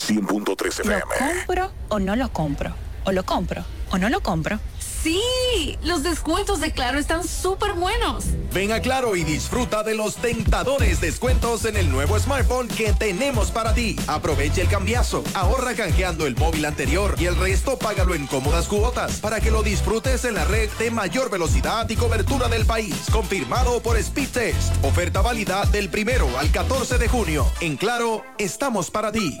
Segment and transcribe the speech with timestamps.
[0.00, 0.98] 100.3 FM.
[0.98, 1.06] ¿Lo
[1.36, 2.74] compro o no lo compro?
[3.04, 4.58] ¿O lo compro o no lo compro?
[5.02, 8.24] Sí, los descuentos de Claro están súper buenos.
[8.52, 13.50] Ven a Claro y disfruta de los tentadores descuentos en el nuevo smartphone que tenemos
[13.50, 13.96] para ti.
[14.08, 19.20] Aprovecha el cambiazo, ahorra canjeando el móvil anterior y el resto págalo en cómodas cuotas
[19.20, 22.94] para que lo disfrutes en la red de mayor velocidad y cobertura del país.
[23.10, 24.84] Confirmado por Speedtest.
[24.84, 27.46] Oferta válida del primero al 14 de junio.
[27.62, 29.40] En Claro, estamos para ti.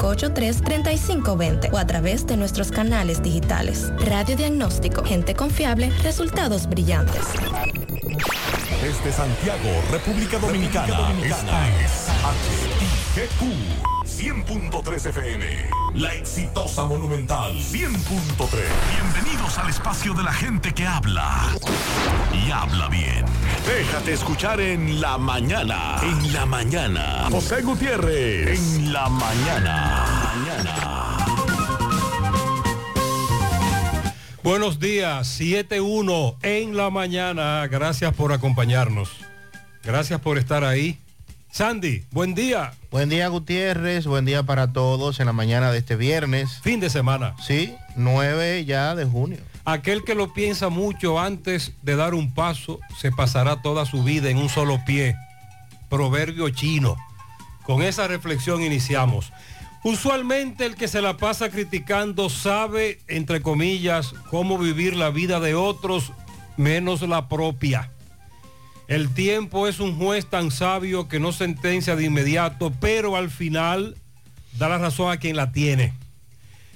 [0.01, 3.91] 583-3520 o a través de nuestros canales digitales.
[3.99, 7.23] Radio Diagnóstico, gente confiable, resultados brillantes.
[8.81, 12.07] Desde Santiago, República Dominicana, esta es
[13.15, 13.90] HIGQ
[14.21, 15.45] 100.3 FM.
[15.95, 18.49] La exitosa Monumental 100.3.
[18.91, 21.47] Bienvenidos al espacio de la gente que habla
[22.31, 23.25] y habla bien.
[23.65, 25.95] Déjate escuchar en la mañana.
[26.03, 27.29] En la mañana.
[27.31, 28.59] José Gutiérrez.
[28.59, 30.05] En la mañana.
[30.35, 31.17] Mañana.
[34.43, 37.65] Buenos días, 7-1 en la mañana.
[37.65, 39.09] Gracias por acompañarnos.
[39.83, 41.00] Gracias por estar ahí.
[41.51, 42.71] Sandy, buen día.
[42.91, 46.61] Buen día Gutiérrez, buen día para todos en la mañana de este viernes.
[46.61, 47.35] Fin de semana.
[47.45, 49.39] Sí, 9 ya de junio.
[49.65, 54.29] Aquel que lo piensa mucho antes de dar un paso, se pasará toda su vida
[54.29, 55.17] en un solo pie.
[55.89, 56.95] Proverbio chino.
[57.63, 59.33] Con esa reflexión iniciamos.
[59.83, 65.55] Usualmente el que se la pasa criticando sabe, entre comillas, cómo vivir la vida de
[65.55, 66.13] otros
[66.55, 67.91] menos la propia.
[68.91, 73.95] El tiempo es un juez tan sabio que no sentencia de inmediato, pero al final
[74.57, 75.93] da la razón a quien la tiene.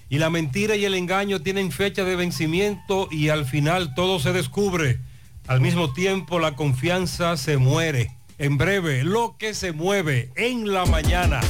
[0.10, 4.32] Y la mentira y el engaño tienen fecha de vencimiento y al final todo se
[4.32, 4.98] descubre.
[5.46, 8.12] Al mismo tiempo la confianza se muere.
[8.38, 11.42] En breve, lo que se mueve en la mañana.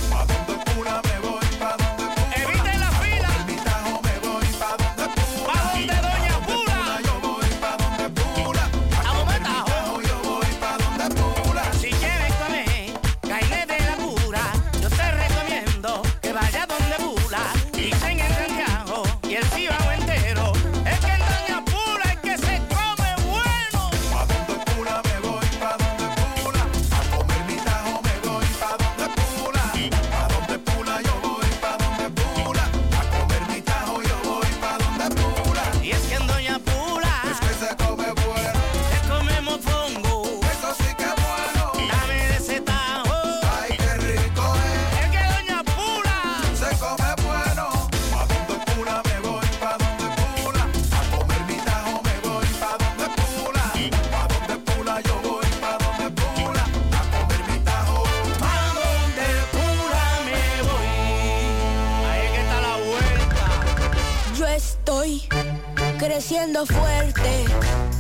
[66.27, 67.45] Creciendo fuerte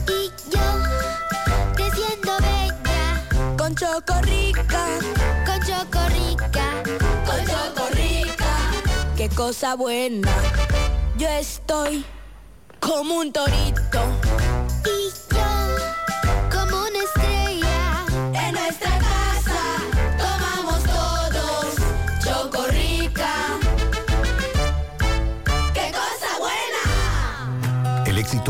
[0.07, 0.59] y yo
[1.75, 3.55] creciendo bella.
[3.55, 4.87] con Chocorrica.
[5.45, 6.83] Con Chocorrica.
[7.23, 8.45] Con Chocorrica.
[9.15, 10.27] Qué cosa buena.
[11.19, 12.03] Yo estoy
[12.79, 14.24] como un torito.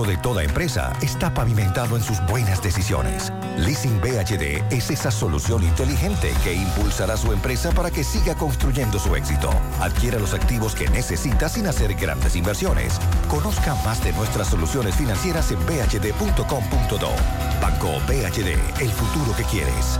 [0.04, 3.32] De toda empresa está pavimentado en sus buenas decisiones.
[3.58, 9.16] Leasing BHD es esa solución inteligente que impulsará su empresa para que siga construyendo su
[9.16, 9.50] éxito.
[9.80, 13.00] Adquiera los activos que necesita sin hacer grandes inversiones.
[13.30, 17.10] Conozca más de nuestras soluciones financieras en bhd.com.do.
[17.62, 20.00] Banco BHD, el futuro que quieres.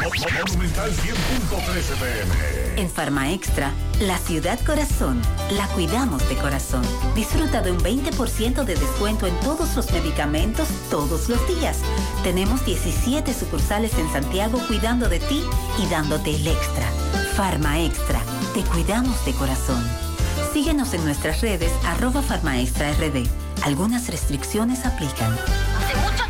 [0.00, 2.80] Monumental 100.13 pm.
[2.80, 3.70] En Farma Extra,
[4.00, 5.20] la ciudad corazón,
[5.50, 6.82] la cuidamos de corazón.
[7.14, 11.80] Disfruta de un 20% de descuento en todos los medicamentos todos los días.
[12.22, 15.44] Tenemos 17 sucursales en Santiago cuidando de ti
[15.78, 16.86] y dándote el extra.
[17.36, 18.20] Farma Extra,
[18.54, 19.84] te cuidamos de corazón.
[20.54, 23.28] Síguenos en nuestras redes arroba Farma Extra RD.
[23.64, 25.34] Algunas restricciones aplican.
[25.34, 26.29] Hace mucho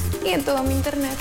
[0.23, 1.17] y en todo mi internet.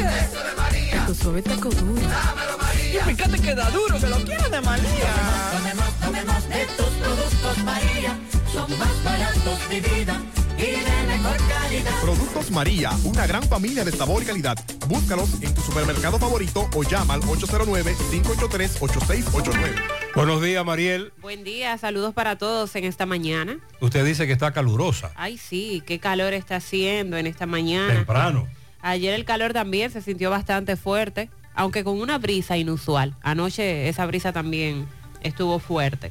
[0.08, 1.06] Eso de María.
[1.06, 2.08] Tu suave taco duro.
[2.08, 3.00] Dámelo, María.
[3.00, 5.14] Y fíjate que da duro, que lo quiero de María.
[5.52, 8.18] Tomemos, tomemos de tus productos, María.
[8.52, 10.20] Son más baratos, mi vida.
[10.56, 11.92] Y de mejor calidad.
[12.02, 14.58] Productos María, una gran familia de sabor y calidad.
[14.88, 19.74] Búscalos en tu supermercado favorito o llama al 809-583-8689.
[20.16, 21.12] Buenos días, Mariel.
[21.20, 23.60] Buen día, saludos para todos en esta mañana.
[23.80, 25.12] Usted dice que está calurosa.
[25.14, 27.94] Ay, sí, qué calor está haciendo en esta mañana.
[27.94, 28.48] Temprano.
[28.88, 33.14] Ayer el calor también se sintió bastante fuerte, aunque con una brisa inusual.
[33.20, 34.86] Anoche esa brisa también
[35.20, 36.10] estuvo fuerte.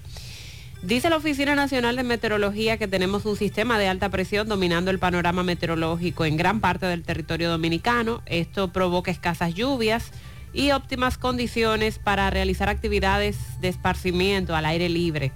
[0.84, 5.00] Dice la Oficina Nacional de Meteorología que tenemos un sistema de alta presión dominando el
[5.00, 8.22] panorama meteorológico en gran parte del territorio dominicano.
[8.28, 10.12] Esto provoca escasas lluvias
[10.54, 15.32] y óptimas condiciones para realizar actividades de esparcimiento al aire libre.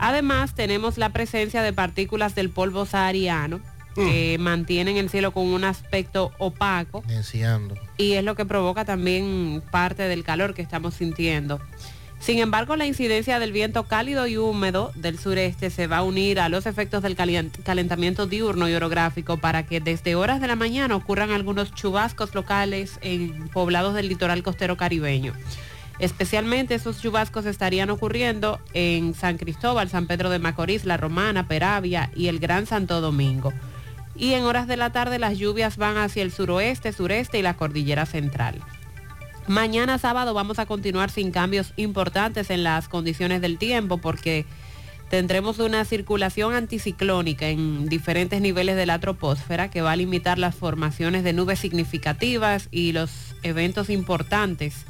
[0.00, 3.60] Además, tenemos la presencia de partículas del polvo sahariano
[3.94, 7.74] que mantienen el cielo con un aspecto opaco Deseando.
[7.96, 11.60] y es lo que provoca también parte del calor que estamos sintiendo.
[12.18, 16.38] Sin embargo, la incidencia del viento cálido y húmedo del sureste se va a unir
[16.38, 20.94] a los efectos del calentamiento diurno y orográfico para que desde horas de la mañana
[20.94, 25.32] ocurran algunos chubascos locales en poblados del litoral costero caribeño.
[25.98, 32.10] Especialmente esos chubascos estarían ocurriendo en San Cristóbal, San Pedro de Macorís, La Romana, Peravia
[32.14, 33.52] y el Gran Santo Domingo.
[34.14, 37.54] Y en horas de la tarde las lluvias van hacia el suroeste, sureste y la
[37.54, 38.62] cordillera central.
[39.48, 44.46] Mañana sábado vamos a continuar sin cambios importantes en las condiciones del tiempo porque
[45.10, 50.54] tendremos una circulación anticiclónica en diferentes niveles de la troposfera que va a limitar las
[50.54, 53.10] formaciones de nubes significativas y los
[53.42, 54.86] eventos importantes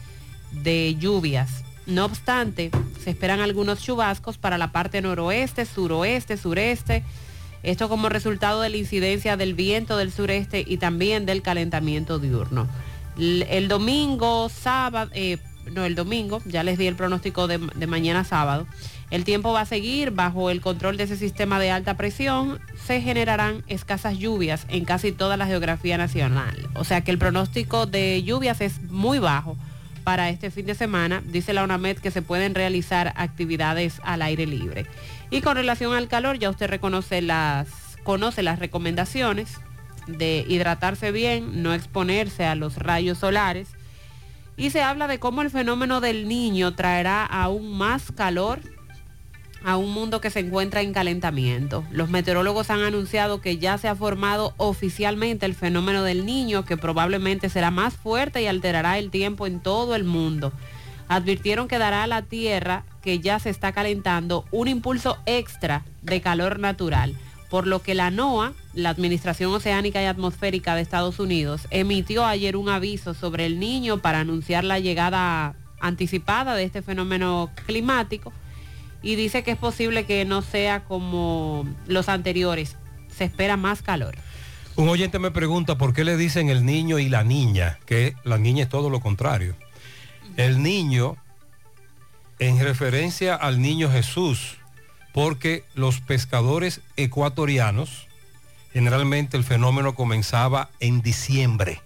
[0.52, 1.64] de lluvias.
[1.86, 2.70] No obstante,
[3.02, 7.02] se esperan algunos chubascos para la parte noroeste, suroeste, sureste.
[7.62, 12.68] Esto como resultado de la incidencia del viento del sureste y también del calentamiento diurno.
[13.18, 15.38] El domingo, sábado, eh,
[15.70, 18.66] no, el domingo, ya les di el pronóstico de, de mañana sábado.
[19.10, 22.58] El tiempo va a seguir bajo el control de ese sistema de alta presión.
[22.86, 26.56] Se generarán escasas lluvias en casi toda la geografía nacional.
[26.74, 29.56] O sea que el pronóstico de lluvias es muy bajo
[30.02, 31.22] para este fin de semana.
[31.26, 34.86] Dice la UNAMED que se pueden realizar actividades al aire libre.
[35.32, 39.60] Y con relación al calor, ya usted reconoce las, conoce las recomendaciones
[40.06, 43.68] de hidratarse bien, no exponerse a los rayos solares.
[44.58, 48.60] Y se habla de cómo el fenómeno del niño traerá aún más calor
[49.64, 51.82] a un mundo que se encuentra en calentamiento.
[51.90, 56.76] Los meteorólogos han anunciado que ya se ha formado oficialmente el fenómeno del niño, que
[56.76, 60.52] probablemente será más fuerte y alterará el tiempo en todo el mundo.
[61.12, 66.22] Advirtieron que dará a la Tierra, que ya se está calentando, un impulso extra de
[66.22, 67.14] calor natural,
[67.50, 72.56] por lo que la NOAA, la Administración Oceánica y Atmosférica de Estados Unidos, emitió ayer
[72.56, 78.32] un aviso sobre el niño para anunciar la llegada anticipada de este fenómeno climático
[79.02, 82.78] y dice que es posible que no sea como los anteriores.
[83.14, 84.14] Se espera más calor.
[84.76, 88.38] Un oyente me pregunta por qué le dicen el niño y la niña, que la
[88.38, 89.54] niña es todo lo contrario.
[90.36, 91.16] El niño
[92.38, 94.56] en referencia al niño Jesús,
[95.12, 98.08] porque los pescadores ecuatorianos,
[98.72, 101.80] generalmente el fenómeno comenzaba en diciembre,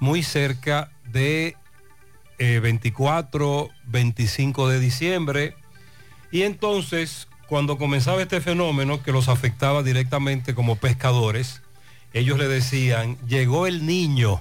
[0.00, 1.56] muy cerca de
[2.38, 5.54] eh, 24, 25 de diciembre,
[6.32, 11.62] y entonces cuando comenzaba este fenómeno que los afectaba directamente como pescadores,
[12.12, 14.40] ellos le decían, llegó el niño,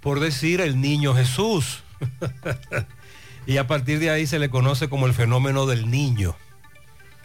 [0.00, 1.84] por decir el niño Jesús.
[3.46, 6.36] y a partir de ahí se le conoce como el fenómeno del niño,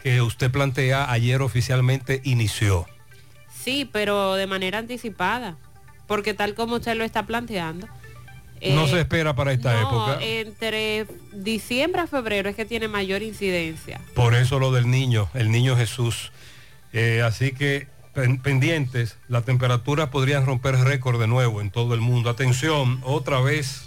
[0.02, 2.86] que usted plantea ayer oficialmente inició.
[3.52, 5.56] Sí, pero de manera anticipada,
[6.06, 7.86] porque tal como usted lo está planteando.
[7.86, 10.24] no eh, se espera para esta no, época.
[10.24, 14.00] Entre diciembre a febrero es que tiene mayor incidencia.
[14.14, 16.30] Por eso lo del niño, el niño Jesús.
[16.92, 22.00] Eh, así que pen- pendientes, las temperaturas podrían romper récord de nuevo en todo el
[22.00, 22.30] mundo.
[22.30, 23.85] Atención, otra vez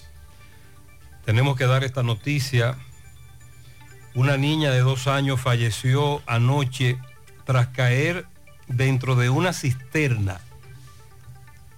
[1.30, 2.76] tenemos que dar esta noticia.
[4.16, 6.98] Una niña de dos años falleció anoche
[7.46, 8.26] tras caer
[8.68, 10.42] dentro de una cisterna.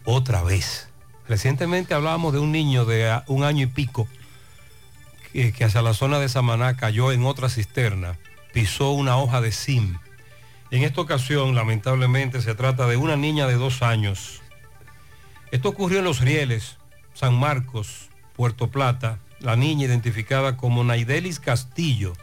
[0.06, 0.88] Otra vez.
[1.28, 4.08] Recientemente hablábamos de un niño de ah, un año y pico
[5.34, 8.18] que, que hacia la zona de Samaná cayó en otra cisterna,
[8.54, 9.98] pisó una hoja de sim.
[10.70, 14.42] En esta ocasión, lamentablemente, se trata de una niña de dos años.
[15.52, 16.78] Esto ocurrió en Los Rieles,
[17.14, 19.20] San Marcos, Puerto Plata.
[19.42, 22.14] La niña identificada como Naidelis Castillo.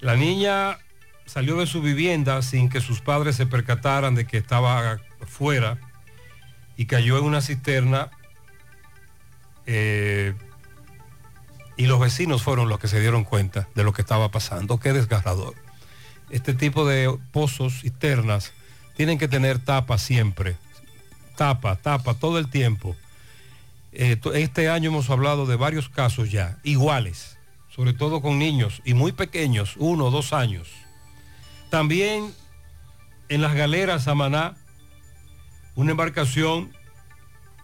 [0.00, 0.78] La niña
[1.26, 5.78] salió de su vivienda sin que sus padres se percataran de que estaba fuera
[6.76, 8.10] y cayó en una cisterna
[9.66, 10.34] eh,
[11.76, 14.78] y los vecinos fueron los que se dieron cuenta de lo que estaba pasando.
[14.78, 15.54] Qué desgarrador.
[16.30, 18.52] Este tipo de pozos, cisternas,
[18.96, 20.56] tienen que tener tapa siempre.
[21.36, 22.96] Tapa, tapa, todo el tiempo.
[23.96, 28.92] Eh, este año hemos hablado de varios casos ya, iguales, sobre todo con niños y
[28.92, 30.68] muy pequeños, uno o dos años.
[31.70, 32.34] También
[33.28, 34.56] en las galeras Samaná,
[35.76, 36.72] una embarcación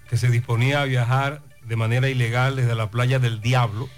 [0.08, 3.88] que se disponía a viajar de manera ilegal desde la playa del Diablo,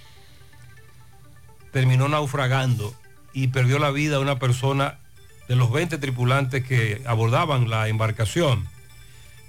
[1.70, 2.94] terminó naufragando
[3.34, 4.98] y perdió la vida una persona
[5.48, 8.71] de los 20 tripulantes que abordaban la embarcación.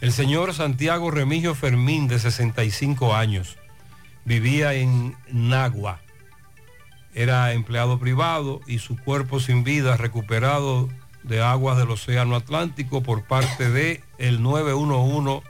[0.04, 3.58] El señor Santiago Remigio Fermín, de 65 años,
[4.26, 6.02] vivía en Nagua.
[7.14, 10.90] Era empleado privado y su cuerpo sin vida recuperado
[11.24, 15.42] de aguas del Océano Atlántico por parte de el 911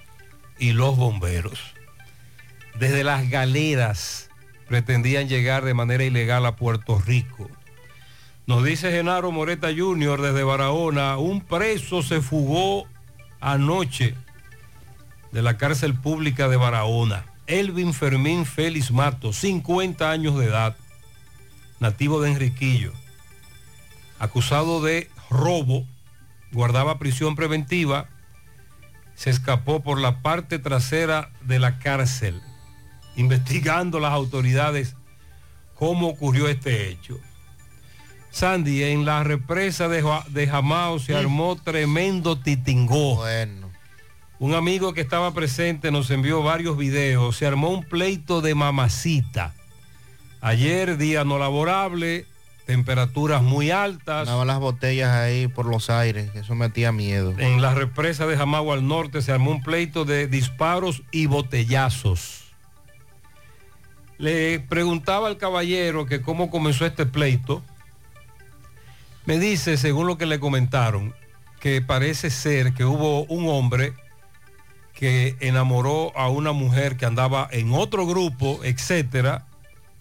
[0.59, 1.59] y los bomberos.
[2.77, 4.29] Desde las galeras
[4.67, 7.49] pretendían llegar de manera ilegal a Puerto Rico.
[8.45, 10.21] Nos dice Genaro Moreta Jr.
[10.21, 12.87] desde Barahona, un preso se fugó
[13.41, 14.13] anoche
[15.33, 17.25] de la cárcel pública de Barahona.
[17.47, 20.77] Elvin Fermín Félix Mato, 50 años de edad,
[21.81, 22.93] nativo de Enriquillo,
[24.19, 25.85] acusado de robo,
[26.53, 28.07] guardaba prisión preventiva,
[29.15, 32.41] se escapó por la parte trasera de la cárcel,
[33.15, 34.95] investigando las autoridades
[35.75, 37.19] cómo ocurrió este hecho.
[38.31, 43.17] Sandy, en la represa de, Ja- de Jamao se armó tremendo titingó.
[43.17, 43.62] Bueno.
[44.43, 47.37] Un amigo que estaba presente nos envió varios videos.
[47.37, 49.53] Se armó un pleito de mamacita.
[50.41, 52.25] Ayer, día no laborable,
[52.65, 54.27] temperaturas muy altas.
[54.27, 57.33] Sonaban las botellas ahí por los aires, eso metía miedo.
[57.37, 62.51] En la represa de Jamagua al norte se armó un pleito de disparos y botellazos.
[64.17, 67.63] Le preguntaba al caballero que cómo comenzó este pleito.
[69.23, 71.15] Me dice, según lo que le comentaron,
[71.61, 73.93] que parece ser que hubo un hombre
[75.03, 79.45] que enamoró a una mujer que andaba en otro grupo, etcétera,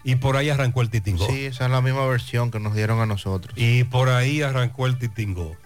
[0.05, 1.27] y por ahí arrancó el titingó.
[1.27, 3.53] Sí, esa es la misma versión que nos dieron a nosotros.
[3.57, 5.57] Y por ahí arrancó el titingó.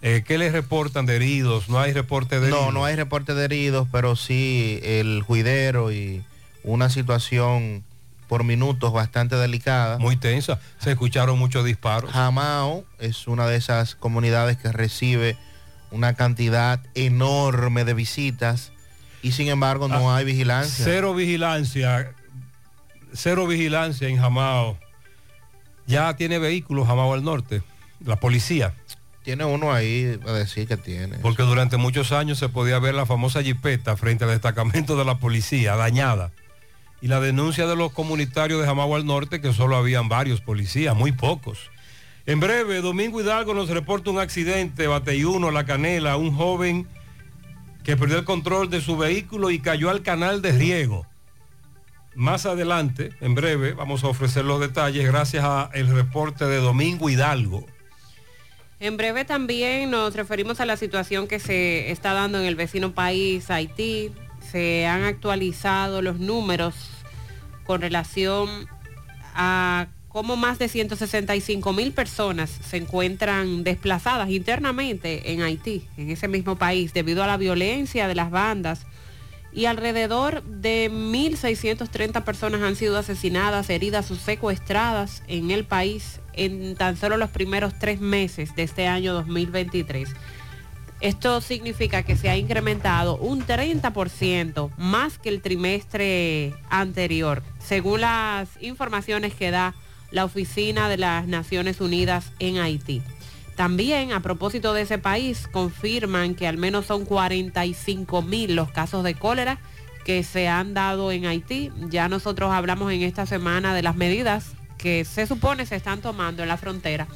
[0.00, 1.68] Eh, ¿Qué les reportan de heridos?
[1.68, 2.66] ¿No hay reporte de heridos?
[2.66, 6.24] No, no hay reporte de heridos, pero sí el juidero y
[6.64, 7.84] una situación
[8.26, 10.00] por minutos bastante delicada.
[10.00, 10.58] Muy tensa.
[10.80, 12.10] Se escucharon muchos disparos.
[12.10, 15.36] Jamao es una de esas comunidades que recibe
[15.92, 18.71] una cantidad enorme de visitas
[19.22, 20.84] y sin embargo no Ah, hay vigilancia.
[20.84, 22.12] Cero vigilancia.
[23.14, 24.78] Cero vigilancia en Jamao.
[25.86, 27.62] Ya tiene vehículos Jamao al norte.
[28.04, 28.74] La policía.
[29.22, 31.18] Tiene uno ahí a decir que tiene.
[31.18, 35.18] Porque durante muchos años se podía ver la famosa jipeta frente al destacamento de la
[35.18, 36.32] policía, dañada.
[37.00, 40.96] Y la denuncia de los comunitarios de Jamagua al Norte, que solo habían varios policías,
[40.96, 41.58] muy pocos.
[42.26, 46.86] En breve, Domingo Hidalgo nos reporta un accidente, Bateyuno, La Canela, un joven
[47.84, 51.06] que perdió el control de su vehículo y cayó al canal de riego.
[52.14, 57.66] Más adelante, en breve, vamos a ofrecer los detalles gracias al reporte de Domingo Hidalgo.
[58.80, 62.92] En breve también nos referimos a la situación que se está dando en el vecino
[62.92, 64.10] país, Haití.
[64.50, 66.74] Se han actualizado los números
[67.64, 68.66] con relación
[69.34, 76.28] a cómo más de 165 mil personas se encuentran desplazadas internamente en Haití, en ese
[76.28, 78.86] mismo país, debido a la violencia de las bandas.
[79.54, 86.74] Y alrededor de 1.630 personas han sido asesinadas, heridas o secuestradas en el país en
[86.74, 90.08] tan solo los primeros tres meses de este año 2023.
[91.00, 98.48] Esto significa que se ha incrementado un 30% más que el trimestre anterior, según las
[98.60, 99.74] informaciones que da
[100.12, 103.02] la Oficina de las Naciones Unidas en Haití.
[103.56, 109.04] También, a propósito de ese país, confirman que al menos son 45 mil los casos
[109.04, 109.58] de cólera
[110.04, 111.70] que se han dado en Haití.
[111.88, 116.42] Ya nosotros hablamos en esta semana de las medidas que se supone se están tomando
[116.42, 117.06] en la frontera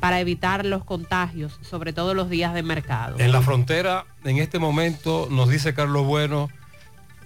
[0.00, 3.18] para evitar los contagios, sobre todo los días de mercado.
[3.18, 6.48] En la frontera, en este momento, nos dice Carlos Bueno,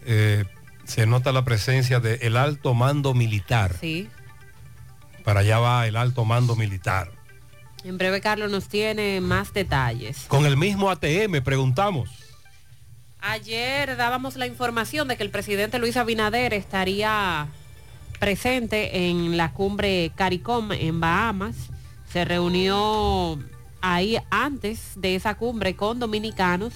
[0.05, 0.45] eh,
[0.83, 3.77] se nota la presencia del alto mando militar.
[3.81, 4.09] Sí.
[5.25, 7.11] Para allá va el alto mando militar.
[7.83, 10.25] En breve, Carlos nos tiene más detalles.
[10.29, 12.11] Con el mismo ATM, preguntamos.
[13.21, 17.49] Ayer dábamos la información de que el presidente Luis Abinader estaría
[18.21, 21.57] presente en la cumbre CARICOM en Bahamas.
[22.11, 23.39] Se reunió
[23.81, 26.75] ahí antes de esa cumbre con dominicanos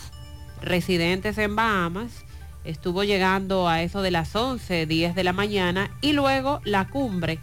[0.62, 2.24] residentes en Bahamas.
[2.64, 7.38] Estuvo llegando a eso de las 11, 10 de la mañana y luego la cumbre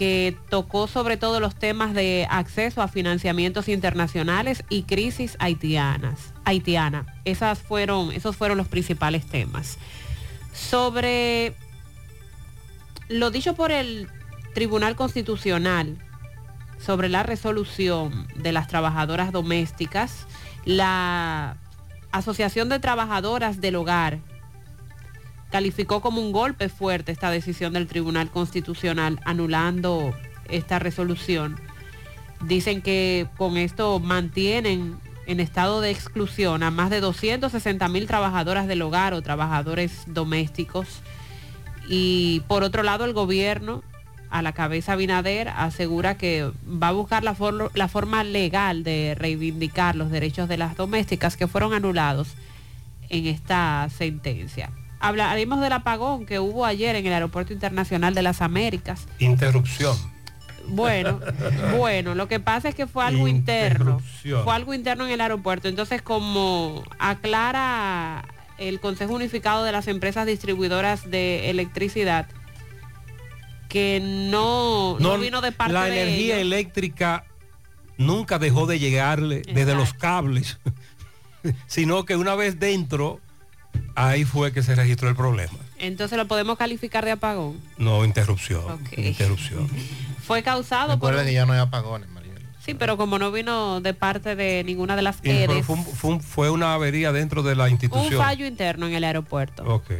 [0.00, 7.04] que tocó sobre todo los temas de acceso a financiamientos internacionales y crisis haitianas, haitiana.
[7.26, 9.76] Esas fueron, esos fueron los principales temas.
[10.54, 11.52] Sobre
[13.10, 14.08] lo dicho por el
[14.54, 15.98] Tribunal Constitucional
[16.78, 20.26] sobre la resolución de las trabajadoras domésticas,
[20.64, 21.58] la
[22.10, 24.20] Asociación de Trabajadoras del Hogar
[25.50, 30.14] calificó como un golpe fuerte esta decisión del Tribunal Constitucional anulando
[30.48, 31.58] esta resolución.
[32.46, 38.66] Dicen que con esto mantienen en estado de exclusión a más de 260 mil trabajadoras
[38.66, 40.88] del hogar o trabajadores domésticos.
[41.88, 43.82] Y por otro lado, el gobierno,
[44.30, 49.14] a la cabeza Binader, asegura que va a buscar la, for- la forma legal de
[49.18, 52.28] reivindicar los derechos de las domésticas que fueron anulados
[53.08, 54.70] en esta sentencia.
[55.00, 59.06] Hablaremos del apagón que hubo ayer en el Aeropuerto Internacional de las Américas.
[59.18, 59.96] Interrupción.
[60.68, 61.20] Bueno,
[61.76, 64.00] bueno, lo que pasa es que fue algo interno.
[64.22, 65.68] Fue algo interno en el aeropuerto.
[65.68, 68.24] Entonces, como aclara
[68.58, 72.26] el Consejo Unificado de las Empresas Distribuidoras de Electricidad,
[73.68, 76.46] que no, no, vino de parte la de energía ellos.
[76.46, 77.24] eléctrica
[77.96, 80.58] nunca dejó de llegarle desde los cables,
[81.66, 83.20] sino que una vez dentro,
[83.94, 85.52] ahí fue que se registró el problema.
[85.78, 87.58] Entonces lo podemos calificar de apagón.
[87.78, 88.62] No, interrupción.
[88.96, 89.68] Interrupción.
[90.22, 92.34] Fue causado por Recuerda un- que ya no hay apagones, María.
[92.64, 95.76] Sí, pero como no vino de parte de ninguna de las Y- pero EDES, fue,
[95.76, 98.22] un- fue un- fue una avería dentro de la un institución.
[98.22, 99.64] fallo interno en el aeropuerto.
[99.64, 99.90] Ok.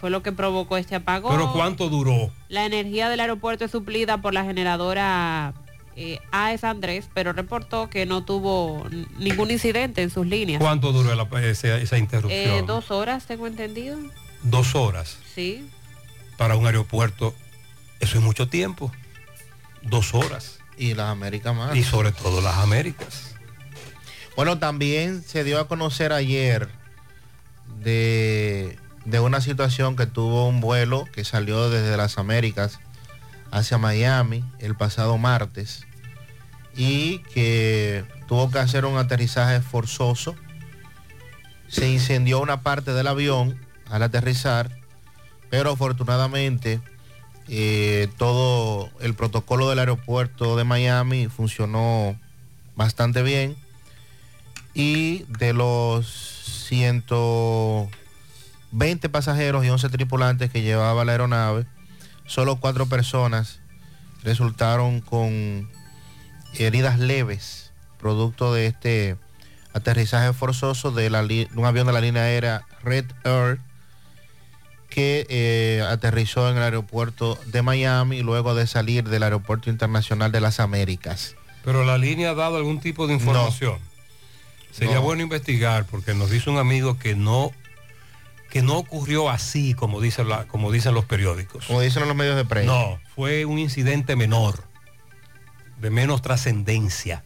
[0.00, 1.32] Fue lo que provocó este apagón.
[1.32, 2.30] Pero ¿cuánto duró?
[2.48, 5.54] La energía del aeropuerto es suplida por la generadora
[5.96, 8.86] eh, AES Andrés, pero reportó que no tuvo
[9.18, 10.60] ningún incidente en sus líneas.
[10.60, 12.54] ¿Cuánto duró la- esa, esa interrupción?
[12.54, 13.98] Eh, dos horas, tengo entendido.
[14.42, 15.68] Dos horas Sí.
[16.38, 17.34] para un aeropuerto.
[18.00, 18.90] Eso es mucho tiempo.
[19.82, 20.58] Dos horas.
[20.78, 21.76] Y las Américas más.
[21.76, 23.34] Y sobre todo las Américas.
[24.34, 26.68] Bueno, también se dio a conocer ayer
[27.80, 32.80] de, de una situación que tuvo un vuelo que salió desde las Américas
[33.52, 35.86] hacia Miami el pasado martes
[36.74, 40.34] y que tuvo que hacer un aterrizaje forzoso.
[41.68, 43.56] Se incendió una parte del avión
[43.88, 44.70] al aterrizar,
[45.50, 46.80] pero afortunadamente
[47.48, 52.18] eh, todo el protocolo del aeropuerto de Miami funcionó
[52.74, 53.54] bastante bien
[54.74, 56.06] y de los
[56.68, 61.66] 120 pasajeros y 11 tripulantes que llevaba la aeronave,
[62.26, 63.60] solo cuatro personas
[64.22, 65.68] resultaron con
[66.58, 69.16] heridas leves, producto de este
[69.74, 73.58] aterrizaje forzoso de, la li- de un avión de la línea aérea Red Air
[74.90, 80.40] que eh, aterrizó en el aeropuerto de Miami luego de salir del aeropuerto internacional de
[80.42, 81.34] las Américas.
[81.64, 83.78] Pero la línea ha dado algún tipo de información.
[84.70, 85.02] Sería No.
[85.02, 87.52] bueno investigar porque nos dice un amigo que no
[88.52, 91.64] que no ocurrió así como la, como dicen los periódicos.
[91.64, 92.70] Como dicen los medios de prensa.
[92.70, 94.64] No, fue un incidente menor,
[95.80, 97.24] de menos trascendencia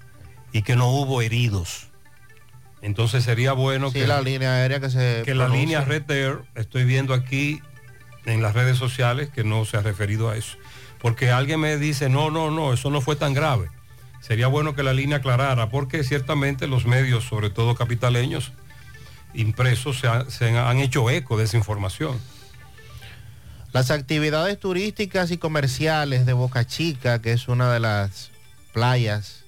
[0.52, 1.88] y que no hubo heridos.
[2.80, 6.42] Entonces sería bueno Sí, que la línea aérea que se que la línea Red Air,
[6.54, 7.60] estoy viendo aquí
[8.24, 10.56] en las redes sociales que no se ha referido a eso.
[11.00, 13.68] Porque alguien me dice, no, no, no, eso no fue tan grave.
[14.20, 18.52] Sería bueno que la línea aclarara, porque ciertamente los medios, sobre todo capitaleños,
[19.37, 22.18] impresos, se, ha- se han hecho eco de esa información.
[23.72, 28.31] Las actividades turísticas y comerciales de Boca Chica, que es una de las
[28.72, 29.42] playas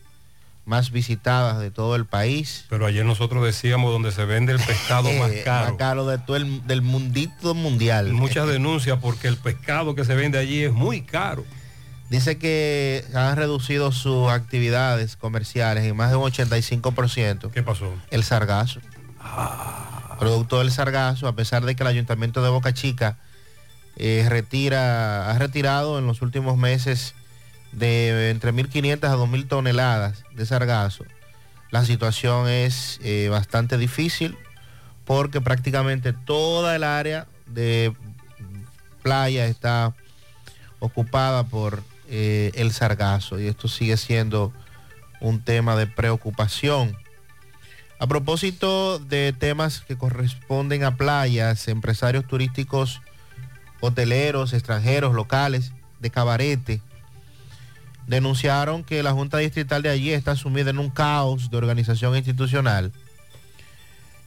[0.66, 2.66] más visitadas de todo el país.
[2.68, 5.68] Pero ayer nosotros decíamos donde se vende el pescado más Eh, caro.
[5.70, 8.12] Más caro de todo el, del mundito mundial.
[8.12, 11.46] Muchas denuncias porque el pescado que se vende allí es muy caro.
[12.10, 17.50] Dice que han reducido sus actividades comerciales en más de un 85%.
[17.50, 17.94] ¿Qué pasó?
[18.10, 18.80] El sargazo.
[20.18, 23.18] Producto del sargazo, a pesar de que el ayuntamiento de Boca Chica
[23.96, 27.14] eh, retira, ha retirado en los últimos meses
[27.72, 31.04] de entre 1.500 a 2.000 toneladas de sargazo.
[31.70, 34.36] La situación es eh, bastante difícil
[35.04, 37.94] porque prácticamente toda el área de
[39.02, 39.94] playa está
[40.80, 44.52] ocupada por eh, el sargazo y esto sigue siendo
[45.20, 46.96] un tema de preocupación.
[47.98, 53.02] A propósito de temas que corresponden a playas, empresarios turísticos,
[53.80, 56.80] hoteleros, extranjeros, locales, de cabarete,
[58.06, 62.92] denunciaron que la Junta Distrital de allí está sumida en un caos de organización institucional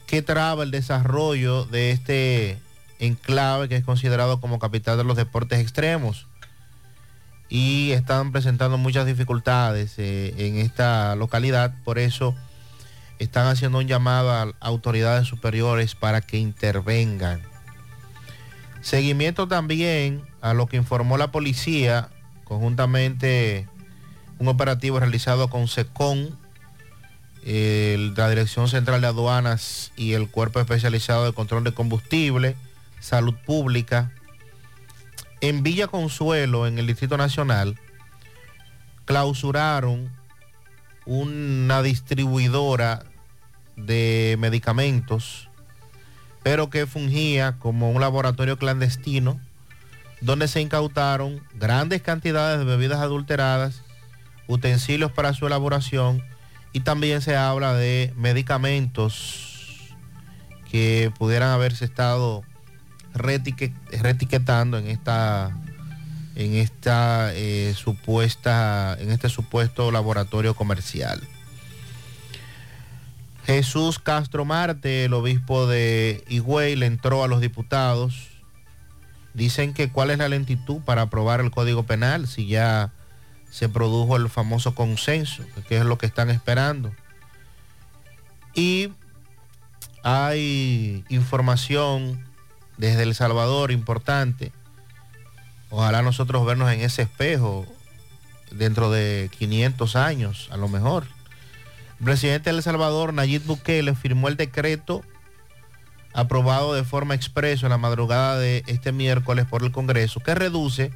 [0.06, 2.58] que traba el desarrollo de este
[2.98, 6.26] enclave que es considerado como capital de los deportes extremos.
[7.48, 12.34] Y están presentando muchas dificultades eh, en esta localidad, por eso
[13.22, 17.40] están haciendo un llamado a autoridades superiores para que intervengan.
[18.80, 22.08] Seguimiento también a lo que informó la policía,
[22.44, 23.68] conjuntamente
[24.38, 26.36] un operativo realizado con SECON,
[27.44, 32.56] la Dirección Central de Aduanas y el Cuerpo Especializado de Control de Combustible,
[33.00, 34.12] Salud Pública,
[35.40, 37.78] en Villa Consuelo, en el Distrito Nacional,
[39.04, 40.10] clausuraron
[41.04, 43.04] una distribuidora
[43.76, 45.48] de medicamentos,
[46.42, 49.40] pero que fungía como un laboratorio clandestino,
[50.20, 53.82] donde se incautaron grandes cantidades de bebidas adulteradas,
[54.46, 56.22] utensilios para su elaboración
[56.72, 59.94] y también se habla de medicamentos
[60.70, 62.42] que pudieran haberse estado
[63.14, 65.56] retique- reetiquetando en esta
[66.34, 71.20] en esta eh, supuesta en este supuesto laboratorio comercial.
[73.44, 78.28] Jesús Castro Marte, el obispo de Higüey, le entró a los diputados.
[79.34, 82.92] Dicen que cuál es la lentitud para aprobar el Código Penal si ya
[83.50, 86.92] se produjo el famoso consenso, que es lo que están esperando.
[88.54, 88.92] Y
[90.02, 92.24] hay información
[92.76, 94.52] desde El Salvador importante.
[95.70, 97.66] Ojalá nosotros vernos en ese espejo
[98.50, 101.06] dentro de 500 años, a lo mejor.
[102.02, 105.02] El presidente de El Salvador, Nayib Bukele, firmó el decreto
[106.12, 110.90] aprobado de forma expresa en la madrugada de este miércoles por el Congreso, que reduce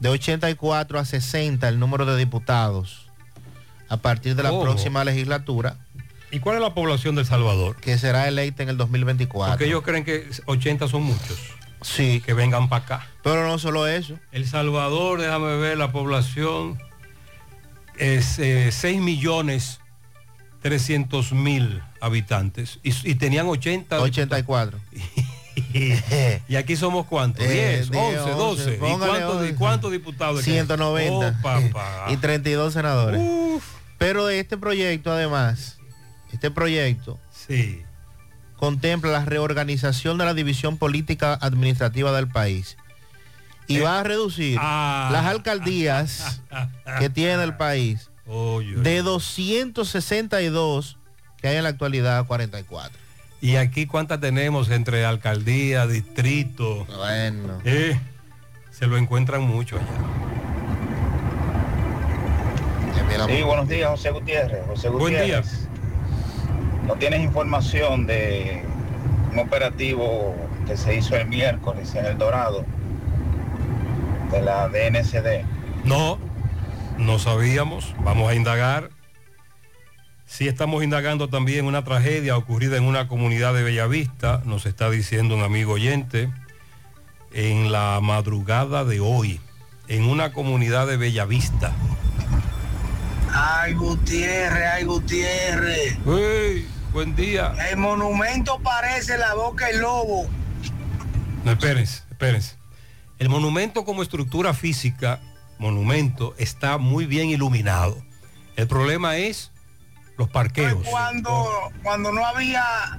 [0.00, 3.06] de 84 a 60 el número de diputados
[3.88, 5.76] a partir de la próxima legislatura,
[6.32, 7.76] ¿Y cuál es la población de El Salvador?
[7.76, 9.52] que será electa en el 2024.
[9.52, 11.38] Porque ellos creen que 80 son muchos.
[11.82, 12.20] Sí.
[12.26, 13.06] Que vengan para acá.
[13.22, 14.18] Pero no solo eso.
[14.32, 16.80] El Salvador, déjame ver, la población
[17.96, 19.78] es eh, 6 millones
[20.62, 22.78] 300 mil habitantes.
[22.82, 24.00] Y, y tenían 80.
[24.00, 24.78] 84.
[26.48, 27.44] y aquí somos cuántos?
[27.44, 28.74] Eh, 10, 10, 11, 12.
[28.74, 29.48] ¿Y cuántos, 11.
[29.48, 30.42] y cuántos diputados?
[30.42, 30.66] quedan?
[30.66, 32.06] 190 Oh, papá.
[32.10, 33.20] y 32 senadores.
[33.98, 35.78] Pero este proyecto además,
[36.32, 37.82] este proyecto sí.
[38.56, 42.76] contempla la reorganización de la división política administrativa del país
[43.66, 45.10] y Eh, va a reducir ah.
[45.12, 46.42] las alcaldías
[46.98, 50.96] que tiene el país De 262
[51.38, 52.96] que hay en la actualidad a 44.
[53.40, 56.86] Y aquí cuántas tenemos entre alcaldía, distrito.
[56.96, 57.58] Bueno.
[57.64, 57.98] Eh,
[58.70, 59.86] se lo encuentran mucho allá.
[63.26, 64.64] Sí, buenos días, José Gutiérrez.
[64.66, 65.40] José Buen día.
[65.40, 65.68] Gutiérrez.
[66.86, 68.62] ¿No tienes información de
[69.32, 70.34] un operativo
[70.66, 72.64] que se hizo el miércoles en El Dorado
[74.30, 75.44] de la DNCD?
[75.84, 76.18] No,
[77.00, 77.94] no sabíamos.
[78.04, 78.90] Vamos a indagar.
[80.26, 85.34] Sí estamos indagando también una tragedia ocurrida en una comunidad de Bellavista, nos está diciendo
[85.34, 86.30] un amigo oyente,
[87.32, 89.40] en la madrugada de hoy,
[89.88, 91.72] en una comunidad de Bellavista.
[93.32, 95.98] Ay, Gutiérrez, ay, Gutiérrez.
[96.04, 97.52] Uy, buen día.
[97.68, 100.28] El monumento parece la boca del lobo.
[101.44, 102.56] No, espérense, espérense.
[103.18, 105.20] El monumento como estructura física,
[105.60, 108.02] monumento, está muy bien iluminado.
[108.56, 109.52] El problema es
[110.18, 110.84] los parqueos.
[110.88, 111.48] Cuando,
[111.82, 112.98] cuando no había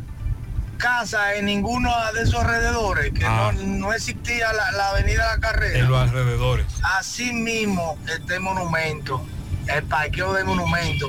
[0.77, 3.51] casa en ninguno de esos alrededores, que Ah.
[3.53, 5.79] no, no existía la, la avenida La Carrera.
[5.79, 6.65] En los alrededores.
[6.97, 9.23] Así mismo este monumento,
[9.67, 11.07] el parqueo del monumento.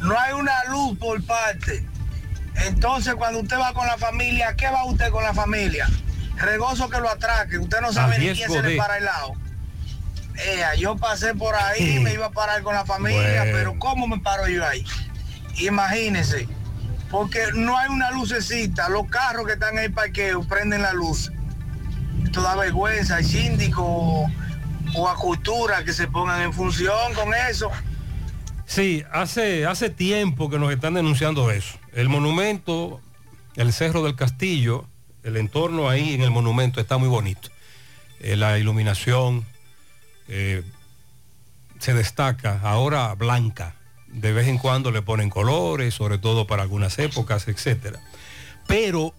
[0.00, 1.86] No hay una luz por parte.
[2.66, 5.88] Entonces cuando usted va con la familia, ¿qué va usted con la familia?
[6.36, 9.34] Regozo que lo atraque, usted no sabe ni quién se le de- para el lado.
[10.44, 13.52] Ea, yo pasé por ahí, me iba a parar con la familia, Bueno.
[13.56, 14.84] pero ¿cómo me paro yo ahí?
[15.58, 16.48] Imagínese,
[17.10, 21.30] porque no hay una lucecita, los carros que están en el parqueo prenden la luz.
[22.24, 24.26] Esto da vergüenza, el síndico
[24.94, 27.70] o a cultura que se pongan en función con eso.
[28.66, 31.76] Sí, hace, hace tiempo que nos están denunciando eso.
[31.92, 33.00] El monumento,
[33.56, 34.86] el Cerro del Castillo,
[35.24, 37.50] el entorno ahí en el monumento está muy bonito.
[38.20, 39.44] Eh, la iluminación
[40.34, 40.62] eh,
[41.78, 43.74] se destaca, ahora blanca.
[44.06, 47.98] De vez en cuando le ponen colores, sobre todo para algunas épocas, etc.
[48.66, 49.12] Pero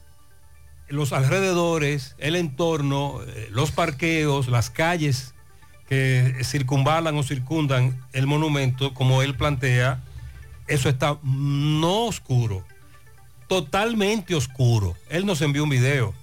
[0.87, 5.35] los alrededores, el entorno, eh, los parqueos, las calles
[5.87, 10.01] que circunvalan o circundan el monumento, como él plantea,
[10.67, 12.65] eso está no oscuro,
[13.47, 14.95] totalmente oscuro.
[15.09, 16.15] Él nos envió un video.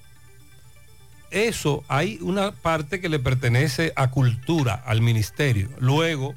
[1.30, 5.68] Eso hay una parte que le pertenece a cultura, al ministerio.
[5.78, 6.34] Luego,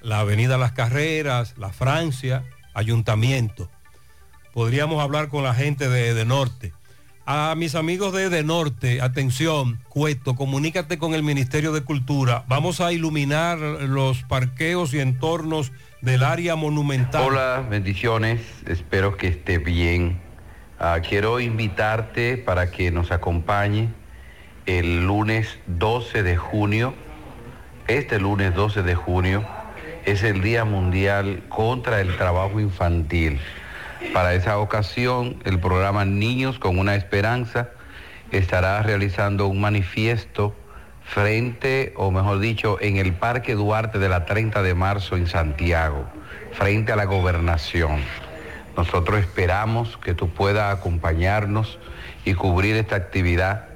[0.00, 2.44] la avenida Las Carreras, la Francia,
[2.74, 3.70] ayuntamiento.
[4.52, 6.72] Podríamos hablar con la gente de, de Norte.
[7.24, 12.44] A mis amigos de, de Norte, atención, Cueto, comunícate con el Ministerio de Cultura.
[12.48, 15.70] Vamos a iluminar los parqueos y entornos
[16.00, 17.22] del área monumental.
[17.22, 20.20] Hola, bendiciones, espero que esté bien.
[20.80, 23.99] Ah, quiero invitarte para que nos acompañe
[24.66, 26.94] el lunes 12 de junio.
[27.88, 29.44] Este lunes 12 de junio
[30.04, 33.40] es el Día Mundial contra el Trabajo Infantil.
[34.12, 37.70] Para esa ocasión, el programa Niños con una Esperanza
[38.32, 40.54] estará realizando un manifiesto
[41.04, 46.04] frente, o mejor dicho, en el Parque Duarte de la 30 de marzo en Santiago,
[46.52, 48.00] frente a la gobernación.
[48.76, 51.78] Nosotros esperamos que tú puedas acompañarnos
[52.24, 53.69] y cubrir esta actividad,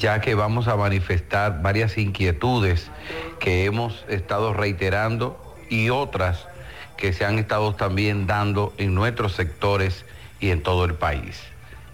[0.00, 2.90] ya que vamos a manifestar varias inquietudes
[3.38, 6.48] que hemos estado reiterando y otras
[6.96, 10.04] que se han estado también dando en nuestros sectores
[10.40, 11.40] y en todo el país.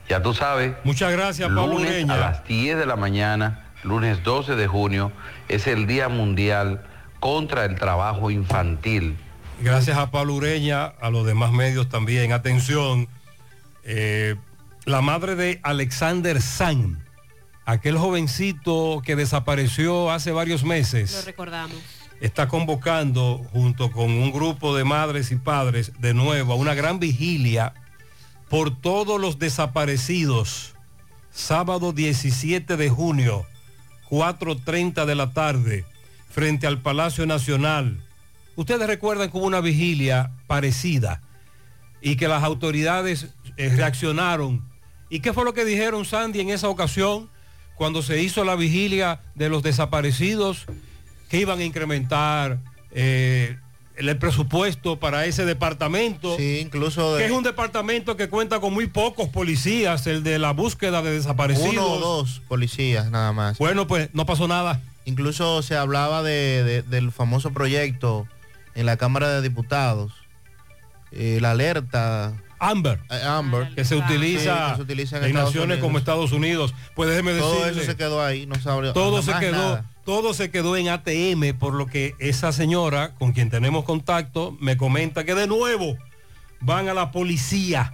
[0.09, 0.73] Ya tú sabes.
[0.85, 2.15] Muchas gracias, Pablo lunes Ureña.
[2.15, 5.11] a las 10 de la mañana, lunes 12 de junio,
[5.49, 6.85] es el Día Mundial
[7.19, 9.17] contra el Trabajo Infantil.
[9.61, 12.33] Gracias a Pablo Ureña, a los demás medios también.
[12.33, 13.09] Atención,
[13.83, 14.37] eh,
[14.85, 17.06] la madre de Alexander San,
[17.67, 21.77] aquel jovencito que desapareció hace varios Lo meses, recordamos.
[22.21, 27.01] está convocando junto con un grupo de madres y padres de nuevo a una gran
[27.01, 27.75] vigilia
[28.49, 30.75] por todos los desaparecidos.
[31.33, 33.45] Sábado 17 de junio,
[34.09, 35.85] 4.30 de la tarde,
[36.31, 38.01] frente al Palacio Nacional.
[38.55, 41.21] Ustedes recuerdan hubo una vigilia parecida
[42.01, 44.65] y que las autoridades eh, reaccionaron.
[45.11, 47.29] ¿Y qué fue lo que dijeron Sandy en esa ocasión
[47.77, 50.67] cuando se hizo la vigilia de los desaparecidos?
[51.29, 52.59] Que iban a incrementar
[52.93, 53.57] eh,
[53.97, 56.37] el presupuesto para ese departamento.
[56.37, 60.39] Sí, incluso de- Que es un departamento que cuenta con muy pocos policías, el de
[60.39, 61.71] la búsqueda de desaparecidos.
[61.73, 63.59] Uno o dos policías nada más.
[63.59, 64.81] Bueno, pues no pasó nada.
[65.05, 68.27] Incluso se hablaba de- de- del famoso proyecto
[68.75, 70.13] en la Cámara de Diputados,
[71.13, 72.35] eh, la alerta.
[72.59, 73.01] Amber.
[73.27, 73.75] Amber.
[73.75, 75.81] que se utiliza, Sí, que se utiliza en, naciones Unidos.
[75.81, 76.75] como Estados Unidos.
[76.95, 78.93] Pues déjeme Todo decirle, eso se quedó ahí, no abrió.
[78.93, 79.91] todo se quedó, nada.
[80.05, 84.77] todo se quedó en ATM, por lo que esa señora con quien tenemos contacto me
[84.77, 85.97] comenta que de nuevo
[86.61, 87.93] van a la policía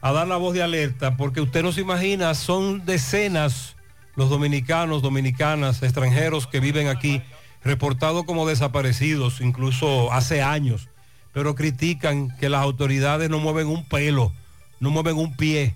[0.00, 3.76] a dar la voz de alerta, porque usted no se imagina, son decenas
[4.14, 7.22] los dominicanos, dominicanas, extranjeros que viven aquí,
[7.64, 10.88] reportados como desaparecidos, incluso hace años,
[11.36, 14.32] pero critican que las autoridades no mueven un pelo,
[14.80, 15.74] no mueven un pie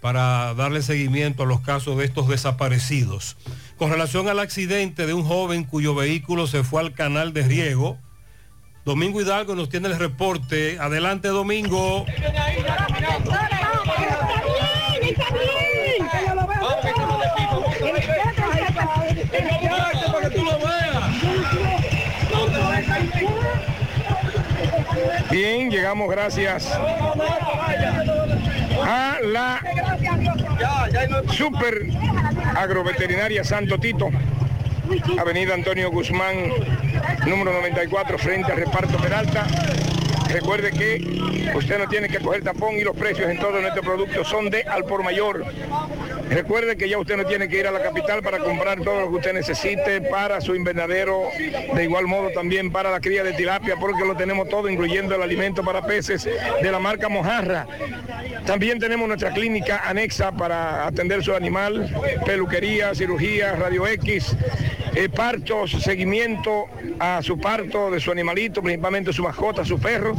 [0.00, 3.36] para darle seguimiento a los casos de estos desaparecidos.
[3.78, 7.98] Con relación al accidente de un joven cuyo vehículo se fue al canal de riego,
[8.84, 10.80] Domingo Hidalgo nos tiene el reporte.
[10.80, 12.04] Adelante, Domingo.
[25.36, 26.66] Llegamos gracias
[28.82, 29.60] a la
[31.30, 31.86] Super
[32.56, 34.08] Agroveterinaria Santo Tito,
[35.18, 36.36] Avenida Antonio Guzmán,
[37.26, 39.46] número 94, frente al reparto Peralta.
[40.36, 44.28] Recuerde que usted no tiene que coger tapón y los precios en todos nuestros productos
[44.28, 45.42] son de al por mayor.
[46.28, 49.08] Recuerde que ya usted no tiene que ir a la capital para comprar todo lo
[49.08, 51.22] que usted necesite para su invernadero,
[51.74, 55.22] de igual modo también para la cría de tilapia, porque lo tenemos todo, incluyendo el
[55.22, 57.66] alimento para peces de la marca Mojarra.
[58.44, 61.90] También tenemos nuestra clínica anexa para atender su animal,
[62.26, 64.36] peluquería, cirugía, radio X,
[64.96, 65.08] eh,
[65.80, 66.66] seguimiento
[66.98, 70.16] a su parto de su animalito, principalmente su mascota, su perro.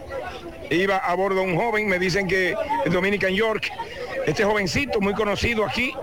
[0.70, 2.54] iba a bordo un joven, me dicen que
[2.86, 3.72] es Dominican York.
[4.26, 5.94] Este jovencito, muy conocido aquí,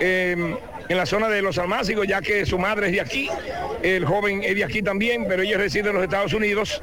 [0.00, 0.56] eh,
[0.90, 3.30] en la zona de los almácigos, ya que su madre es de aquí,
[3.80, 6.82] el joven es de aquí también, pero ella reside en los Estados Unidos.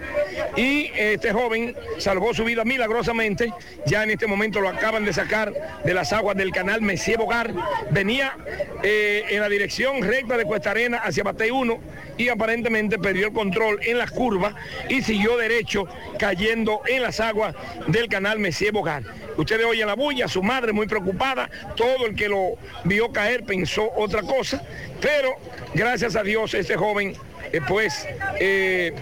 [0.55, 3.51] Y este joven salvó su vida milagrosamente,
[3.85, 7.53] ya en este momento lo acaban de sacar de las aguas del canal Messier Bogar.
[7.91, 8.37] Venía
[8.81, 11.77] eh, en la dirección recta de Cuesta Arena hacia Batey 1
[12.17, 14.55] y aparentemente perdió el control en las curvas
[14.87, 15.85] y siguió derecho
[16.17, 17.55] cayendo en las aguas
[17.87, 19.03] del canal Messier Bogar.
[19.37, 22.53] Ustedes oyen la bulla, su madre muy preocupada, todo el que lo
[22.85, 24.63] vio caer pensó otra cosa,
[25.01, 25.35] pero
[25.73, 27.15] gracias a Dios este joven
[27.51, 28.07] eh, pues
[28.39, 28.93] eh,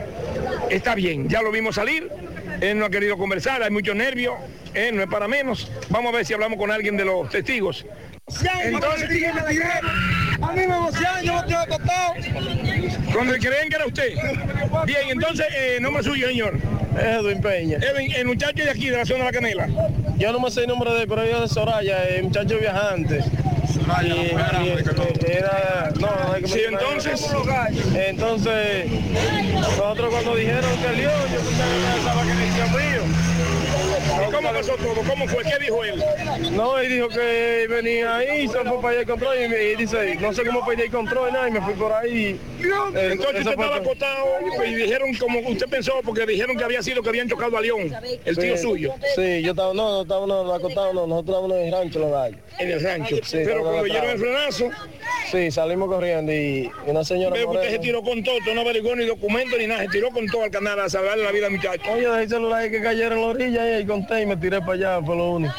[0.70, 2.10] está bien, ya lo vimos salir,
[2.62, 4.36] él no ha querido conversar, hay mucho nervio,
[4.74, 7.86] eh, no es para menos, vamos a ver si hablamos con alguien de los testigos.
[8.64, 9.08] Entonces,
[10.42, 12.14] A mí me emocionan, yo lo tengo tostado.
[13.14, 14.14] Cuando creen que era usted.
[14.86, 16.58] Bien, entonces, eh, nombre suyo, señor.
[17.00, 17.78] Edwin Peña.
[17.78, 19.68] Edwin, el muchacho de aquí, de la zona de la canela.
[20.18, 23.24] Yo no me sé el nombre de él, pero yo de Soraya, el muchacho viajante.
[24.04, 27.22] Y- y- era, no, hay que Sí, entonces.
[27.94, 28.86] Entonces,
[29.54, 33.35] nosotros cuando dijeron que el león, yo pensaba que era mío.
[34.16, 34.96] ¿Y cómo pasó todo?
[35.08, 35.44] ¿Cómo fue?
[35.44, 36.04] ¿Qué dijo él?
[36.52, 39.76] No, él dijo que venía ahí, se fue para allá el control y, me, y
[39.76, 42.40] dice, no sé cómo pedí el control, nada, y me fui por ahí.
[42.96, 43.74] Eh, Entonces usted estaba todo.
[43.76, 44.26] acostado
[44.66, 47.92] y dijeron como usted pensó, porque dijeron que había sido que habían chocado a León,
[48.24, 48.94] el tío Sí, suyo.
[49.16, 52.12] Sí, yo estaba, no, no estaba no, acostado, no, nosotros estábamos en el rancho, los
[52.12, 52.40] gallos.
[52.60, 53.16] En el rancho.
[53.24, 54.70] Sí, Pero cuando oyeron el frenazo,
[55.32, 59.06] Sí, salimos corriendo y una señora que usted se tiró con todo, no averiguó ni
[59.06, 61.82] documento ni nada, se tiró con todo al canal a salvarle la vida al muchacho.
[61.92, 63.86] Oye, dejé el celular que cayera en la orilla y
[64.22, 65.54] y me tiré para allá, fue lo único.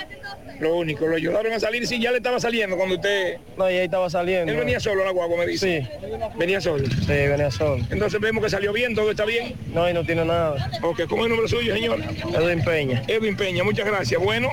[0.61, 3.37] Lo único, lo ayudaron a salir, sí, ya le estaba saliendo cuando usted...
[3.59, 4.51] No, y ahí estaba saliendo.
[4.51, 5.83] Él venía solo a la guagua, me dice.
[5.83, 6.09] Sí.
[6.39, 6.87] Venía solo.
[6.87, 7.85] Sí, venía solo.
[7.91, 9.55] Entonces vemos que salió bien, todo está bien.
[9.75, 10.71] No, y no tiene nada.
[10.83, 12.01] Ok, ¿cómo es el nombre suyo, señor?
[12.01, 13.03] Edwin Peña.
[13.07, 14.23] Edwin Peña, muchas gracias.
[14.23, 14.49] Bueno,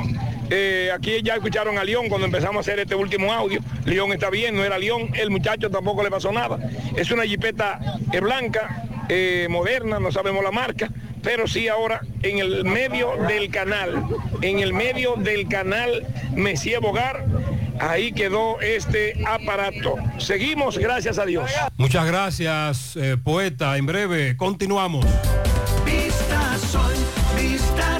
[0.49, 3.61] eh, aquí ya escucharon a León cuando empezamos a hacer este último audio.
[3.85, 6.59] León está bien, no era León, el muchacho tampoco le pasó nada.
[6.97, 7.79] Es una jipeta
[8.11, 10.89] eh, blanca, eh, moderna, no sabemos la marca,
[11.24, 14.05] pero sí ahora en el medio del canal,
[14.41, 16.05] en el medio del canal
[16.36, 17.26] Messier Bogar,
[17.80, 19.95] ahí quedó este aparato.
[20.19, 21.49] Seguimos, gracias a Dios.
[21.78, 23.78] Muchas gracias, eh, poeta.
[23.78, 25.05] En breve continuamos.
[25.86, 26.93] Vista Sol,
[27.36, 27.99] Vista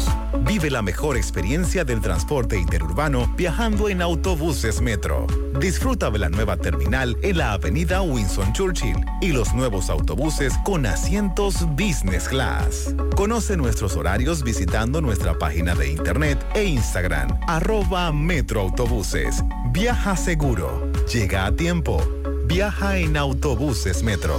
[0.41, 5.27] Vive la mejor experiencia del transporte interurbano viajando en autobuses Metro.
[5.59, 10.85] Disfruta de la nueva terminal en la avenida Winston Churchill y los nuevos autobuses con
[10.85, 12.93] asientos Business Class.
[13.15, 19.43] Conoce nuestros horarios visitando nuestra página de internet e Instagram, arroba Metroautobuses.
[19.71, 20.91] Viaja seguro.
[21.11, 22.01] Llega a tiempo.
[22.45, 24.37] Viaja en autobuses Metro.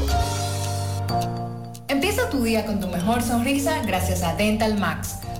[1.89, 5.19] Empieza tu día con tu mejor sonrisa gracias a Dental Max,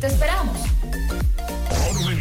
[0.00, 0.77] ¡Te esperamos!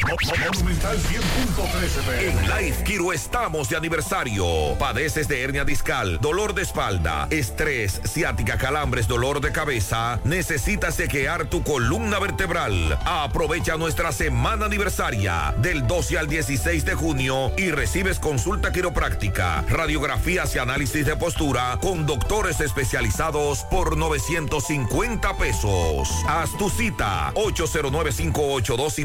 [0.05, 4.45] Monumental 100.13 En Life Kiro estamos de aniversario.
[4.77, 10.19] Padeces de hernia discal, dolor de espalda, estrés, ciática, calambres, dolor de cabeza.
[10.23, 12.99] Necesitas chequear tu columna vertebral.
[13.05, 20.55] Aprovecha nuestra semana aniversaria del 12 al 16 de junio y recibes consulta quiropráctica, radiografías
[20.55, 26.09] y análisis de postura con doctores especializados por 950 pesos.
[26.27, 28.99] Haz tu cita 809 582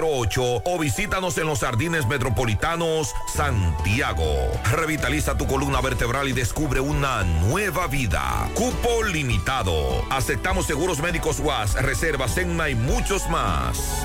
[0.00, 4.26] 5408 o visítanos en los Jardines Metropolitanos Santiago.
[4.70, 8.50] Revitaliza tu columna vertebral y descubre una nueva vida.
[8.54, 9.74] Cupo limitado.
[10.10, 14.04] Aceptamos seguros médicos UAS, reservas ENMA y muchos más.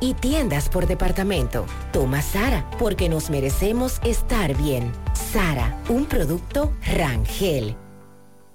[0.00, 1.66] y tiendas por departamento.
[1.92, 4.92] Toma Sara porque nos merecemos estar bien.
[5.32, 7.76] Sara, un producto Rangel.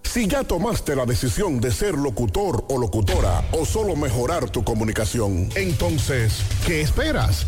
[0.03, 5.49] Si ya tomaste la decisión de ser locutor o locutora o solo mejorar tu comunicación,
[5.55, 7.47] entonces, ¿qué esperas?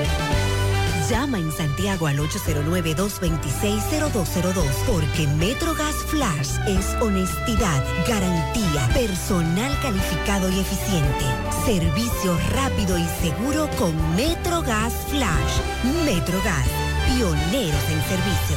[1.11, 11.25] Llama en Santiago al 809-226-0202 porque MetroGas Flash es honestidad, garantía, personal calificado y eficiente,
[11.65, 15.59] servicio rápido y seguro con MetroGas Flash.
[16.05, 16.65] MetroGas,
[17.07, 18.55] pioneros en servicio.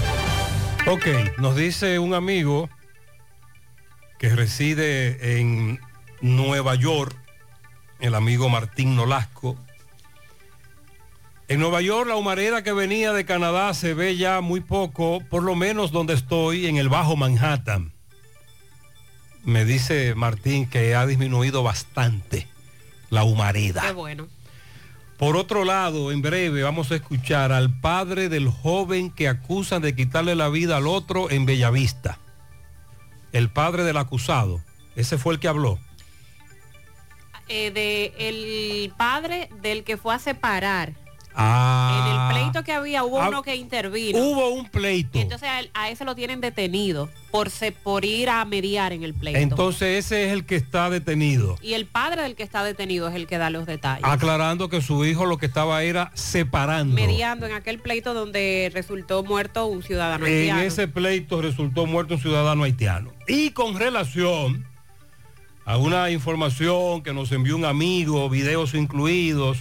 [0.86, 2.70] Ok, nos dice un amigo
[4.16, 5.80] que reside en
[6.20, 7.16] Nueva York,
[7.98, 9.58] el amigo Martín Nolasco.
[11.46, 15.42] En Nueva York la humareda que venía de Canadá se ve ya muy poco, por
[15.42, 17.92] lo menos donde estoy, en el Bajo Manhattan.
[19.44, 22.48] Me dice Martín que ha disminuido bastante
[23.10, 23.82] la humareda.
[23.82, 24.26] Qué bueno.
[25.18, 29.94] Por otro lado, en breve vamos a escuchar al padre del joven que acusan de
[29.94, 32.18] quitarle la vida al otro en Bellavista.
[33.32, 34.62] El padre del acusado.
[34.96, 35.78] Ese fue el que habló.
[37.48, 41.03] Eh, de el padre del que fue a separar.
[41.36, 42.28] Ah.
[42.30, 44.18] En el pleito que había hubo Ah, uno que intervino.
[44.18, 45.18] Hubo un pleito.
[45.18, 49.14] Y entonces a, ese lo tienen detenido por, se, por ir a mediar en el
[49.14, 49.38] pleito.
[49.40, 51.56] Entonces ese es el que está detenido.
[51.60, 54.04] y el padre del que está detenido es el que da los detalles.
[54.04, 56.94] Aclarando que su hijo lo que estaba era separando.
[56.94, 60.60] Mediando en aquel pleito donde resultó muerto un ciudadano En haitiano.
[60.60, 63.10] ese pleito resultó muerto un ciudadano haitiano.
[63.26, 64.64] Y con relación
[65.64, 69.58] a una información que nos envió un amigo, videos incluidos,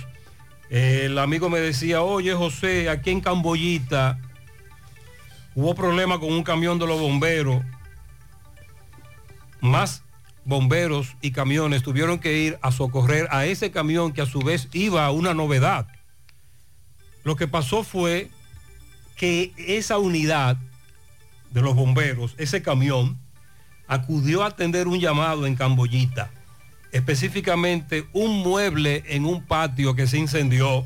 [0.70, 4.20] el amigo me decía, oye José, aquí en Camboyita
[5.56, 7.64] hubo problema con un camión de los bomberos.
[9.62, 10.04] Más
[10.46, 14.68] bomberos y camiones tuvieron que ir a socorrer a ese camión que a su vez
[14.74, 15.88] iba a una novedad.
[17.24, 18.30] Lo que pasó fue
[19.16, 20.58] que esa unidad
[21.52, 23.20] de los bomberos, ese camión,
[23.88, 26.32] acudió a atender un llamado en Camboyita,
[26.94, 30.86] específicamente un mueble en un patio que se incendió,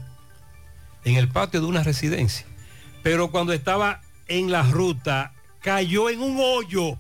[1.03, 2.47] en el patio de una residencia.
[3.03, 6.97] Pero cuando estaba en la ruta, cayó en un hoyo.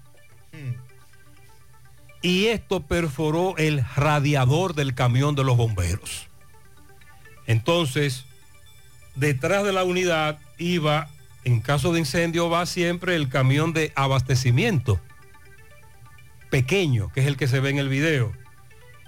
[2.21, 6.27] Y esto perforó el radiador del camión de los bomberos.
[7.45, 8.25] Entonces,
[9.15, 11.07] detrás de la unidad iba,
[11.45, 14.99] en caso de incendio, va siempre el camión de abastecimiento
[16.49, 18.33] pequeño, que es el que se ve en el video.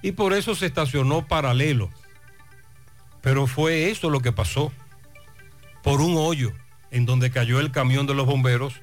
[0.02, 1.90] Y por eso se estacionó paralelo.
[3.22, 4.72] Pero fue eso lo que pasó.
[5.84, 6.52] Por un hoyo
[6.92, 8.74] en donde cayó el camión de los bomberos,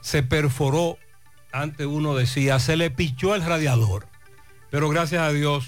[0.00, 0.98] se perforó,
[1.52, 4.06] antes uno decía, se le pichó el radiador.
[4.70, 5.66] Pero gracias a Dios,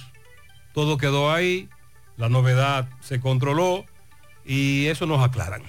[0.74, 1.68] todo quedó ahí,
[2.16, 3.87] la novedad se controló
[4.45, 5.62] y eso nos aclaran.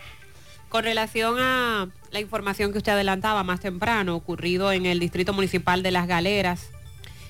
[0.70, 5.82] Con relación a la información que usted adelantaba más temprano, ocurrido en el Distrito Municipal
[5.82, 6.70] de Las Galeras,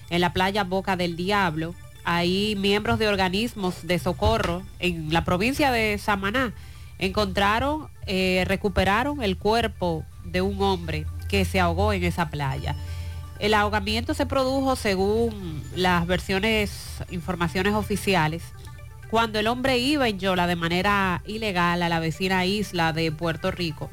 [0.10, 5.72] en la playa Boca del Diablo, ahí miembros de organismos de socorro en la provincia
[5.72, 6.54] de Samaná
[7.00, 12.76] encontraron, eh, recuperaron el cuerpo de un hombre que se ahogó en esa playa.
[13.40, 16.72] El ahogamiento se produjo según las versiones,
[17.12, 18.44] informaciones oficiales,
[19.12, 23.52] cuando el hombre iba en Yola de manera ilegal a la vecina isla de Puerto
[23.52, 23.90] Rico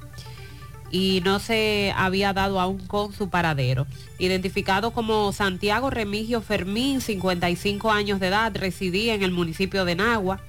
[0.95, 3.85] y no se había dado aún con su paradero.
[4.21, 10.41] Identificado como Santiago Remigio Fermín, 55 años de edad, residía en el municipio de Nagua.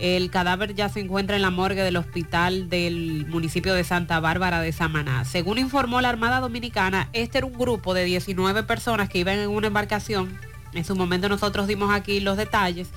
[0.00, 4.62] El cadáver ya se encuentra en la morgue del hospital del municipio de Santa Bárbara
[4.62, 5.26] de Samaná.
[5.26, 9.50] Según informó la Armada Dominicana, este era un grupo de 19 personas que iban en
[9.50, 10.34] una embarcación.
[10.72, 12.88] En su momento nosotros dimos aquí los detalles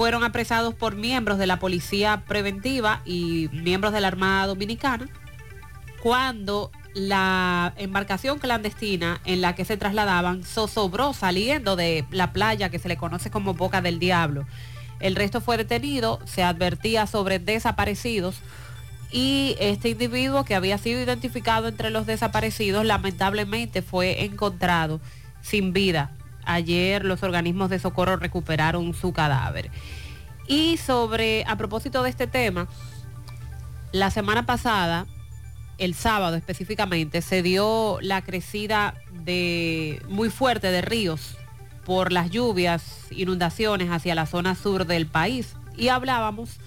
[0.00, 5.06] fueron apresados por miembros de la Policía Preventiva y miembros de la Armada Dominicana
[6.02, 12.78] cuando la embarcación clandestina en la que se trasladaban zozobró saliendo de la playa que
[12.78, 14.46] se le conoce como Boca del Diablo.
[15.00, 18.36] El resto fue detenido, se advertía sobre desaparecidos
[19.12, 24.98] y este individuo que había sido identificado entre los desaparecidos lamentablemente fue encontrado
[25.42, 26.16] sin vida.
[26.52, 29.70] Ayer los organismos de socorro recuperaron su cadáver.
[30.48, 32.66] Y sobre, a propósito de este tema,
[33.92, 35.06] la semana pasada,
[35.78, 41.36] el sábado específicamente, se dio la crecida de muy fuerte de ríos
[41.84, 45.54] por las lluvias, inundaciones hacia la zona sur del país.
[45.76, 46.58] Y hablábamos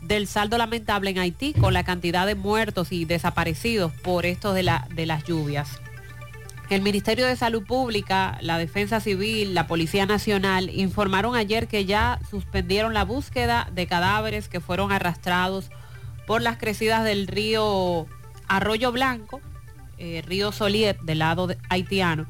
[0.00, 4.70] del saldo lamentable en Haití con la cantidad de muertos y desaparecidos por esto de,
[4.94, 5.78] de las lluvias.
[6.70, 12.20] El Ministerio de Salud Pública, la Defensa Civil, la Policía Nacional informaron ayer que ya
[12.30, 15.68] suspendieron la búsqueda de cadáveres que fueron arrastrados
[16.28, 18.06] por las crecidas del río
[18.46, 19.40] Arroyo Blanco,
[19.98, 22.26] eh, río Soliet del lado haitiano,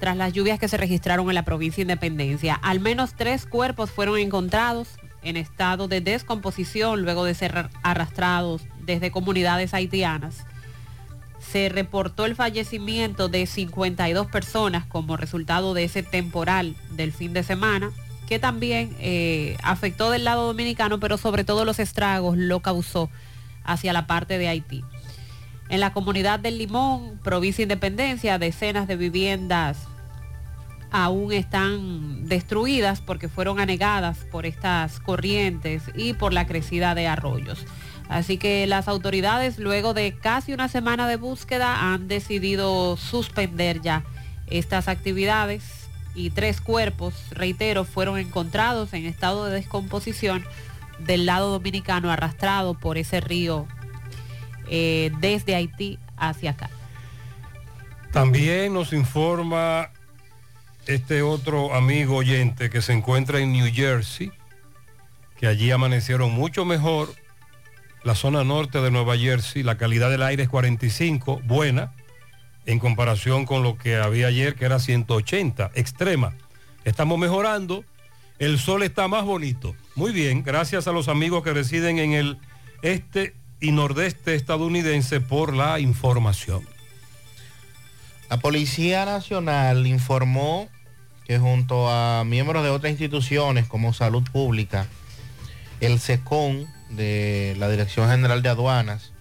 [0.00, 2.56] tras las lluvias que se registraron en la provincia de Independencia.
[2.56, 4.88] Al menos tres cuerpos fueron encontrados
[5.22, 10.44] en estado de descomposición luego de ser arrastrados desde comunidades haitianas
[11.50, 17.42] se reportó el fallecimiento de 52 personas como resultado de ese temporal del fin de
[17.42, 17.90] semana,
[18.28, 23.08] que también eh, afectó del lado dominicano, pero sobre todo los estragos lo causó
[23.64, 24.82] hacia la parte de Haití.
[25.68, 29.78] En la comunidad del Limón, provincia Independencia, decenas de viviendas
[30.90, 37.64] aún están destruidas porque fueron anegadas por estas corrientes y por la crecida de arroyos.
[38.08, 44.04] Así que las autoridades, luego de casi una semana de búsqueda, han decidido suspender ya
[44.46, 45.62] estas actividades
[46.14, 50.44] y tres cuerpos, reitero, fueron encontrados en estado de descomposición
[50.98, 53.66] del lado dominicano arrastrado por ese río
[54.68, 56.70] eh, desde Haití hacia acá.
[58.12, 59.90] También nos informa
[60.86, 64.32] este otro amigo oyente que se encuentra en New Jersey,
[65.38, 67.12] que allí amanecieron mucho mejor.
[68.06, 71.92] La zona norte de Nueva Jersey, la calidad del aire es 45, buena,
[72.64, 76.32] en comparación con lo que había ayer, que era 180, extrema.
[76.84, 77.84] Estamos mejorando,
[78.38, 79.74] el sol está más bonito.
[79.96, 82.38] Muy bien, gracias a los amigos que residen en el
[82.82, 86.64] este y nordeste estadounidense por la información.
[88.30, 90.68] La Policía Nacional informó
[91.24, 94.86] que junto a miembros de otras instituciones como Salud Pública,
[95.80, 99.12] el SECON de la Dirección General de Aduanas,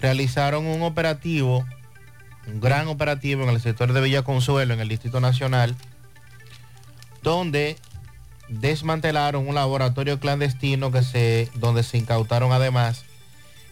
[0.00, 1.64] realizaron un operativo,
[2.46, 5.74] un gran operativo en el sector de Villa Consuelo, en el Distrito Nacional,
[7.22, 7.76] donde
[8.48, 13.04] desmantelaron un laboratorio clandestino que se, donde se incautaron además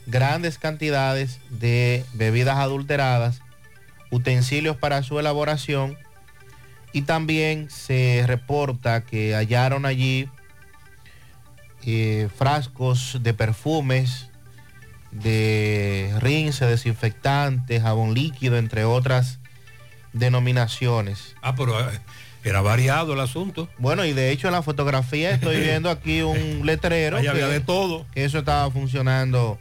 [0.06, 3.40] grandes cantidades de bebidas adulteradas,
[4.10, 5.96] utensilios para su elaboración
[6.92, 10.28] y también se reporta que hallaron allí
[11.86, 14.28] eh, frascos de perfumes,
[15.12, 19.38] de rince, desinfectantes, jabón líquido, entre otras
[20.12, 21.34] denominaciones.
[21.42, 22.00] Ah, pero eh,
[22.44, 23.68] era variado el asunto.
[23.78, 27.16] Bueno, y de hecho en la fotografía estoy viendo aquí un letrero.
[27.18, 28.06] Ahí había de todo.
[28.12, 29.58] Que eso estaba funcionando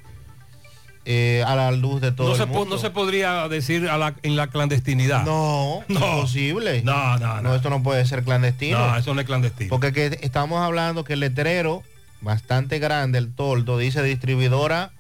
[1.05, 2.76] eh, a la luz de todo No el se, mundo.
[2.76, 5.24] no se podría decir a la- en la clandestinidad.
[5.26, 6.82] No, imposible.
[6.84, 8.80] No, no, No, esto no puede ser clandestino.
[8.80, 9.69] No, eso no es clandestino.
[9.69, 11.84] Porque que estamos hablando que el letrero
[12.24, 14.93] bastante grande, el toldo, dice distribuidora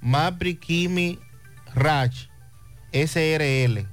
[0.00, 1.18] Mapri Kimi
[1.74, 2.28] Rach
[2.92, 3.86] SRL.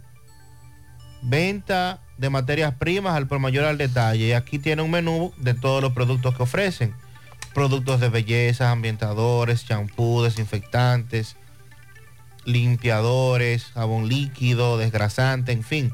[1.22, 4.28] Venta de materias primas al por mayor al detalle.
[4.28, 6.94] Y aquí tiene un menú de todos los productos que ofrecen.
[7.54, 11.38] Productos de belleza, ambientadores, champú, desinfectantes,
[12.44, 15.92] limpiadores, jabón líquido, desgrasante, en fin.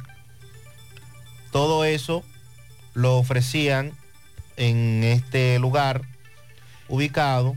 [1.52, 2.24] Todo eso
[2.94, 3.94] lo ofrecían
[4.58, 6.02] en este lugar
[6.92, 7.56] ubicado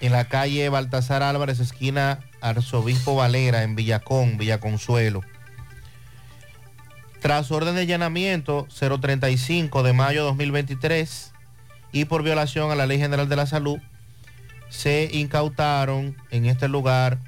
[0.00, 5.22] en la calle Baltasar Álvarez, esquina Arzobispo Valera, en Villacón, Villaconsuelo.
[7.20, 11.32] Tras orden de allanamiento 035 de mayo 2023
[11.92, 13.78] y por violación a la Ley General de la Salud,
[14.70, 17.18] se incautaron en este lugar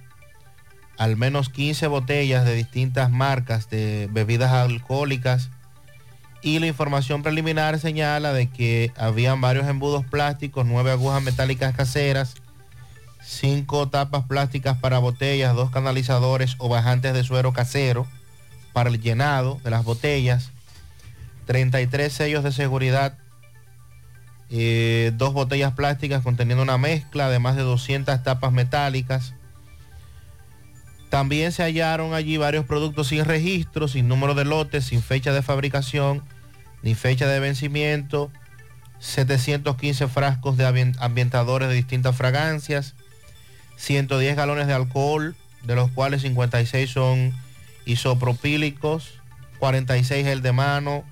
[0.98, 5.50] al menos 15 botellas de distintas marcas de bebidas alcohólicas
[6.44, 12.34] y la información preliminar señala de que habían varios embudos plásticos, nueve agujas metálicas caseras,
[13.24, 18.06] cinco tapas plásticas para botellas, dos canalizadores o bajantes de suero casero
[18.74, 20.50] para el llenado de las botellas,
[21.46, 23.16] 33 sellos de seguridad,
[24.50, 29.32] eh, dos botellas plásticas conteniendo una mezcla de más de 200 tapas metálicas.
[31.08, 35.40] También se hallaron allí varios productos sin registro, sin número de lotes, sin fecha de
[35.40, 36.22] fabricación,
[36.84, 38.30] ni fecha de vencimiento,
[39.00, 42.94] 715 frascos de ambien- ambientadores de distintas fragancias,
[43.76, 47.32] 110 galones de alcohol, de los cuales 56 son
[47.86, 49.20] isopropílicos,
[49.58, 51.04] 46 gel de mano,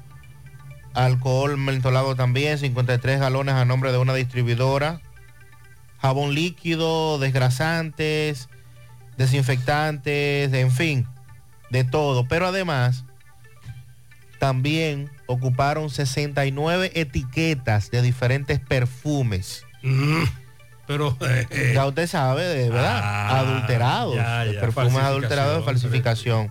[0.92, 5.00] alcohol mentolado también, 53 galones a nombre de una distribuidora,
[6.02, 8.50] jabón líquido, desgrasantes,
[9.16, 11.06] desinfectantes, en fin,
[11.70, 12.28] de todo.
[12.28, 13.04] Pero además,
[14.42, 19.64] también ocuparon 69 etiquetas de diferentes perfumes.
[20.84, 21.16] pero...
[21.50, 26.50] eh, Ya usted sabe, de verdad, Ah, adulterados, ya, de ya, perfumes adulterados de falsificación.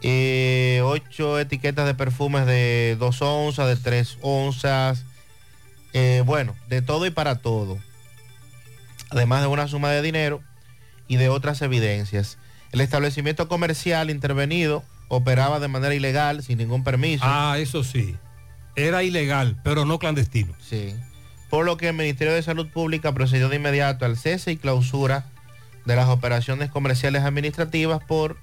[0.00, 5.04] Eh, ocho etiquetas de perfumes de dos onzas, de tres onzas,
[5.92, 7.76] eh, bueno, de todo y para todo.
[9.10, 10.40] Además de una suma de dinero
[11.08, 12.38] y de otras evidencias.
[12.72, 17.24] El establecimiento comercial intervenido operaba de manera ilegal, sin ningún permiso.
[17.26, 18.16] Ah, eso sí.
[18.74, 20.52] Era ilegal, pero no clandestino.
[20.60, 20.94] Sí.
[21.48, 25.26] Por lo que el Ministerio de Salud Pública procedió de inmediato al cese y clausura
[25.84, 28.36] de las operaciones comerciales administrativas por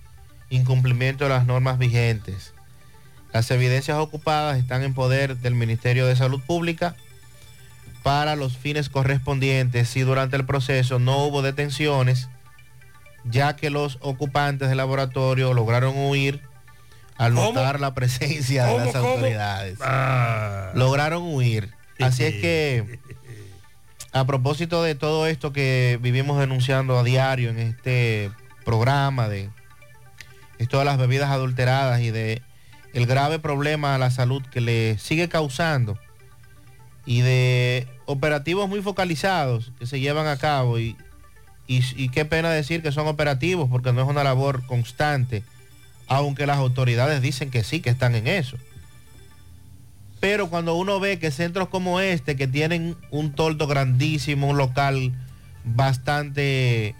[0.49, 2.53] incumplimiento de las normas vigentes.
[3.34, 6.95] Las evidencias ocupadas están en poder del Ministerio de Salud Pública
[8.03, 12.30] para los fines correspondientes y durante el proceso no hubo detenciones,
[13.24, 16.41] ya que los ocupantes del laboratorio lograron huir
[17.18, 17.47] al ¿Cómo?
[17.47, 19.78] notar la presencia de ¿Cómo, las autoridades.
[19.82, 20.72] Ah.
[20.74, 21.72] Lograron huir.
[21.99, 22.99] Así es que,
[24.11, 28.32] a propósito de todo esto que vivimos denunciando a diario en este
[28.66, 29.49] programa de
[30.57, 32.41] esto de las bebidas adulteradas y de
[32.93, 35.97] el grave problema a la salud que le sigue causando
[37.05, 40.95] y de operativos muy focalizados que se llevan a cabo y,
[41.68, 45.43] y, y qué pena decir que son operativos porque no es una labor constante,
[46.07, 48.57] aunque las autoridades dicen que sí, que están en eso.
[50.19, 55.11] Pero cuando uno ve que centros como este, que tienen un toldo grandísimo, un local
[55.65, 56.95] bastante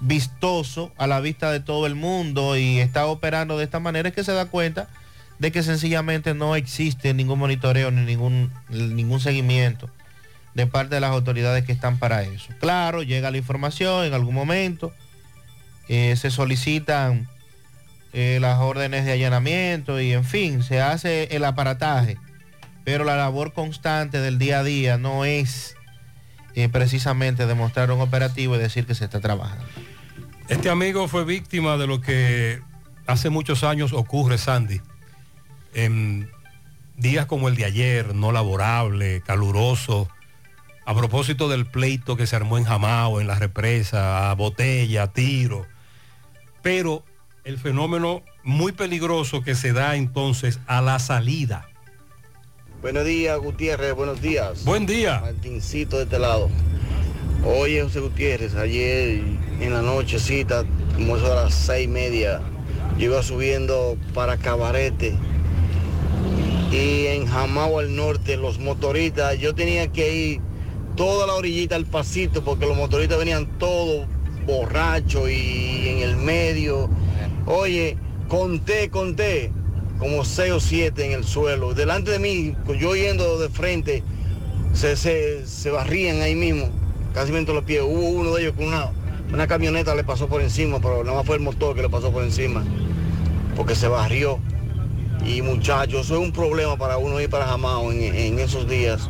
[0.00, 4.14] vistoso a la vista de todo el mundo y está operando de esta manera, es
[4.14, 4.88] que se da cuenta
[5.38, 9.88] de que sencillamente no existe ningún monitoreo ni ningún, ningún seguimiento
[10.54, 12.52] de parte de las autoridades que están para eso.
[12.58, 14.92] Claro, llega la información en algún momento,
[15.88, 17.28] eh, se solicitan
[18.12, 22.16] eh, las órdenes de allanamiento y en fin, se hace el aparataje,
[22.84, 25.76] pero la labor constante del día a día no es
[26.54, 29.64] eh, precisamente demostrar un operativo y decir que se está trabajando.
[30.48, 32.60] Este amigo fue víctima de lo que
[33.06, 34.80] hace muchos años ocurre, Sandy.
[35.74, 36.30] En
[36.96, 40.08] días como el de ayer, no laborable, caluroso,
[40.86, 45.12] a propósito del pleito que se armó en Jamao, en la represa, a botella, a
[45.12, 45.66] tiro.
[46.62, 47.04] Pero
[47.48, 51.66] el fenómeno muy peligroso que se da entonces a la salida.
[52.82, 54.66] Buenos días, Gutiérrez, buenos días.
[54.66, 55.20] Buen día.
[55.20, 56.50] Martincito de este lado.
[57.46, 59.22] Oye, José Gutiérrez, ayer
[59.60, 62.42] en la nochecita, como eso a las seis y media,
[62.98, 65.16] yo iba subiendo para Cabarete
[66.70, 70.40] y en Jamao al norte, los motoristas, yo tenía que ir
[70.96, 74.06] toda la orillita al pasito porque los motoristas venían todos
[74.44, 76.90] borrachos y en el medio.
[77.50, 77.96] Oye,
[78.28, 79.50] conté, conté,
[79.98, 81.72] como seis o siete en el suelo.
[81.72, 84.02] Delante de mí, yo yendo de frente,
[84.74, 86.68] se, se, se barrían ahí mismo,
[87.14, 87.80] casi me los pies.
[87.82, 88.90] Hubo uno de ellos con una,
[89.32, 92.12] una camioneta le pasó por encima, pero nada más fue el motor que le pasó
[92.12, 92.62] por encima,
[93.56, 94.38] porque se barrió.
[95.24, 99.08] Y muchachos, eso es un problema para uno ir para Jamao en, en esos días.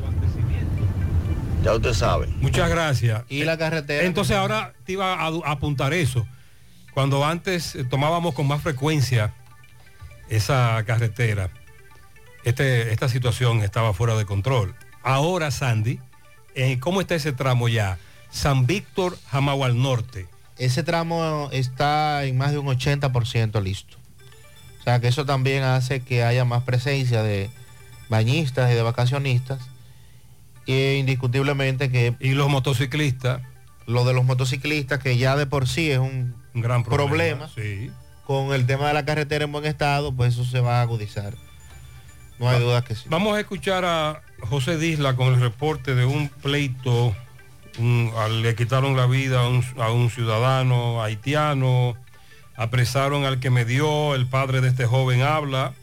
[1.64, 2.28] Ya usted sabe.
[2.40, 3.24] Muchas gracias.
[3.28, 4.04] Y la carretera.
[4.04, 6.24] Entonces ahora te iba a, a apuntar eso.
[6.98, 9.32] Cuando antes eh, tomábamos con más frecuencia
[10.28, 11.48] esa carretera,
[12.42, 14.74] este, esta situación estaba fuera de control.
[15.04, 16.00] Ahora, Sandy,
[16.56, 17.98] eh, ¿cómo está ese tramo ya?
[18.30, 20.26] San Víctor, Jamao al norte.
[20.56, 23.96] Ese tramo está en más de un 80% listo.
[24.80, 27.48] O sea que eso también hace que haya más presencia de
[28.08, 29.60] bañistas y de vacacionistas.
[30.66, 32.16] E indiscutiblemente que...
[32.18, 33.42] Y los motociclistas.
[33.86, 37.08] Lo de los motociclistas, que ya de por sí es un, Un gran problema.
[37.46, 37.50] problema.
[37.54, 37.90] Sí.
[38.26, 41.34] Con el tema de la carretera en buen estado, pues eso se va a agudizar.
[42.40, 43.04] No hay duda que sí.
[43.08, 47.14] Vamos a escuchar a José Disla con el reporte de un pleito.
[47.78, 51.96] un- le quitaron la vida a un, a un ciudadano haitiano.
[52.56, 54.14] Apresaron al que me dio.
[54.16, 55.74] El padre de este joven habla.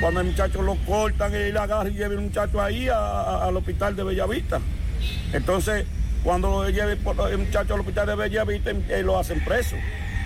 [0.01, 4.05] cuando el muchacho lo cortan, él agarra y lleva el muchacho ahí al hospital de
[4.05, 4.61] Bellavista.
[5.33, 5.87] Entonces,
[6.23, 6.99] cuando lo lleve
[7.31, 9.77] el muchacho al hospital de Bellavista, él lo hacen preso.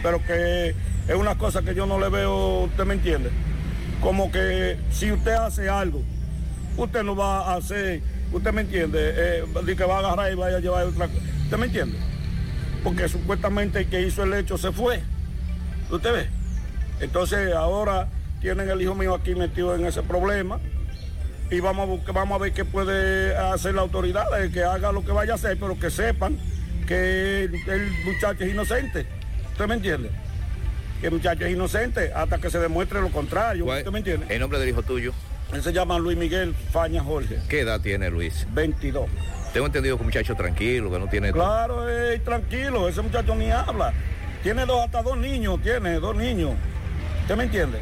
[0.02, 0.74] Pero que
[1.06, 3.30] es una cosa que yo no le veo, ¿usted me entiende?
[4.02, 6.02] Como que si usted hace algo,
[6.76, 8.00] usted no va a hacer,
[8.32, 8.98] ¿usted me entiende?
[9.16, 11.20] Eh, de que va a agarrar y vaya a llevar otra cosa.
[11.44, 11.98] ¿Usted me entiende?
[12.84, 15.02] Porque supuestamente el que hizo el hecho se fue.
[15.90, 16.26] ¿Usted ve?
[17.00, 18.08] Entonces ahora
[18.40, 20.60] tienen el hijo mío aquí metido en ese problema
[21.50, 25.04] y vamos a, vamos a ver qué puede hacer la autoridad, eh, que haga lo
[25.04, 26.38] que vaya a hacer, pero que sepan
[26.86, 29.06] que el, el muchacho es inocente.
[29.52, 30.10] ¿Usted me entiende?
[31.00, 33.66] Que el muchacho es inocente hasta que se demuestre lo contrario.
[33.66, 34.26] ¿Usted me entiende?
[34.34, 35.12] El nombre del hijo tuyo.
[35.52, 38.46] Él se llama Luis Miguel Faña Jorge, ¿Qué edad tiene Luis?
[38.52, 39.08] 22.
[39.54, 41.32] Tengo entendido que un muchacho tranquilo, que no tiene...
[41.32, 43.94] Claro, eh, tranquilo, ese muchacho ni habla.
[44.42, 46.50] Tiene dos, hasta dos niños, tiene dos niños.
[47.22, 47.78] ¿Usted me entiende?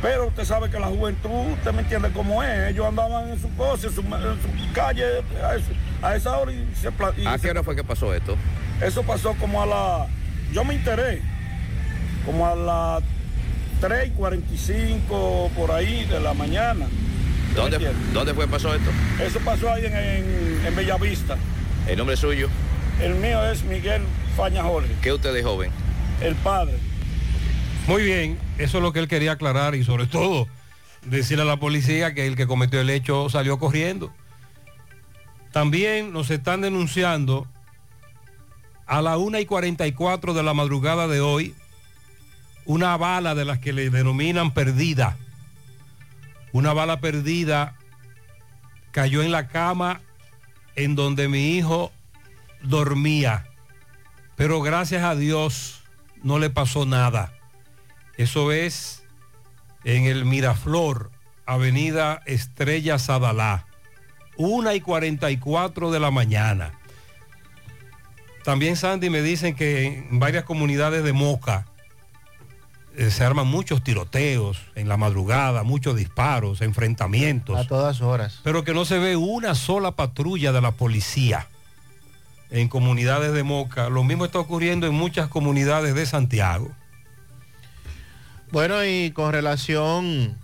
[0.00, 2.70] Pero usted sabe que la juventud, usted me entiende cómo es.
[2.70, 5.04] Ellos andaban en su cosa, en su, en su calle,
[5.44, 6.88] a, eso- a esa hora y se...
[7.20, 8.36] y ¿A se- qué hora fue que pasó esto?
[8.80, 10.06] Eso pasó como a la...
[10.52, 11.20] Yo me enteré,
[12.26, 13.02] como a las
[13.80, 16.86] 3 y 45 por ahí de la mañana.
[17.54, 17.78] ¿Dónde,
[18.12, 18.90] ¿Dónde fue que pasó esto?
[19.22, 21.36] Eso pasó ahí en, en, en Bellavista.
[21.86, 22.48] ¿El nombre suyo?
[23.00, 24.02] El mío es Miguel
[24.36, 25.70] Faña Jorge, ¿Qué usted de joven?
[26.20, 26.74] el padre.
[27.86, 30.48] Muy bien, eso es lo que él quería aclarar y sobre todo
[31.04, 34.12] decirle a la policía que el que cometió el hecho salió corriendo.
[35.52, 37.46] También nos están denunciando
[38.86, 41.54] a la 1 y 44 de la madrugada de hoy
[42.66, 45.16] una bala de las que le denominan perdida.
[46.52, 47.76] Una bala perdida
[48.90, 50.00] cayó en la cama
[50.74, 51.92] en donde mi hijo
[52.62, 53.46] dormía.
[54.36, 55.82] Pero gracias a Dios
[56.22, 57.32] no le pasó nada.
[58.16, 59.04] Eso es
[59.84, 61.10] en el Miraflor,
[61.46, 63.66] Avenida Estrella Sadalá,
[64.36, 66.72] 1 y 44 de la mañana.
[68.44, 71.66] También Sandy me dicen que en varias comunidades de Moca
[72.96, 77.58] se arman muchos tiroteos en la madrugada, muchos disparos, enfrentamientos.
[77.58, 78.40] A todas horas.
[78.42, 81.48] Pero que no se ve una sola patrulla de la policía
[82.50, 83.88] en comunidades de Moca.
[83.90, 86.70] Lo mismo está ocurriendo en muchas comunidades de Santiago.
[88.50, 90.38] Bueno, y con relación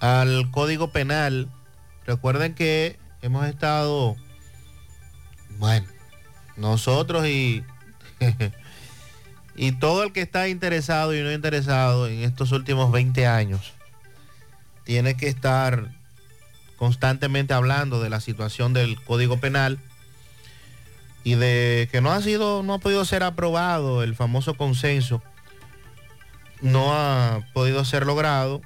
[0.00, 1.50] al Código Penal,
[2.06, 4.16] recuerden que hemos estado,
[5.58, 5.86] bueno,
[6.56, 7.64] nosotros y,
[9.56, 13.72] y todo el que está interesado y no interesado en estos últimos 20 años,
[14.84, 15.88] tiene que estar
[16.76, 19.78] constantemente hablando de la situación del Código Penal
[21.22, 25.22] y de que no ha sido, no ha podido ser aprobado el famoso consenso
[26.64, 28.62] no ha podido ser logrado.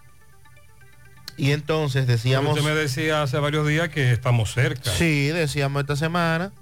[1.36, 2.56] Y entonces decíamos...
[2.56, 4.90] Usted me decía hace varios días que estamos cerca.
[4.90, 6.52] Sí, decíamos esta semana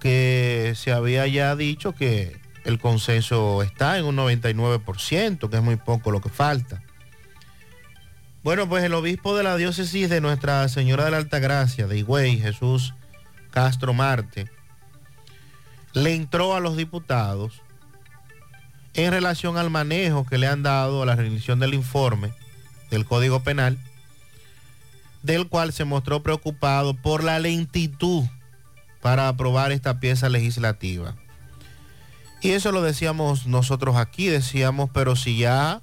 [0.00, 5.76] que se había ya dicho que el consenso está en un 99%, que es muy
[5.76, 6.82] poco lo que falta.
[8.42, 12.38] Bueno, pues el obispo de la diócesis de Nuestra Señora de la Altagracia, de Higüey,
[12.38, 12.94] Jesús
[13.50, 14.50] Castro Marte,
[15.92, 17.62] le entró a los diputados
[18.94, 22.32] en relación al manejo que le han dado a la rendición del informe
[22.90, 23.78] del Código Penal,
[25.22, 28.24] del cual se mostró preocupado por la lentitud
[29.00, 31.14] para aprobar esta pieza legislativa.
[32.44, 35.80] Y eso lo decíamos nosotros aquí, decíamos, pero si ya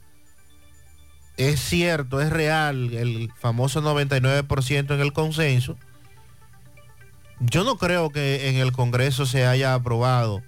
[1.36, 5.76] es cierto, es real el famoso 99% en el consenso,
[7.40, 10.44] yo no creo que en el Congreso se haya aprobado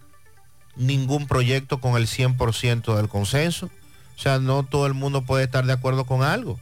[0.75, 3.71] ningún proyecto con el 100% del consenso.
[4.15, 6.59] O sea, no todo el mundo puede estar de acuerdo con algo.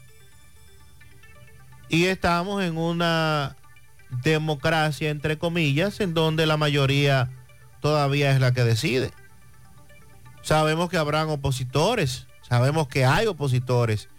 [1.89, 3.57] Y estamos en una
[4.23, 7.29] democracia, entre comillas, en donde la mayoría
[7.81, 9.11] todavía es la que decide.
[10.41, 14.09] Sabemos que habrán opositores, sabemos que hay opositores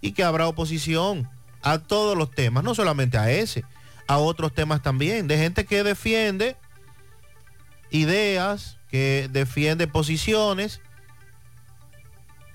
[0.00, 1.28] y que habrá oposición
[1.62, 3.64] a todos los temas, no solamente a ese,
[4.06, 6.56] a otros temas también, de gente que defiende
[7.90, 10.80] ideas, que defiende posiciones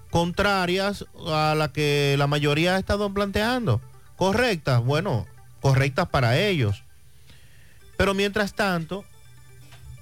[0.10, 3.82] contrarias a la que la mayoría ha estado planteando.
[4.16, 5.26] Correctas, bueno,
[5.62, 6.84] correctas para ellos.
[7.98, 9.06] Pero mientras tanto,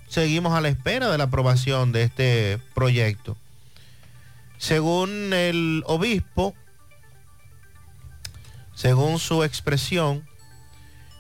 [0.10, 3.38] seguimos a la espera de la aprobación de este proyecto.
[4.58, 6.54] Según el obispo,
[8.76, 10.28] según su expresión,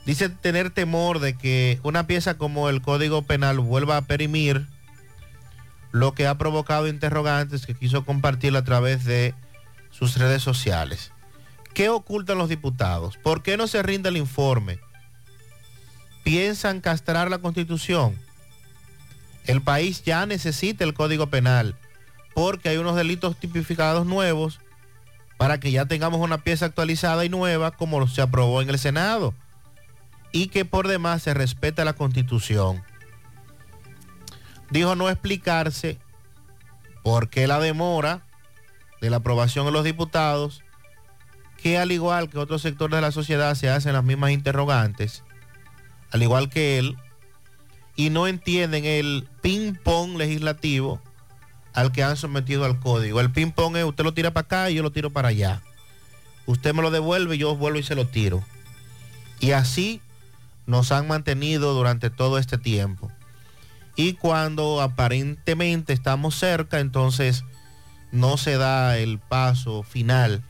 [0.05, 4.67] dice tener temor de que una pieza como el Código Penal vuelva a perimir,
[5.91, 9.33] lo que ha provocado interrogantes que quiso compartir a través de
[9.89, 11.11] sus redes sociales.
[11.73, 13.17] ¿Qué ocultan los diputados?
[13.17, 14.79] ¿Por qué no se rinde el informe?
[16.23, 18.15] ¿Piensan castrar la constitución?
[19.49, 21.75] El país ya necesita el Código Penal
[22.35, 24.59] porque hay unos delitos tipificados nuevos
[25.37, 29.33] para que ya tengamos una pieza actualizada y nueva como se aprobó en el Senado
[30.31, 32.83] y que por demás se respeta la constitución.
[34.69, 35.97] Dijo no explicarse
[37.01, 38.21] por qué la demora
[39.01, 40.61] de la aprobación de los diputados,
[41.57, 45.23] que al igual que otros sectores de la sociedad se hacen las mismas interrogantes,
[46.11, 46.99] al igual que él,
[47.99, 51.01] y no entienden el ping-pong legislativo
[51.73, 53.19] al que han sometido al código.
[53.19, 55.61] El ping-pong es usted lo tira para acá y yo lo tiro para allá.
[56.45, 58.41] Usted me lo devuelve y yo vuelvo y se lo tiro.
[59.41, 60.01] Y así
[60.65, 63.11] nos han mantenido durante todo este tiempo.
[63.97, 67.43] Y cuando aparentemente estamos cerca, entonces
[68.13, 70.41] no se da el paso final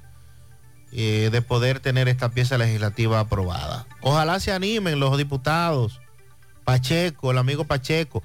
[0.92, 3.88] eh, de poder tener esta pieza legislativa aprobada.
[4.02, 6.00] Ojalá se animen los diputados,
[6.70, 8.22] Pacheco, el amigo Pacheco,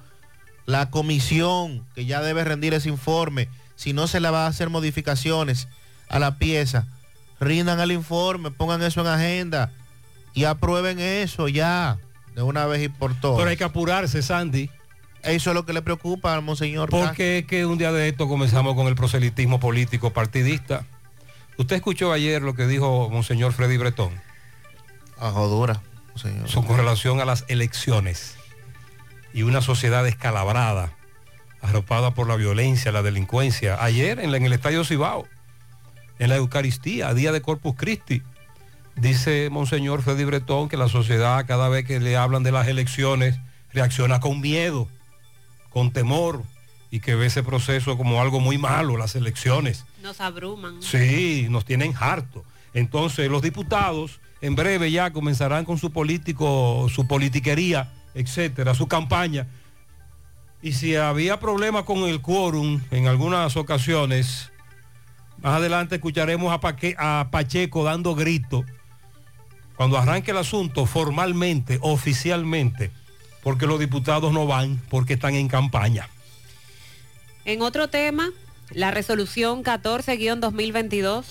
[0.67, 4.69] la comisión que ya debe rendir ese informe, si no se le va a hacer
[4.69, 5.67] modificaciones
[6.09, 6.85] a la pieza,
[7.39, 9.71] rindan el informe, pongan eso en agenda
[10.35, 11.97] y aprueben eso ya
[12.35, 13.39] de una vez y por todas.
[13.39, 14.69] Pero hay que apurarse, Sandy.
[15.23, 16.91] Eso es lo que le preocupa al monseñor.
[16.91, 20.85] Porque es que un día de esto comenzamos con el proselitismo político partidista.
[21.57, 24.11] Usted escuchó ayer lo que dijo Monseñor Freddy Bretón.
[25.17, 25.81] A jodura,
[26.15, 26.49] señor.
[26.49, 28.35] Son con relación a las elecciones
[29.33, 30.93] y una sociedad descalabrada,
[31.61, 33.83] arropada por la violencia, la delincuencia.
[33.83, 35.27] Ayer en, la- en el Estadio Cibao,
[36.19, 38.21] en la Eucaristía, día de Corpus Christi,
[38.95, 43.37] dice Monseñor Freddy Bretón que la sociedad cada vez que le hablan de las elecciones
[43.73, 44.87] reacciona con miedo,
[45.69, 46.41] con temor
[46.91, 49.83] y que ve ese proceso como algo muy malo, las elecciones.
[50.01, 50.81] Nos abruman.
[50.81, 52.45] Sí, nos tienen harto.
[52.73, 59.47] Entonces los diputados en breve ya comenzarán con su político, su politiquería, etcétera, su campaña.
[60.61, 64.51] Y si había problemas con el quórum en algunas ocasiones,
[65.41, 66.59] más adelante escucharemos a,
[66.97, 68.63] a Pacheco dando grito
[69.75, 72.91] cuando arranque el asunto formalmente, oficialmente,
[73.41, 76.07] porque los diputados no van porque están en campaña.
[77.45, 78.29] En otro tema,
[78.69, 81.25] la resolución 14-2022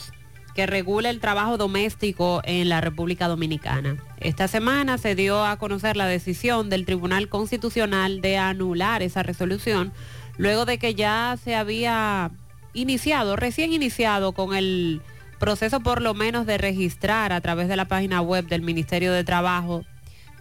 [0.54, 3.96] que regula el trabajo doméstico en la República Dominicana.
[4.20, 9.92] Esta semana se dio a conocer la decisión del Tribunal Constitucional de anular esa resolución,
[10.38, 12.30] luego de que ya se había
[12.72, 15.02] iniciado, recién iniciado con el
[15.38, 19.24] proceso por lo menos de registrar a través de la página web del Ministerio de
[19.24, 19.84] Trabajo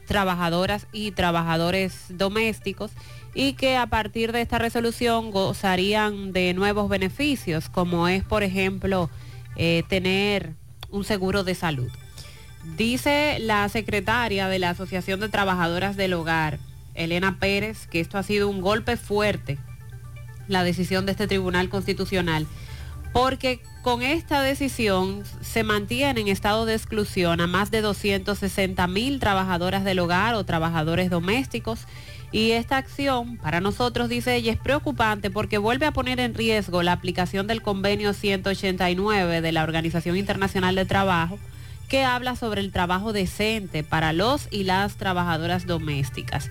[0.06, 2.92] trabajadoras y trabajadores domésticos
[3.34, 9.10] y que a partir de esta resolución gozarían de nuevos beneficios, como es, por ejemplo,
[9.56, 10.54] eh, tener
[10.90, 11.92] un seguro de salud.
[12.78, 16.60] Dice la secretaria de la Asociación de Trabajadoras del Hogar,
[16.96, 19.58] Elena Pérez, que esto ha sido un golpe fuerte,
[20.48, 22.48] la decisión de este Tribunal Constitucional,
[23.12, 29.20] porque con esta decisión se mantiene en estado de exclusión a más de 260 mil
[29.20, 31.82] trabajadoras del hogar o trabajadores domésticos.
[32.34, 36.84] Y esta acción, para nosotros, dice ella, es preocupante porque vuelve a poner en riesgo
[36.84, 41.40] la aplicación del convenio 189 de la Organización Internacional de Trabajo,
[41.88, 46.50] que habla sobre el trabajo decente para los y las trabajadoras domésticas.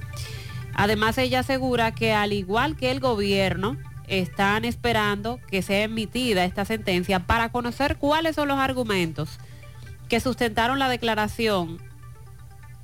[0.72, 3.76] Además, ella asegura que al igual que el gobierno,
[4.06, 9.38] están esperando que sea emitida esta sentencia para conocer cuáles son los argumentos
[10.08, 11.78] que sustentaron la declaración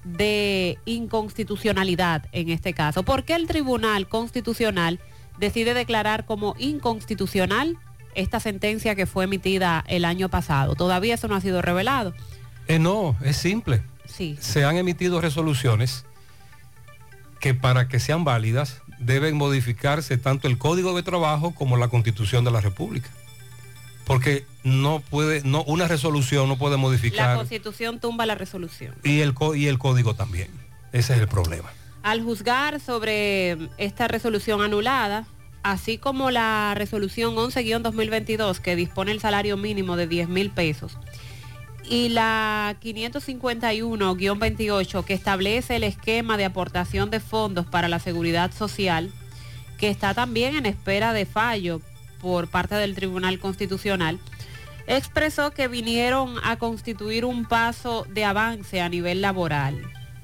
[0.04, 3.02] de inconstitucionalidad en este caso.
[3.02, 5.00] ¿Por qué el Tribunal Constitucional
[5.38, 7.78] decide declarar como inconstitucional
[8.14, 10.74] esta sentencia que fue emitida el año pasado?
[10.74, 12.14] Todavía eso no ha sido revelado.
[12.66, 13.82] Eh, no, es simple.
[14.06, 14.36] Sí.
[14.40, 16.04] Se han emitido resoluciones
[17.40, 22.44] que para que sean válidas deben modificarse tanto el Código de Trabajo como la Constitución
[22.44, 23.10] de la República.
[24.08, 28.94] Porque no puede, no, una resolución no puede La modificar constitución tumba la resolución.
[29.04, 30.48] y el, y el código también.
[30.92, 31.70] Ese es el problema.
[32.02, 35.26] Al juzgar sobre esta resolución anulada,
[35.62, 40.96] así como la resolución 11-2022 que dispone el salario mínimo de 10 mil pesos,
[41.84, 49.10] y la 551-28 que establece el esquema de aportación de fondos para la seguridad social,
[49.78, 51.80] que está también en espera de fallo
[52.20, 54.18] por parte del Tribunal Constitucional,
[54.86, 59.80] expresó que vinieron a constituir un paso de avance a nivel laboral,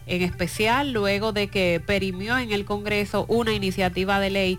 [0.07, 4.59] en especial luego de que perimió en el Congreso una iniciativa de ley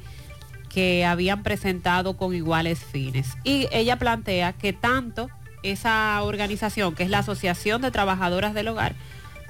[0.70, 3.38] que habían presentado con iguales fines.
[3.44, 5.30] Y ella plantea que tanto
[5.64, 8.94] esa organización, que es la Asociación de Trabajadoras del Hogar,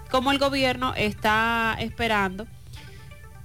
[0.09, 2.47] como el gobierno está esperando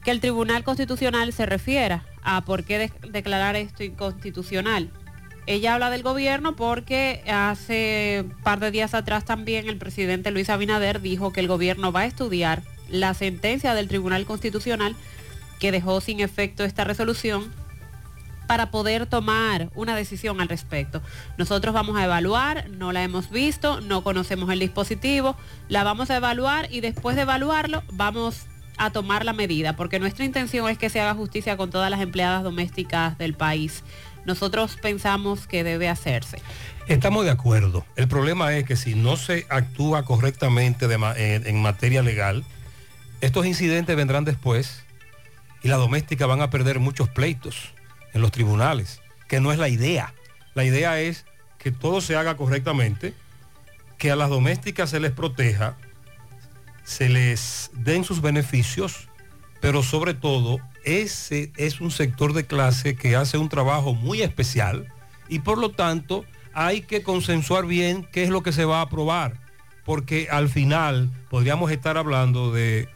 [0.05, 4.91] que el Tribunal Constitucional se refiera a por qué de- declarar esto inconstitucional.
[5.47, 10.49] Ella habla del gobierno porque hace un par de días atrás también el presidente Luis
[10.51, 14.95] Abinader dijo que el gobierno va a estudiar la sentencia del Tribunal Constitucional
[15.59, 17.53] que dejó sin efecto esta resolución
[18.47, 21.03] para poder tomar una decisión al respecto.
[21.39, 25.37] Nosotros vamos a evaluar, no la hemos visto, no conocemos el dispositivo,
[25.69, 28.47] la vamos a evaluar y después de evaluarlo vamos
[28.81, 32.01] a tomar la medida, porque nuestra intención es que se haga justicia con todas las
[32.01, 33.85] empleadas domésticas del país.
[34.25, 36.41] Nosotros pensamos que debe hacerse.
[36.89, 37.85] Estamos de acuerdo.
[37.97, 42.43] El problema es que si no se actúa correctamente de en, en materia legal,
[43.21, 44.83] estos incidentes vendrán después
[45.63, 47.75] y las domésticas van a perder muchos pleitos
[48.15, 50.15] en los tribunales, que no es la idea.
[50.55, 51.27] La idea es
[51.59, 53.13] que todo se haga correctamente,
[53.99, 55.77] que a las domésticas se les proteja,
[56.85, 59.09] se les den sus beneficios,
[59.61, 64.89] pero sobre todo ese es un sector de clase que hace un trabajo muy especial
[65.29, 68.83] y por lo tanto hay que consensuar bien qué es lo que se va a
[68.83, 69.35] aprobar,
[69.85, 72.89] porque al final podríamos estar hablando de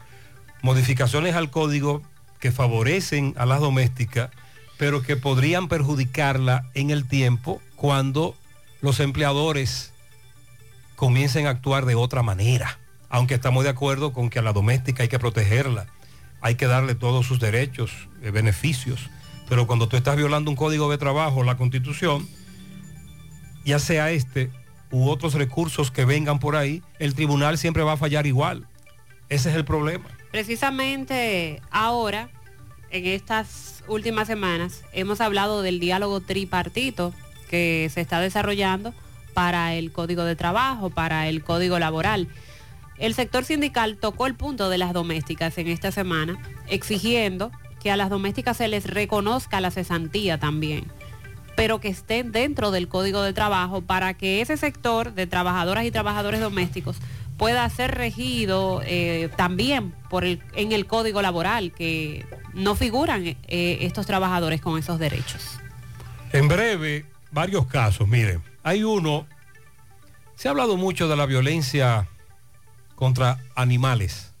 [0.61, 2.01] modificaciones al código
[2.39, 4.31] que favorecen a las domésticas,
[4.77, 8.35] pero que podrían perjudicarla en el tiempo cuando
[8.81, 9.93] los empleadores
[10.95, 12.79] comiencen a actuar de otra manera.
[13.15, 15.85] Aunque estamos de acuerdo con que a la doméstica hay que protegerla,
[16.41, 19.09] hay que darle todos sus derechos, eh, beneficios,
[19.47, 22.27] pero cuando tú estás violando un código de trabajo, la constitución,
[23.63, 24.51] ya sea este
[24.91, 28.67] u otros recursos que vengan por ahí, el tribunal siempre va a fallar igual.
[29.29, 30.09] Ese es el problema.
[30.31, 32.27] Precisamente ahora,
[32.89, 37.13] en estas últimas semanas, hemos hablado del diálogo tripartito
[37.49, 38.93] que se está desarrollando
[39.33, 42.27] para el código de trabajo, para el código laboral.
[42.97, 47.97] El sector sindical tocó el punto de las domésticas en esta semana, exigiendo que a
[47.97, 50.85] las domésticas se les reconozca la cesantía también,
[51.55, 55.91] pero que estén dentro del código de trabajo para que ese sector de trabajadoras y
[55.91, 56.97] trabajadores domésticos
[57.37, 59.93] pueda ser regido eh, también
[60.55, 63.37] en el código laboral, que no figuran eh,
[63.81, 65.59] estos trabajadores con esos derechos.
[66.31, 68.07] En breve, varios casos.
[68.07, 69.27] Miren, hay uno,
[70.35, 72.07] se ha hablado mucho de la violencia
[72.95, 74.33] contra animales.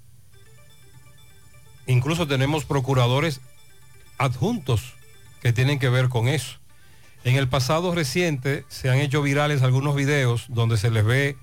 [1.87, 3.41] Incluso tenemos procuradores
[4.17, 4.93] adjuntos
[5.41, 6.57] que tienen que ver con eso.
[7.23, 11.37] En el pasado reciente se han hecho virales algunos videos donde se les ve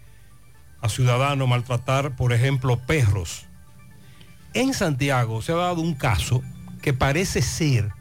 [0.80, 3.46] a ciudadanos maltratar, por ejemplo, perros.
[4.52, 6.42] En Santiago se ha dado un caso
[6.82, 7.92] que parece ser,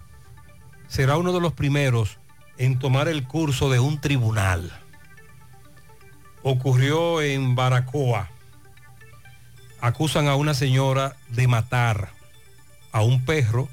[0.87, 2.17] será uno de los primeros
[2.57, 4.71] en tomar el curso de un tribunal.
[6.41, 8.30] Ocurrió en Baracoa.
[9.81, 12.11] Acusan a una señora de matar
[12.91, 13.67] a un perro.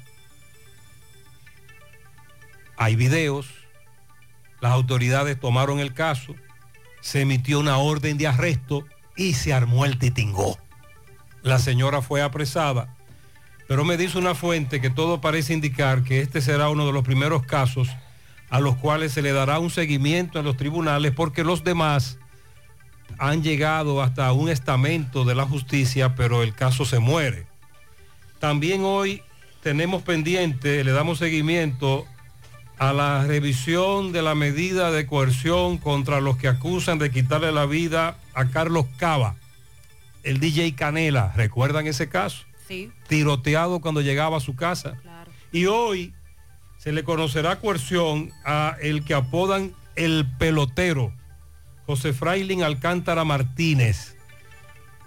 [2.77, 3.47] Hay videos.
[4.59, 6.35] Las autoridades tomaron el caso.
[7.01, 10.57] Se emitió una orden de arresto y se armó el titingó.
[11.43, 12.95] La señora fue apresada.
[13.67, 17.03] Pero me dice una fuente que todo parece indicar que este será uno de los
[17.03, 17.87] primeros casos
[18.49, 22.17] a los cuales se le dará un seguimiento en los tribunales porque los demás
[23.19, 27.45] han llegado hasta un estamento de la justicia, pero el caso se muere.
[28.39, 29.21] También hoy
[29.61, 32.05] tenemos pendiente, le damos seguimiento
[32.77, 37.65] a la revisión de la medida de coerción contra los que acusan de quitarle la
[37.65, 39.35] vida a Carlos Cava,
[40.23, 41.33] el DJ Canela.
[41.35, 42.45] ¿Recuerdan ese caso?
[42.69, 42.89] Sí.
[43.09, 44.95] Tiroteado cuando llegaba a su casa.
[45.51, 46.13] Y hoy
[46.77, 51.11] se le conocerá coerción a el que apodan el pelotero,
[51.89, 54.15] José Frailin Alcántara Martínez,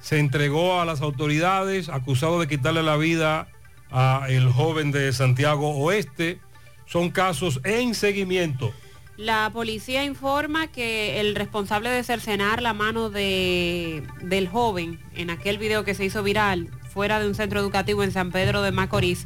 [0.00, 3.46] se entregó a las autoridades acusado de quitarle la vida
[3.92, 6.40] a el joven de Santiago Oeste.
[6.86, 8.74] Son casos en seguimiento.
[9.16, 15.58] La policía informa que el responsable de cercenar la mano de, del joven en aquel
[15.58, 19.24] video que se hizo viral fuera de un centro educativo en San Pedro de Macorís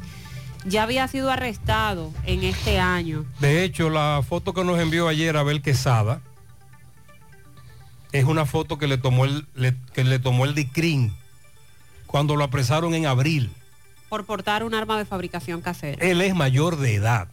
[0.67, 3.25] ya había sido arrestado en este año.
[3.39, 6.21] De hecho, la foto que nos envió ayer Abel Quesada
[8.19, 11.13] es una foto que le tomó el, le- que le tomó el DICRIN
[12.05, 13.49] cuando lo apresaron en abril.
[14.09, 16.05] por portar un arma de fabricación casera.
[16.05, 17.27] Él es mayor de edad.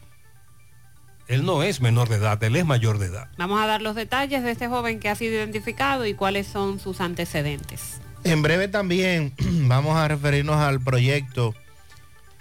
[1.27, 3.29] Él no es menor de edad, él es mayor de edad.
[3.37, 6.79] Vamos a dar los detalles de este joven que ha sido identificado y cuáles son
[6.79, 7.99] sus antecedentes.
[8.23, 9.33] En breve también
[9.67, 11.55] vamos a referirnos al proyecto,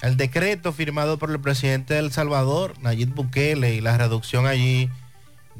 [0.02, 4.90] el decreto firmado por el presidente de El Salvador, Nayib Bukele, y la reducción allí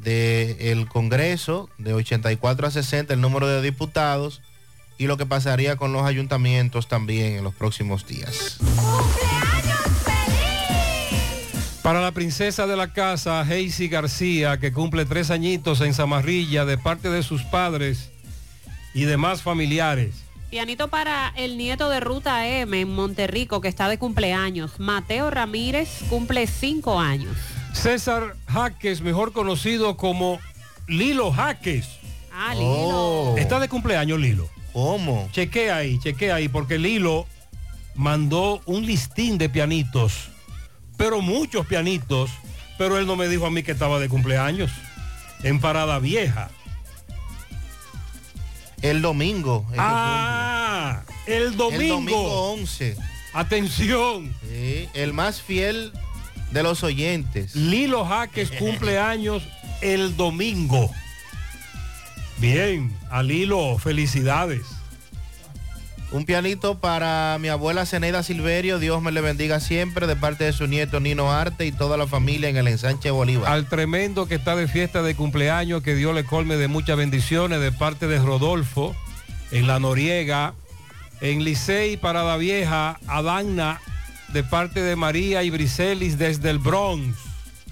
[0.04, 4.42] del Congreso de 84 a 60 el número de diputados
[4.98, 8.58] y lo que pasaría con los ayuntamientos también en los próximos días.
[11.82, 16.78] Para la princesa de la casa, Hazy García, que cumple tres añitos en Zamarrilla de
[16.78, 18.10] parte de sus padres
[18.94, 20.14] y demás familiares.
[20.48, 24.78] Pianito para el nieto de Ruta M en Monterrico que está de cumpleaños.
[24.78, 27.36] Mateo Ramírez cumple cinco años.
[27.74, 30.38] César Jaques, mejor conocido como
[30.86, 31.86] Lilo Jaques.
[32.32, 33.36] Ah, Lilo.
[33.36, 34.48] Está de cumpleaños Lilo.
[34.72, 35.28] ¿Cómo?
[35.32, 37.26] Chequea ahí, chequea ahí, porque Lilo
[37.94, 40.30] mandó un listín de pianitos,
[40.96, 42.30] pero muchos pianitos,
[42.78, 44.70] pero él no me dijo a mí que estaba de cumpleaños.
[45.42, 46.50] En Parada Vieja.
[48.82, 49.66] El domingo.
[49.76, 51.82] Ah, el domingo.
[51.82, 52.96] El domingo 11.
[53.32, 54.34] Atención.
[54.42, 55.92] Sí, el más fiel
[56.54, 57.54] de los oyentes.
[57.56, 59.42] Lilo Jaques cumpleaños
[59.82, 60.90] el domingo.
[62.38, 64.62] Bien, a Lilo, felicidades.
[66.12, 70.52] Un pianito para mi abuela Zeneida Silverio, Dios me le bendiga siempre, de parte de
[70.52, 73.50] su nieto Nino Arte y toda la familia en el ensanche Bolívar.
[73.50, 77.60] Al tremendo que está de fiesta de cumpleaños, que Dios le colme de muchas bendiciones
[77.60, 78.94] de parte de Rodolfo,
[79.50, 80.54] en La Noriega,
[81.20, 83.80] en Licey, Parada Vieja, Adagna,
[84.34, 87.16] de parte de María y Briselis desde el Bronx.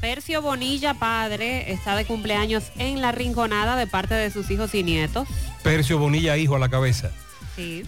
[0.01, 4.85] Percio Bonilla, padre, está de cumpleaños en La Rinconada de parte de sus hijos y
[4.85, 5.29] nietos.
[5.65, 7.11] Percio Bonilla, hijo a la cabeza.
[7.57, 7.83] Sí.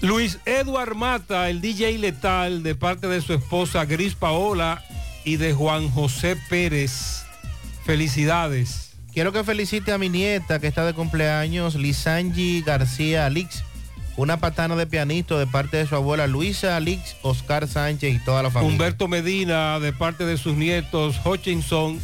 [0.00, 4.82] Luis Eduard Mata, el DJ letal, de parte de su esposa Gris Paola
[5.24, 7.24] y de Juan José Pérez.
[7.84, 8.92] Felicidades.
[9.12, 13.64] Quiero que felicite a mi nieta que está de cumpleaños, Lisangi García Alix,
[14.18, 18.42] una patana de pianito de parte de su abuela Luisa Alix, Oscar Sánchez y toda
[18.42, 18.72] la familia.
[18.72, 22.00] Humberto Medina, de parte de sus nietos, Hutchinson,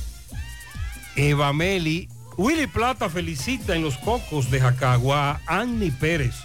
[1.17, 2.09] Eva Meli.
[2.37, 6.37] Willy Plata felicita en los cocos de Jacagua a Annie Pérez.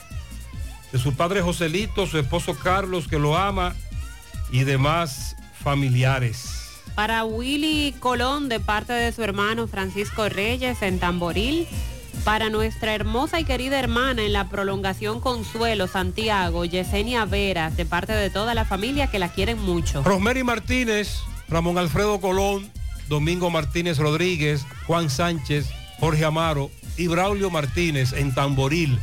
[0.92, 3.76] De su padre Joselito, su esposo Carlos, que lo ama,
[4.52, 6.82] y demás familiares.
[6.96, 11.68] Para Willy Colón de parte de su hermano Francisco Reyes en Tamboril.
[12.24, 18.14] Para nuestra hermosa y querida hermana en la prolongación Consuelo Santiago, Yesenia Veras, de parte
[18.14, 20.04] de toda la familia que la quieren mucho.
[20.04, 22.70] Rosemary Martínez, Ramón Alfredo Colón,
[23.08, 25.68] Domingo Martínez Rodríguez, Juan Sánchez,
[26.00, 29.00] Jorge Amaro y Braulio Martínez en Tamboril,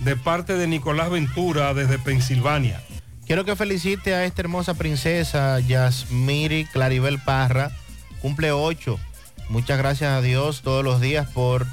[0.00, 2.80] de parte de Nicolás Ventura desde Pensilvania.
[3.26, 7.70] Quiero que felicite a esta hermosa princesa Yasmiri Claribel Parra,
[8.22, 8.98] cumple 8.
[9.50, 11.66] Muchas gracias a Dios todos los días por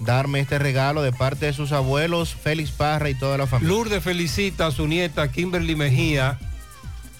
[0.00, 3.74] darme este regalo de parte de sus abuelos, Félix Parra y toda la familia.
[3.74, 6.38] Lourdes felicita a su nieta Kimberly Mejía.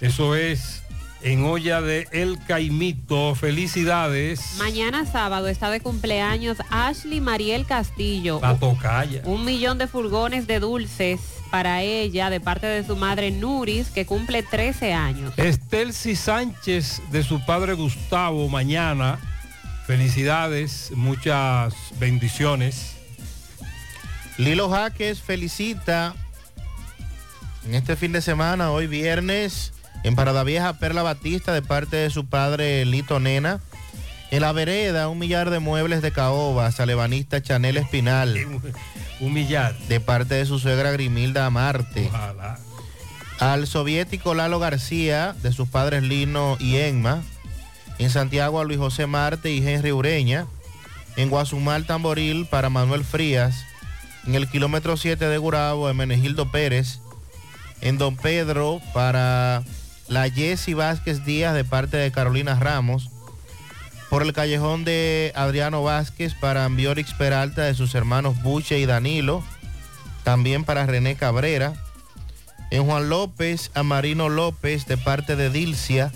[0.00, 0.82] Eso es
[1.22, 3.34] en olla de El Caimito.
[3.34, 4.54] Felicidades.
[4.58, 8.38] Mañana sábado está de cumpleaños Ashley Mariel Castillo.
[8.40, 9.22] La tocaya.
[9.24, 14.06] Un millón de furgones de dulces para ella de parte de su madre Nuris, que
[14.06, 15.32] cumple 13 años.
[15.36, 19.18] Estelsi Sánchez de su padre Gustavo mañana.
[19.88, 22.96] Felicidades, muchas bendiciones.
[24.36, 26.14] Lilo Jaques felicita
[27.66, 29.72] en este fin de semana, hoy viernes,
[30.04, 33.60] en Parada Vieja, Perla Batista, de parte de su padre Lito Nena.
[34.30, 38.36] En la vereda, un millar de muebles de caoba, salebanista Chanel Espinal.
[39.20, 39.74] Un millar.
[39.88, 42.08] De parte de su suegra Grimilda Amarte.
[42.08, 42.58] Ojalá.
[43.40, 47.22] Al soviético Lalo García, de sus padres Lino y Enma.
[47.98, 50.46] En Santiago a Luis José Marte y Henry Ureña.
[51.16, 53.64] En Guazumal Tamboril para Manuel Frías.
[54.26, 57.00] En el kilómetro 7 de Gurabo, Menegildo Pérez.
[57.80, 59.62] En Don Pedro para
[60.08, 63.10] la Jessy Vázquez Díaz de parte de Carolina Ramos.
[64.10, 69.42] Por el callejón de Adriano Vázquez para Ambiorix Peralta de sus hermanos Buche y Danilo.
[70.24, 71.74] también para René Cabrera.
[72.70, 76.12] En Juan López, a Marino López de parte de Dilcia.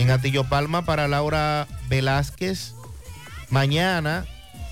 [0.00, 2.72] En Atillo Palma para Laura Velázquez.
[3.50, 4.24] Mañana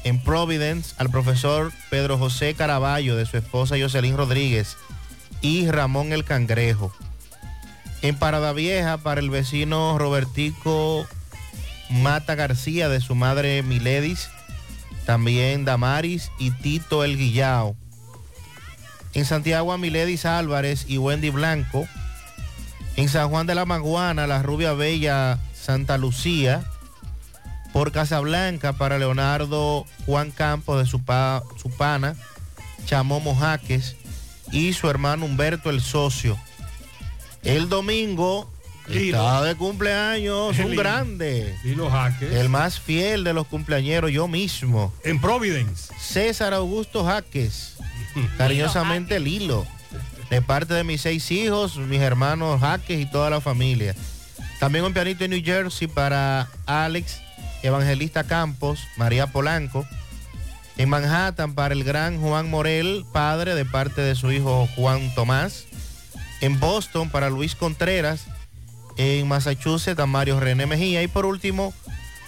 [0.02, 4.78] en Providence al profesor Pedro José Caraballo de su esposa Jocelyn Rodríguez
[5.42, 6.94] y Ramón el Cangrejo.
[8.00, 11.06] En Parada Vieja para el vecino Robertico
[11.90, 14.30] Mata García de su madre Miledis,
[15.04, 17.76] también Damaris y Tito El Guillao.
[19.12, 21.86] En Santiago a Miledis Álvarez y Wendy Blanco.
[22.98, 26.64] En San Juan de la Maguana, la rubia bella Santa Lucía.
[27.72, 32.16] Por Casablanca para Leonardo Juan Campos de su, pa- su pana,
[32.86, 33.94] Chamomo Jaques
[34.50, 36.38] y su hermano Humberto el socio.
[37.44, 38.50] El domingo
[38.88, 39.18] Lilo.
[39.18, 40.82] está de cumpleaños, un Lilo.
[40.82, 41.54] grande.
[41.62, 42.32] Lilo Jaques.
[42.34, 44.92] El más fiel de los cumpleañeros, yo mismo.
[45.04, 45.92] En Providence.
[46.00, 47.76] César Augusto Jaques.
[48.38, 49.66] Cariñosamente Lilo.
[50.30, 53.94] De parte de mis seis hijos, mis hermanos Jaques y toda la familia.
[54.60, 57.20] También un pianito en New Jersey para Alex
[57.62, 59.86] Evangelista Campos, María Polanco.
[60.76, 65.64] En Manhattan para el gran Juan Morel, padre de parte de su hijo Juan Tomás.
[66.40, 68.26] En Boston para Luis Contreras.
[68.96, 71.02] En Massachusetts a Mario René Mejía.
[71.02, 71.72] Y por último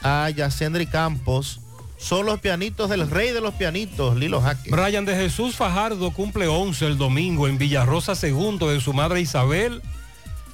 [0.02, 1.60] a Yacendri Campos.
[2.00, 4.70] Son los pianitos del rey de los pianitos, Lilo Jaque.
[4.70, 9.82] Brian de Jesús Fajardo cumple 11 el domingo en Villarrosa II de su madre Isabel.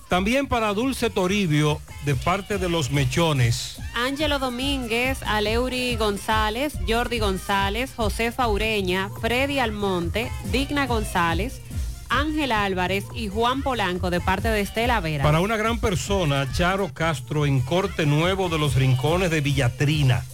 [0.09, 3.79] También para Dulce Toribio de parte de los Mechones.
[3.95, 11.61] Ángelo Domínguez, Aleury González, Jordi González, Josefa Ureña, Freddy Almonte, Digna González,
[12.09, 15.25] Ángela Álvarez y Juan Polanco de parte de Estela Vera.
[15.25, 20.25] Para una gran persona, Charo Castro en Corte Nuevo de los Rincones de Villatrina,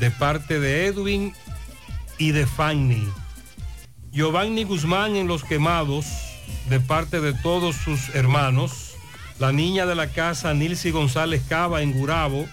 [0.00, 1.34] de parte de Edwin
[2.18, 3.08] y de Fanny.
[4.12, 6.06] Giovanni Guzmán en Los Quemados,
[6.68, 8.94] de parte de todos sus hermanos.
[9.38, 12.46] La niña de la casa, Nilsi González Cava en Gurabo,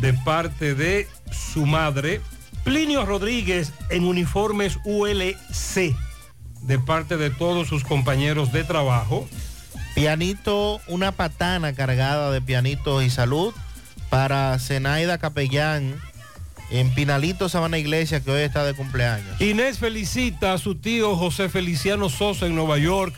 [0.00, 2.20] de parte de su madre.
[2.64, 5.94] Plinio Rodríguez en uniformes ULC,
[6.62, 9.28] de parte de todos sus compañeros de trabajo.
[9.94, 13.52] Pianito, una patana cargada de pianitos y salud
[14.08, 16.00] para Zenaida Capellán
[16.70, 19.40] en Pinalito Sabana Iglesia que hoy está de cumpleaños.
[19.40, 23.14] Inés felicita a su tío José Feliciano Sosa en Nueva York,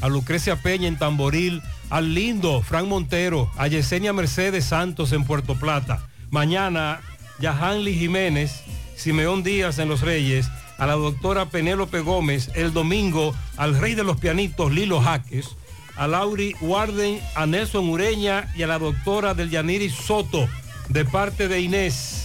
[0.00, 5.54] a Lucrecia Peña en Tamboril, al lindo Frank Montero, a Yesenia Mercedes Santos en Puerto
[5.54, 6.08] Plata.
[6.30, 7.00] Mañana,
[7.40, 8.62] Yahanli Jiménez,
[8.96, 10.48] Simeón Díaz en Los Reyes,
[10.78, 15.56] a la doctora Penélope Gómez, el domingo al rey de los pianitos Lilo Jaques,
[15.96, 20.48] a Lauri Warden, a Nelson Ureña y a la doctora del Yaniri Soto,
[20.88, 22.23] de parte de Inés.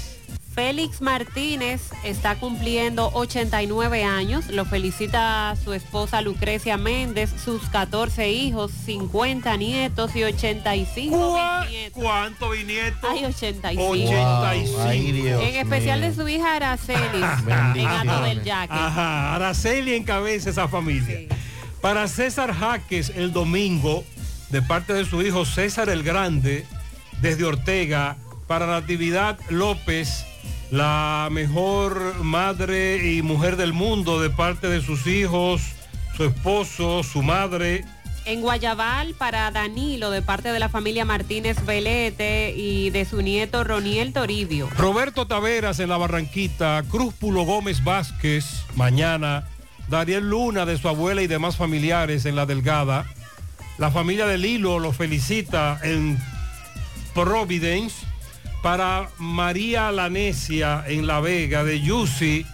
[0.60, 4.50] Félix Martínez está cumpliendo 89 años.
[4.50, 12.04] Lo felicita su esposa Lucrecia Méndez, sus 14 hijos, 50 nietos y 85 bisnietos.
[12.04, 13.10] ¿Cuánto bisnietos?
[13.10, 13.90] Ay, 85.
[13.90, 14.82] 85.
[14.82, 16.10] Ay, Dios en especial mío.
[16.10, 17.24] de su hija Araceli,
[17.80, 18.74] en Ato del Yaque.
[18.74, 21.22] Ajá, Araceli encabeza esa familia.
[21.80, 24.04] Para César Jaques el domingo,
[24.50, 26.66] de parte de su hijo César el Grande,
[27.22, 30.26] desde Ortega, para Natividad López,
[30.72, 35.62] la mejor madre y mujer del mundo, de parte de sus hijos,
[36.16, 37.86] su esposo, su madre.
[38.26, 43.64] En Guayabal para Danilo de parte de la familia Martínez Velete y de su nieto
[43.64, 44.70] Roniel Toribio.
[44.78, 49.48] Roberto Taveras en la Barranquita, Cruz Pulo Gómez Vázquez, mañana,
[49.88, 53.06] Dariel Luna de su abuela y demás familiares en La Delgada.
[53.80, 56.20] La familia de Lilo lo felicita en
[57.16, 58.09] Providence.
[58.62, 62.46] Para María Lanesia en La Vega, de Yusi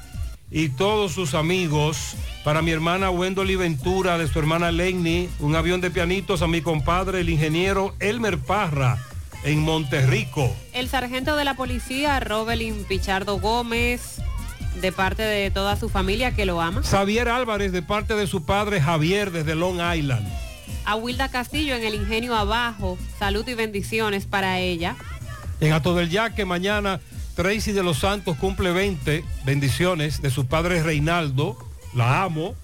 [0.52, 2.16] y todos sus amigos.
[2.44, 6.62] Para mi hermana Wendoli Ventura, de su hermana Lenny, un avión de pianitos a mi
[6.62, 9.00] compadre, el ingeniero Elmer Parra,
[9.44, 10.56] en Monterrico.
[10.74, 14.22] El sargento de la policía, Robelin Pichardo Gómez,
[14.80, 16.84] de parte de toda su familia que lo ama.
[16.84, 20.28] Xavier Álvarez de parte de su padre Javier desde Long Island.
[20.86, 24.96] A Wilda Castillo en el Ingenio Abajo, salud y bendiciones para ella.
[25.60, 27.00] En Ato del Yaque mañana
[27.36, 31.58] Tracy de los Santos cumple 20 bendiciones de su padre Reinaldo,
[31.94, 32.56] la amo.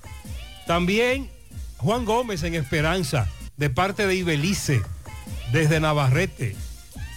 [0.66, 1.30] También
[1.78, 3.28] Juan Gómez en Esperanza
[3.58, 4.82] de parte de Ibelice
[5.52, 6.56] desde Navarrete.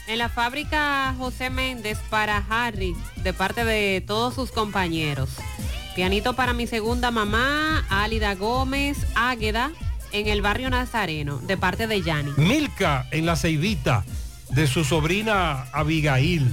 [0.06, 5.30] En la fábrica José Méndez para Harry, de parte de todos sus compañeros.
[5.94, 9.70] Pianito para mi segunda mamá, Álida Gómez, Águeda,
[10.12, 12.32] en el barrio Nazareno, de parte de Yanni.
[12.36, 14.04] Milka en la Ceibita
[14.50, 16.52] de su sobrina Abigail.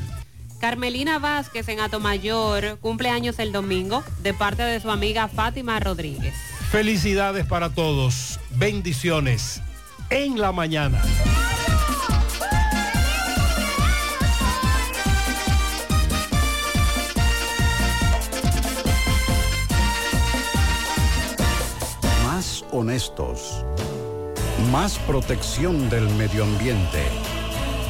[0.59, 6.35] Carmelina Vázquez en Atomayor cumple años el domingo de parte de su amiga Fátima Rodríguez.
[6.69, 8.39] Felicidades para todos.
[8.51, 9.61] Bendiciones
[10.11, 11.01] en la mañana.
[22.23, 23.65] Más honestos.
[24.71, 27.09] Más protección del medio ambiente.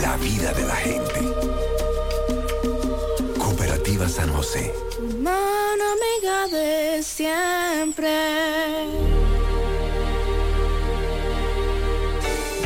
[0.00, 1.20] la vida de la gente.
[3.38, 4.72] Cooperativa San José.
[5.20, 8.08] Mano amiga de siempre.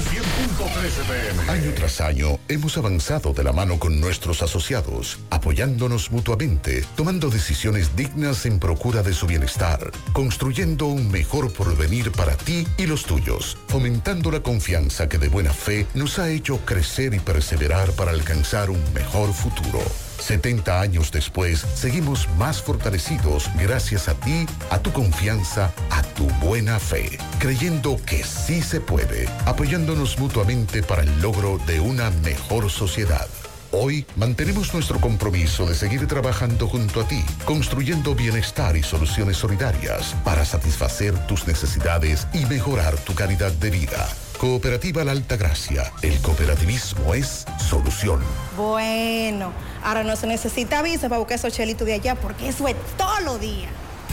[1.09, 1.51] pm.
[1.51, 7.95] Año tras año hemos avanzado de la mano con nuestros asociados, apoyándonos mutuamente, tomando decisiones
[7.99, 13.59] dignas en procura de su bienestar, construyendo un mejor porvenir para ti y los tuyos,
[13.67, 18.71] fomentando la confianza que de buena fe nos ha hecho crecer y perseverar para alcanzar
[18.71, 19.81] un mejor futuro.
[20.21, 26.79] 70 años después, seguimos más fortalecidos gracias a ti, a tu confianza, a tu buena
[26.79, 33.27] fe, creyendo que sí se puede, apoyándonos mutuamente para el logro de una mejor sociedad.
[33.71, 40.17] Hoy mantenemos nuestro compromiso de seguir trabajando junto a ti, construyendo bienestar y soluciones solidarias
[40.25, 44.09] para satisfacer tus necesidades y mejorar tu calidad de vida.
[44.39, 45.93] Cooperativa La Alta Gracia.
[46.01, 48.21] El cooperativismo es solución.
[48.57, 49.53] Bueno,
[49.85, 53.21] ahora no se necesita visa para buscar esos chelitos de allá porque eso es todo
[53.21, 53.69] lo día.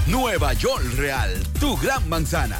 [0.08, 2.60] Nueva York Real, tu gran manzana.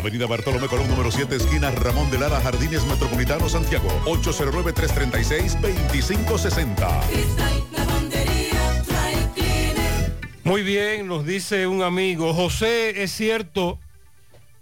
[0.00, 3.86] Avenida Bartolomé Colón, número 7, esquina Ramón de Lara, Jardines Metropolitano, Santiago.
[4.06, 7.00] 809-336-2560.
[7.10, 10.16] Cristal, lavandería, dry cleaner.
[10.44, 13.78] Muy bien, nos dice un amigo, José, es cierto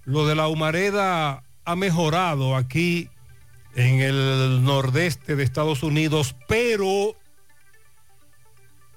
[0.05, 3.09] lo de la humareda ha mejorado aquí
[3.77, 7.15] en el nordeste de Estados Unidos, pero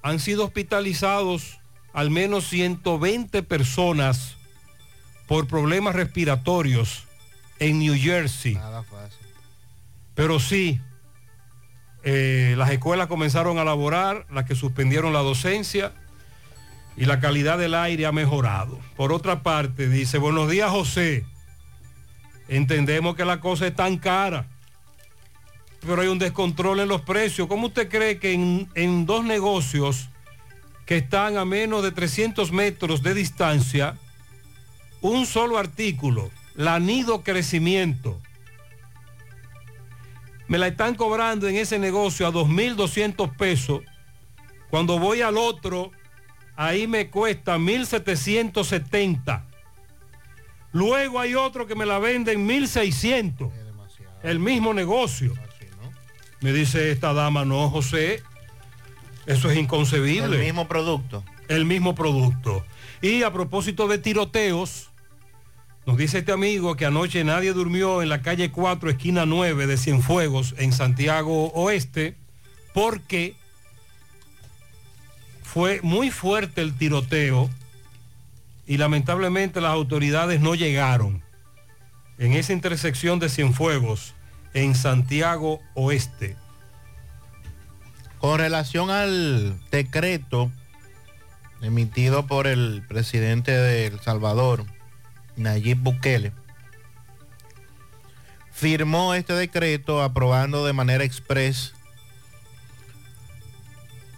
[0.01, 1.59] han sido hospitalizados
[1.93, 4.40] al menos 120 personas
[5.31, 7.05] por problemas respiratorios
[7.57, 8.55] en New Jersey.
[8.55, 9.25] Nada fácil.
[10.13, 10.81] Pero sí,
[12.03, 15.93] eh, las escuelas comenzaron a laborar, las que suspendieron la docencia
[16.97, 18.77] y la calidad del aire ha mejorado.
[18.97, 21.23] Por otra parte, dice, buenos días José,
[22.49, 24.47] entendemos que la cosa es tan cara,
[25.79, 27.47] pero hay un descontrol en los precios.
[27.47, 30.09] ¿Cómo usted cree que en, en dos negocios
[30.85, 33.97] que están a menos de 300 metros de distancia,
[35.01, 38.19] un solo artículo, la nido crecimiento,
[40.51, 43.83] me la están cobrando en ese negocio a 2.200 pesos.
[44.69, 45.91] Cuando voy al otro,
[46.57, 49.45] ahí me cuesta 1.770.
[50.73, 53.49] Luego hay otro que me la vende en 1.600.
[54.23, 55.33] El mismo negocio.
[56.41, 58.21] Me dice esta dama, no, José,
[59.25, 60.37] eso es inconcebible.
[60.37, 61.23] El mismo producto.
[61.47, 62.65] El mismo producto.
[63.01, 64.90] Y a propósito de tiroteos,
[65.91, 69.75] nos dice este amigo que anoche nadie durmió en la calle 4, esquina 9 de
[69.75, 72.15] Cienfuegos, en Santiago Oeste,
[72.73, 73.35] porque
[75.43, 77.49] fue muy fuerte el tiroteo
[78.65, 81.21] y lamentablemente las autoridades no llegaron
[82.17, 84.13] en esa intersección de Cienfuegos,
[84.53, 86.37] en Santiago Oeste.
[88.17, 90.49] Con relación al decreto
[91.61, 94.63] emitido por el presidente de El Salvador,
[95.41, 96.31] Nayib Bukele,
[98.51, 101.73] firmó este decreto aprobando de manera express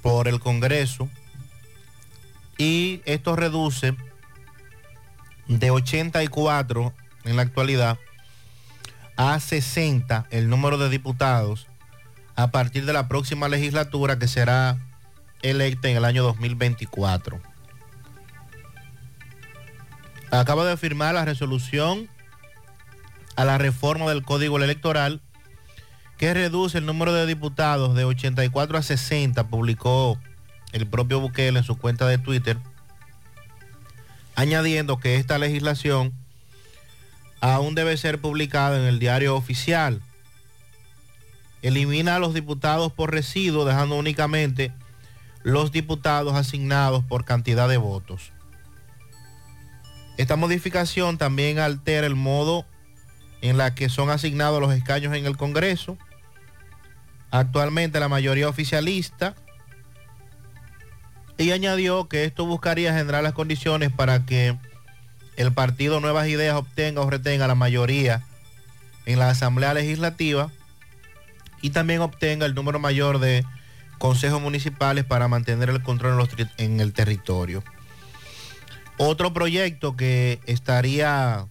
[0.01, 1.09] por el Congreso
[2.57, 3.95] y esto reduce
[5.47, 6.93] de 84
[7.23, 7.97] en la actualidad
[9.15, 11.67] a 60 el número de diputados
[12.35, 14.77] a partir de la próxima legislatura que será
[15.41, 17.52] electa en el año 2024.
[20.39, 22.09] Acaba de firmar la resolución
[23.35, 25.21] a la reforma del Código Electoral
[26.17, 30.17] que reduce el número de diputados de 84 a 60, publicó
[30.71, 32.57] el propio Bukele en su cuenta de Twitter,
[34.33, 36.13] añadiendo que esta legislación
[37.39, 40.01] aún debe ser publicada en el diario oficial.
[41.61, 44.73] Elimina a los diputados por residuo, dejando únicamente
[45.43, 48.32] los diputados asignados por cantidad de votos.
[50.17, 52.65] Esta modificación también altera el modo
[53.41, 55.97] en la que son asignados los escaños en el Congreso.
[57.31, 59.35] Actualmente la mayoría oficialista.
[61.37, 64.55] Y añadió que esto buscaría generar las condiciones para que
[65.35, 68.21] el partido Nuevas Ideas obtenga o retenga la mayoría
[69.05, 70.51] en la Asamblea Legislativa
[71.61, 73.43] y también obtenga el número mayor de
[73.97, 77.63] consejos municipales para mantener el control en, los en el territorio.
[78.97, 81.47] Otro proyecto que estaría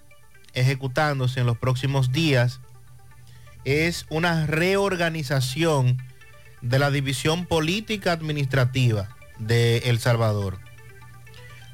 [0.54, 2.60] ejecutándose en los próximos días
[3.64, 5.98] es una reorganización
[6.60, 9.08] de la división política administrativa
[9.38, 10.58] de El Salvador.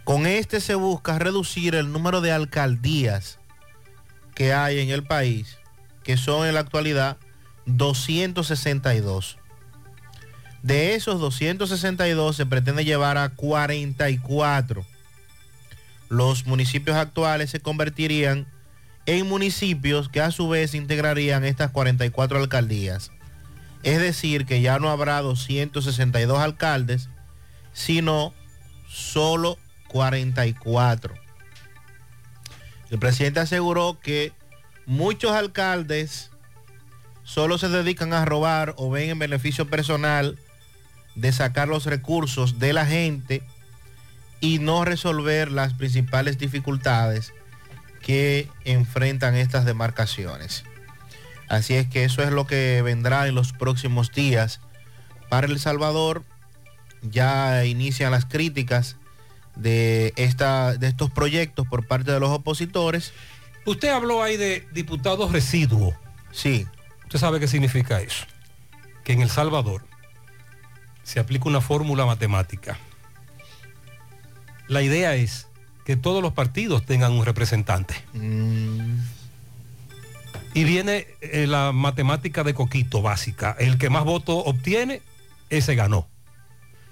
[0.04, 3.38] Con este se busca reducir el número de alcaldías
[4.34, 5.58] que hay en el país,
[6.02, 7.18] que son en la actualidad
[7.66, 9.36] 262.
[10.62, 14.86] De esos 262 se pretende llevar a 44.
[16.08, 18.46] Los municipios actuales se convertirían
[19.06, 23.10] en municipios que a su vez integrarían estas 44 alcaldías.
[23.82, 27.08] Es decir, que ya no habrá 262 alcaldes,
[27.72, 28.34] sino
[28.88, 29.58] solo
[29.88, 31.14] 44.
[32.90, 34.32] El presidente aseguró que
[34.86, 36.30] muchos alcaldes
[37.22, 40.38] solo se dedican a robar o ven en beneficio personal
[41.14, 43.42] de sacar los recursos de la gente
[44.40, 47.32] y no resolver las principales dificultades
[48.00, 50.64] que enfrentan estas demarcaciones.
[51.48, 54.60] Así es que eso es lo que vendrá en los próximos días
[55.28, 56.24] para El Salvador.
[57.02, 58.96] Ya inician las críticas
[59.56, 63.12] de, esta, de estos proyectos por parte de los opositores.
[63.64, 65.94] Usted habló ahí de diputados residuos.
[66.32, 66.66] Sí.
[67.04, 68.26] ¿Usted sabe qué significa eso?
[69.04, 69.84] Que en El Salvador
[71.02, 72.78] se aplica una fórmula matemática.
[74.68, 75.48] La idea es
[75.84, 77.94] que todos los partidos tengan un representante.
[80.54, 83.56] Y viene eh, la matemática de Coquito básica.
[83.58, 85.00] El que más votos obtiene,
[85.48, 86.06] ese ganó.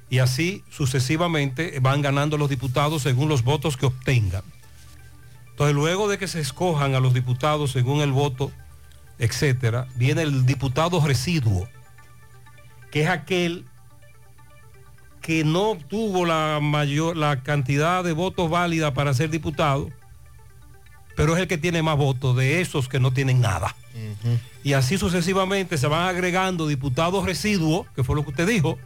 [0.08, 4.44] Y así sucesivamente van ganando los diputados según los votos que obtengan.
[5.50, 8.52] Entonces, luego de que se escojan a los diputados según el voto,
[9.18, 11.68] etcétera, viene el diputado residuo,
[12.90, 13.66] que es aquel
[15.20, 19.90] que no obtuvo la mayor la cantidad de votos válida para ser diputado,
[21.16, 23.74] pero es el que tiene más votos de esos que no tienen nada.
[24.62, 28.78] Y así sucesivamente se van agregando diputados residuos, que fue lo que usted dijo,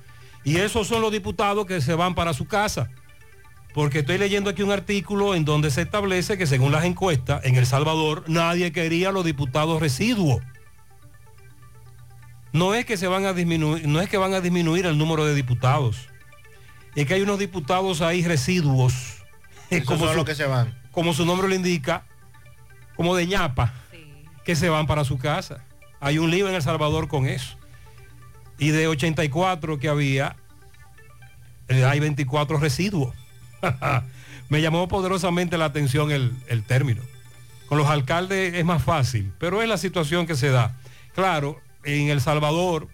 [0.45, 2.91] y esos son los diputados que se van para su casa.
[3.75, 7.57] Porque estoy leyendo aquí un artículo en donde se establece que según las encuestas, en
[7.57, 10.43] El Salvador nadie quería los diputados residuos.
[12.53, 15.25] No es que se van a disminuir, no es que van a disminuir el número
[15.25, 16.10] de diputados.
[16.97, 18.95] Es que hay unos diputados ahí residuos.
[19.71, 20.79] Esos como son su- los que se van.
[20.91, 22.05] Como su nombre lo indica,
[22.97, 23.73] como de ñapa,
[24.45, 25.65] que se van para su casa.
[26.01, 27.57] Hay un lío en El Salvador con eso.
[28.59, 30.37] Y de 84 que había,
[31.69, 33.15] eh, hay 24 residuos.
[34.49, 37.03] Me llamó poderosamente la atención el, el término.
[37.69, 40.77] Con los alcaldes es más fácil, pero es la situación que se da.
[41.15, 42.89] Claro, en El Salvador,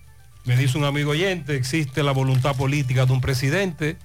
[0.47, 3.97] me dice un amigo oyente, existe la voluntad política de un presidente,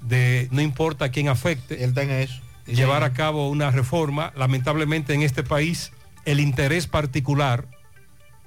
[0.00, 2.40] de no importa quién afecte, Él eso.
[2.66, 4.32] llevar a cabo una reforma.
[4.34, 5.92] Lamentablemente en este país
[6.24, 7.68] el interés particular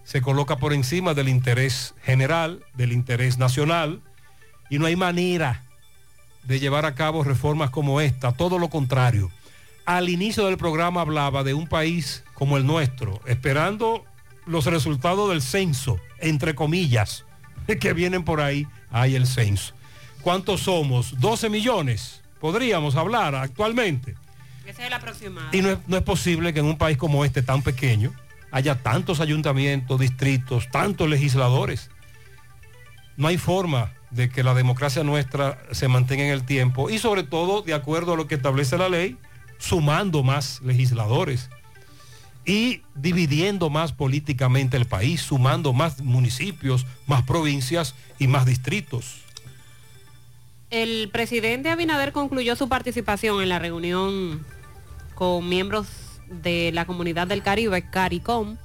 [0.04, 4.02] se coloca por encima del interés general, del interés nacional,
[4.70, 5.64] y no hay manera
[6.44, 9.30] de llevar a cabo reformas como esta, todo lo contrario.
[9.86, 14.06] Al inicio del programa hablaba de un país como el nuestro, esperando
[14.46, 17.26] los resultados del censo, entre comillas,
[17.80, 19.74] que vienen por ahí, hay el censo.
[20.22, 21.20] ¿Cuántos somos?
[21.20, 24.16] 12 millones, podríamos hablar actualmente.
[24.66, 25.50] Ese es el aproximado.
[25.52, 28.14] Y no es, no es posible que en un país como este tan pequeño
[28.52, 31.90] haya tantos ayuntamientos, distritos, tantos legisladores.
[33.16, 37.24] No hay forma de que la democracia nuestra se mantenga en el tiempo y sobre
[37.24, 39.18] todo, de acuerdo a lo que establece la ley,
[39.58, 41.50] sumando más legisladores
[42.48, 49.18] y dividiendo más políticamente el país, sumando más municipios, más provincias y más distritos.
[50.70, 54.46] El presidente Abinader concluyó su participación en la reunión
[55.14, 55.88] con miembros
[56.30, 58.56] de la comunidad del Caribe, CARICOM.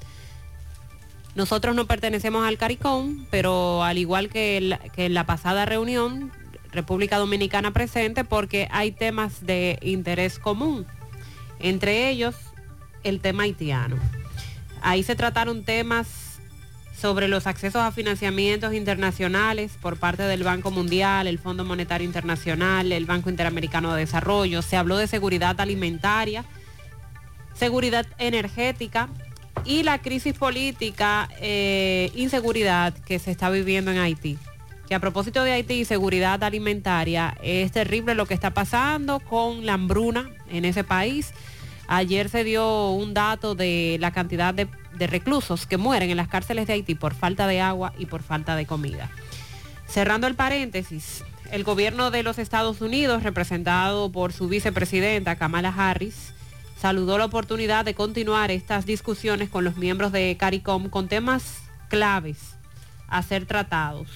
[1.34, 6.30] Nosotros no pertenecemos al CARICOM, pero al igual que, en la pasada reunión,
[6.70, 10.86] República Dominicana presente porque hay temas de interés común,
[11.58, 12.36] entre ellos
[13.04, 13.96] el tema haitiano.
[14.80, 16.32] Ahí se trataron temas
[17.02, 22.92] sobre los accesos a financiamientos internacionales por parte del Banco Mundial, el Fondo Monetario Internacional,
[22.92, 24.62] el Banco Interamericano de Desarrollo.
[24.62, 26.44] Se habló de seguridad alimentaria,
[27.54, 29.08] seguridad energética
[29.64, 34.38] y la crisis política, eh, inseguridad que se está viviendo en Haití.
[34.88, 39.66] Que a propósito de Haití y seguridad alimentaria, es terrible lo que está pasando con
[39.66, 41.32] la hambruna en ese país.
[41.94, 44.66] Ayer se dio un dato de la cantidad de,
[44.98, 48.56] reclusos que mueren en las cárceles de Haití por falta de agua y por falta
[48.56, 49.10] de comida.
[49.86, 56.32] Cerrando el paréntesis, el gobierno de los Estados Unidos, representado por su vicepresidenta Kamala Harris,
[56.80, 61.58] saludó la oportunidad de continuar estas discusiones con los miembros de CARICOM con temas
[61.90, 62.56] claves
[63.06, 64.08] a ser tratados.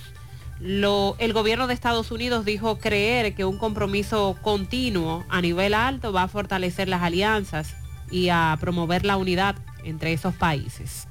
[0.61, 6.25] El gobierno de Estados Unidos dijo creer que un compromiso continuo a nivel alto va
[6.25, 7.75] a fortalecer las alianzas
[8.11, 11.09] y a promover la unidad entre esos países.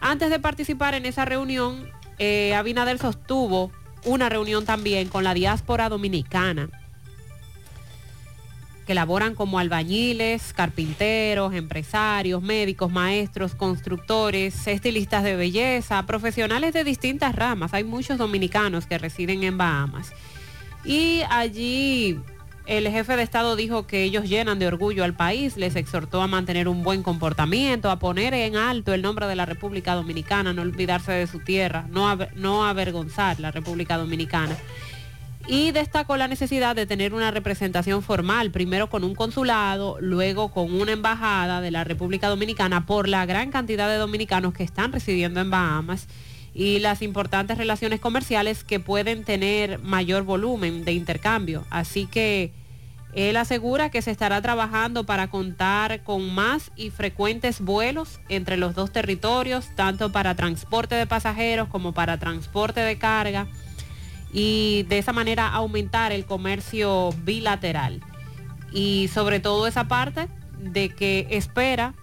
[0.00, 1.88] Antes de participar en esa reunión,
[2.18, 3.70] eh, Abinader sostuvo
[4.04, 6.68] una reunión también con la diáspora dominicana
[8.84, 17.34] que laboran como albañiles, carpinteros, empresarios, médicos, maestros, constructores, estilistas de belleza, profesionales de distintas
[17.34, 17.74] ramas.
[17.74, 20.12] Hay muchos dominicanos que residen en Bahamas.
[20.84, 22.18] Y allí
[22.66, 26.26] el jefe de Estado dijo que ellos llenan de orgullo al país, les exhortó a
[26.26, 30.62] mantener un buen comportamiento, a poner en alto el nombre de la República Dominicana, no
[30.62, 34.56] olvidarse de su tierra, no, no avergonzar la República Dominicana
[35.46, 40.72] y destacó la necesidad de tener una representación formal, primero con un consulado, luego con
[40.72, 45.40] una embajada de la República Dominicana por la gran cantidad de dominicanos que están residiendo
[45.40, 46.08] en Bahamas
[46.54, 51.66] y las importantes relaciones comerciales que pueden tener mayor volumen de intercambio.
[51.68, 52.52] Así que
[53.12, 58.74] él asegura que se estará trabajando para contar con más y frecuentes vuelos entre los
[58.74, 63.46] dos territorios, tanto para transporte de pasajeros como para transporte de carga
[64.34, 68.02] y de esa manera aumentar el comercio bilateral.
[68.72, 70.28] Y sobre todo esa parte
[70.58, 71.94] de que espera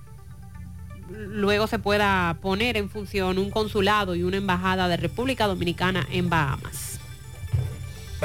[1.09, 6.29] luego se pueda poner en función un consulado y una embajada de República Dominicana en
[6.29, 7.01] Bahamas.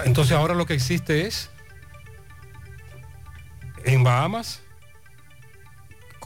[0.05, 1.51] Entonces ahora lo que existe es
[3.85, 4.63] en Bahamas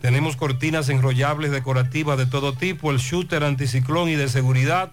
[0.00, 4.92] Tenemos cortinas enrollables decorativas de todo tipo, el shooter anticiclón y de seguridad,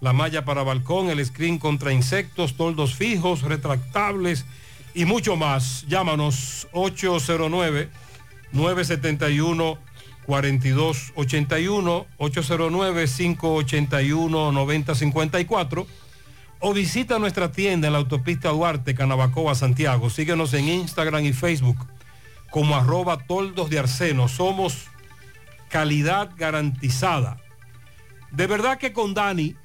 [0.00, 4.44] la malla para balcón, el screen contra insectos, toldos fijos, retractables
[4.94, 5.86] y mucho más.
[5.86, 7.88] Llámanos 809
[8.50, 9.78] 971
[10.26, 15.86] 4281 809 581 9054
[16.64, 20.10] o visita nuestra tienda en la autopista Duarte, Canabacoa, Santiago.
[20.10, 21.78] Síguenos en Instagram y Facebook
[22.52, 24.28] como arroba toldos de arseno.
[24.28, 24.86] Somos
[25.70, 27.38] calidad garantizada.
[28.30, 29.56] De verdad que con Dani,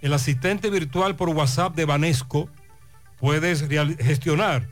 [0.00, 2.48] el asistente virtual por WhatsApp de Banesco,
[3.18, 3.66] puedes
[3.98, 4.68] gestionar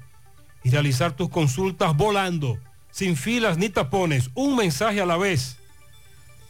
[0.63, 2.59] y realizar tus consultas volando,
[2.93, 5.57] sin filas ni tapones, un mensaje a la vez.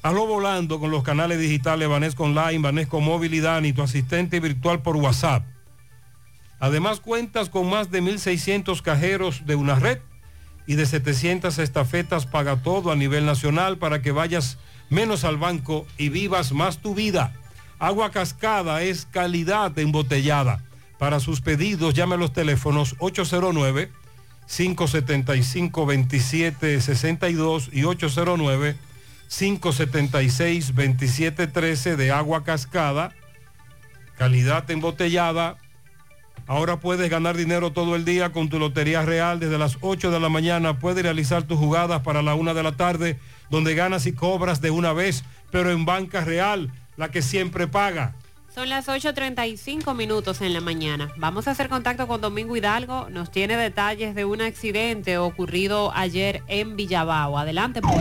[0.02, 4.82] Hazlo volando con los canales digitales Banesco Online, Banesco Móvil y Dani, tu asistente virtual
[4.82, 5.42] por WhatsApp.
[6.58, 10.00] Además cuentas con más de 1.600 cajeros de una red
[10.70, 14.56] y de 700 estafetas paga todo a nivel nacional para que vayas
[14.88, 17.34] menos al banco y vivas más tu vida.
[17.80, 20.62] Agua cascada es calidad embotellada.
[20.96, 23.90] Para sus pedidos llame a los teléfonos 809
[24.46, 28.76] 575 2762 y 809
[29.28, 33.12] 576 2713 de agua cascada.
[34.16, 35.56] Calidad embotellada.
[36.50, 39.38] Ahora puedes ganar dinero todo el día con tu Lotería Real.
[39.38, 42.72] Desde las 8 de la mañana puedes realizar tus jugadas para la 1 de la
[42.72, 43.20] tarde,
[43.50, 45.22] donde ganas y cobras de una vez,
[45.52, 48.16] pero en banca real, la que siempre paga.
[48.52, 51.12] Son las 8.35 minutos en la mañana.
[51.18, 53.08] Vamos a hacer contacto con Domingo Hidalgo.
[53.10, 57.38] Nos tiene detalles de un accidente ocurrido ayer en Villabao.
[57.38, 57.96] Adelante, pues.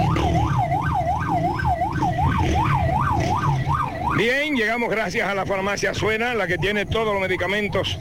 [4.18, 8.00] Bien, llegamos gracias a la farmacia Suena, la que tiene todos los medicamentos.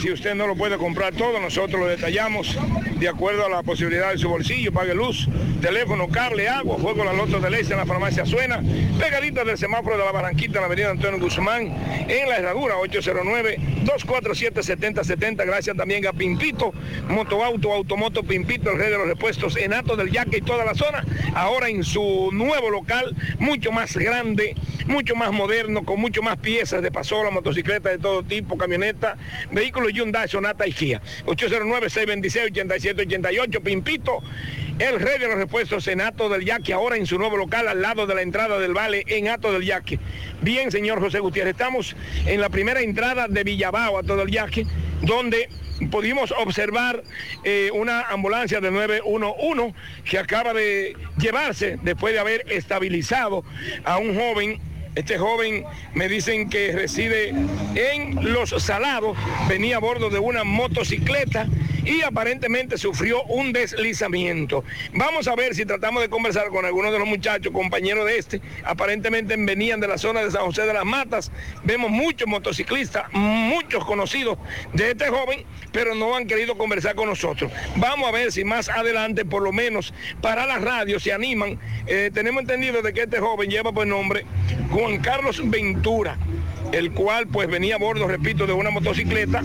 [0.00, 2.58] Si usted no lo puede comprar todo, nosotros lo detallamos
[2.98, 4.70] de acuerdo a la posibilidad de su bolsillo.
[4.70, 5.26] Pague luz,
[5.62, 8.60] teléfono, cable, agua, juego la loto de leche en la farmacia Suena.
[8.98, 11.74] Pegadita del semáforo de la Barranquita en la avenida Antonio Guzmán,
[12.08, 15.46] en la herradura 809-247-7070.
[15.46, 16.74] Gracias también a Pimpito,
[17.08, 20.74] Motoauto, Automoto Pimpito, el rey de los repuestos en Ato del Yaque y toda la
[20.74, 21.06] zona.
[21.34, 24.54] Ahora en su nuevo local, mucho más grande,
[24.86, 29.16] mucho más moderno, con mucho más piezas de pasola, motocicletas de todo tipo, camioneta,
[29.50, 31.00] vehículos Hyundai, Sonata y Kia.
[31.26, 34.22] 809-626-8788, Pimpito,
[34.78, 37.82] el rey de los repuestos en Ato del Yaque, ahora en su nuevo local al
[37.82, 39.98] lado de la entrada del Vale en Ato del Yaque.
[40.42, 41.96] Bien, señor José Gutiérrez, estamos
[42.26, 44.66] en la primera entrada de Villabao, Ato del Yaque,
[45.02, 45.48] donde
[45.90, 47.02] pudimos observar
[47.44, 53.44] eh, una ambulancia de 911 que acaba de llevarse después de haber estabilizado
[53.84, 54.60] a un joven
[54.96, 55.64] este joven
[55.94, 57.28] me dicen que reside
[57.74, 59.16] en Los Salados,
[59.46, 61.46] venía a bordo de una motocicleta
[61.84, 64.64] y aparentemente sufrió un deslizamiento.
[64.94, 68.40] Vamos a ver si tratamos de conversar con algunos de los muchachos, compañeros de este,
[68.64, 71.30] aparentemente venían de la zona de San José de las Matas.
[71.62, 74.38] Vemos muchos motociclistas, muchos conocidos
[74.72, 77.52] de este joven, pero no han querido conversar con nosotros.
[77.76, 79.92] Vamos a ver si más adelante, por lo menos
[80.22, 81.60] para la radio, se animan.
[81.86, 84.24] Eh, tenemos entendido de que este joven lleva por nombre
[84.86, 86.16] Juan Carlos Ventura
[86.72, 89.42] el cual pues venía a bordo, repito, de una motocicleta.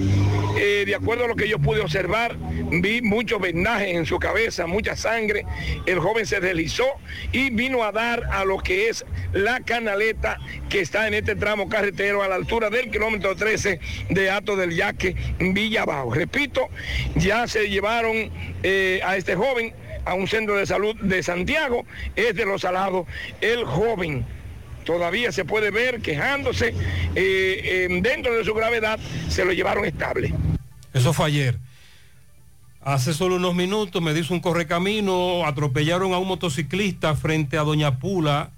[0.58, 2.36] Eh, de acuerdo a lo que yo pude observar,
[2.72, 5.46] vi muchos vendajes en su cabeza, mucha sangre.
[5.86, 6.86] El joven se deslizó
[7.32, 10.38] y vino a dar a lo que es la canaleta
[10.70, 14.76] que está en este tramo carretero a la altura del kilómetro 13 de Ato del
[14.76, 16.14] Yaque, Villabao.
[16.14, 16.68] Repito,
[17.16, 18.30] ya se llevaron
[18.64, 19.74] eh, a este joven
[20.06, 21.86] a un centro de salud de Santiago,
[22.16, 23.06] es de los alados,
[23.40, 24.26] el joven
[24.84, 26.74] todavía se puede ver quejándose,
[27.16, 29.00] eh, dentro de su gravedad
[29.30, 30.34] se lo llevaron estable.
[30.94, 31.58] Eso fue ayer.
[32.84, 38.00] Hace solo unos minutos me dice un correcamino, atropellaron a un motociclista frente a Doña
[38.00, 38.50] Pula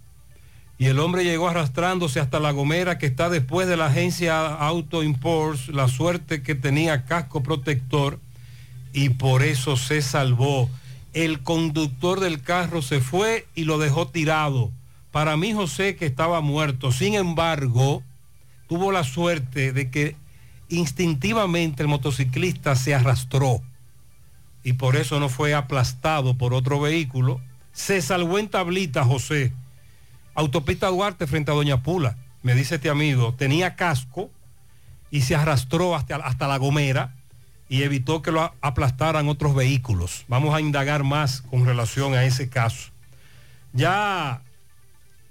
[0.77, 5.03] y el hombre llegó arrastrándose hasta La Gomera que está después de la agencia Auto
[5.03, 8.17] Imports, la suerte que tenía casco protector
[8.93, 10.69] y por eso se salvó.
[11.13, 14.71] El conductor del carro se fue y lo dejó tirado
[15.13, 18.01] para mí José que estaba muerto, sin embargo,
[18.67, 20.15] tuvo la suerte de que
[20.69, 23.61] instintivamente el motociclista se arrastró
[24.63, 27.39] y por eso no fue aplastado por otro vehículo.
[27.73, 29.53] Se salvó en tablita José.
[30.33, 34.31] Autopista Duarte frente a Doña Pula, me dice este amigo, tenía casco
[35.11, 37.13] y se arrastró hasta, hasta la gomera
[37.69, 40.25] y evitó que lo aplastaran otros vehículos.
[40.27, 42.89] Vamos a indagar más con relación a ese caso.
[43.73, 44.41] Ya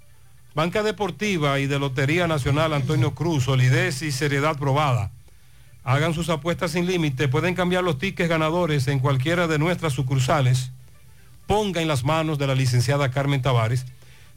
[0.54, 5.14] Banca Deportiva y de Lotería Nacional Antonio Cruz, solidez y seriedad probada.
[5.86, 7.30] Hagan sus apuestas sin límite.
[7.30, 10.72] Pueden cambiar los tickets ganadores en cualquiera de nuestras sucursales.
[11.48, 13.86] Ponga en las manos de la licenciada Carmen Tavares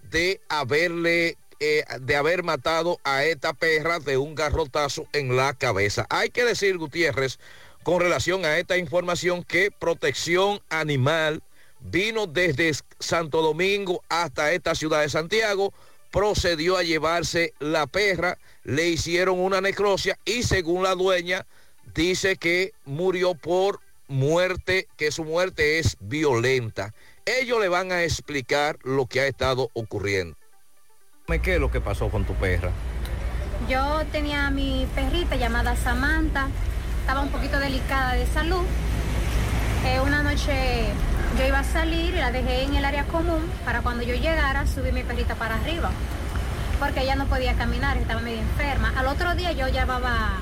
[0.09, 6.05] de haberle eh, de haber matado a esta perra de un garrotazo en la cabeza.
[6.09, 7.39] Hay que decir, Gutiérrez,
[7.83, 11.41] con relación a esta información, que protección animal
[11.79, 15.73] vino desde Santo Domingo hasta esta ciudad de Santiago,
[16.11, 21.45] procedió a llevarse la perra, le hicieron una necrosia y según la dueña
[21.95, 26.93] dice que murió por muerte, que su muerte es violenta.
[27.25, 30.37] Ellos le van a explicar lo que ha estado ocurriendo.
[31.43, 32.71] ¿Qué es lo que pasó con tu perra?
[33.69, 36.47] Yo tenía a mi perrita llamada Samantha,
[37.01, 38.63] estaba un poquito delicada de salud.
[39.85, 40.85] Eh, una noche
[41.37, 44.65] yo iba a salir y la dejé en el área común para cuando yo llegara
[44.65, 45.91] subir mi perrita para arriba,
[46.79, 48.93] porque ella no podía caminar, estaba medio enferma.
[48.95, 50.39] Al otro día yo llevaba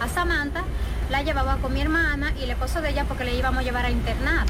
[0.00, 0.64] a Samantha,
[1.10, 3.84] la llevaba con mi hermana y el esposo de ella porque le íbamos a llevar
[3.86, 4.46] a internar.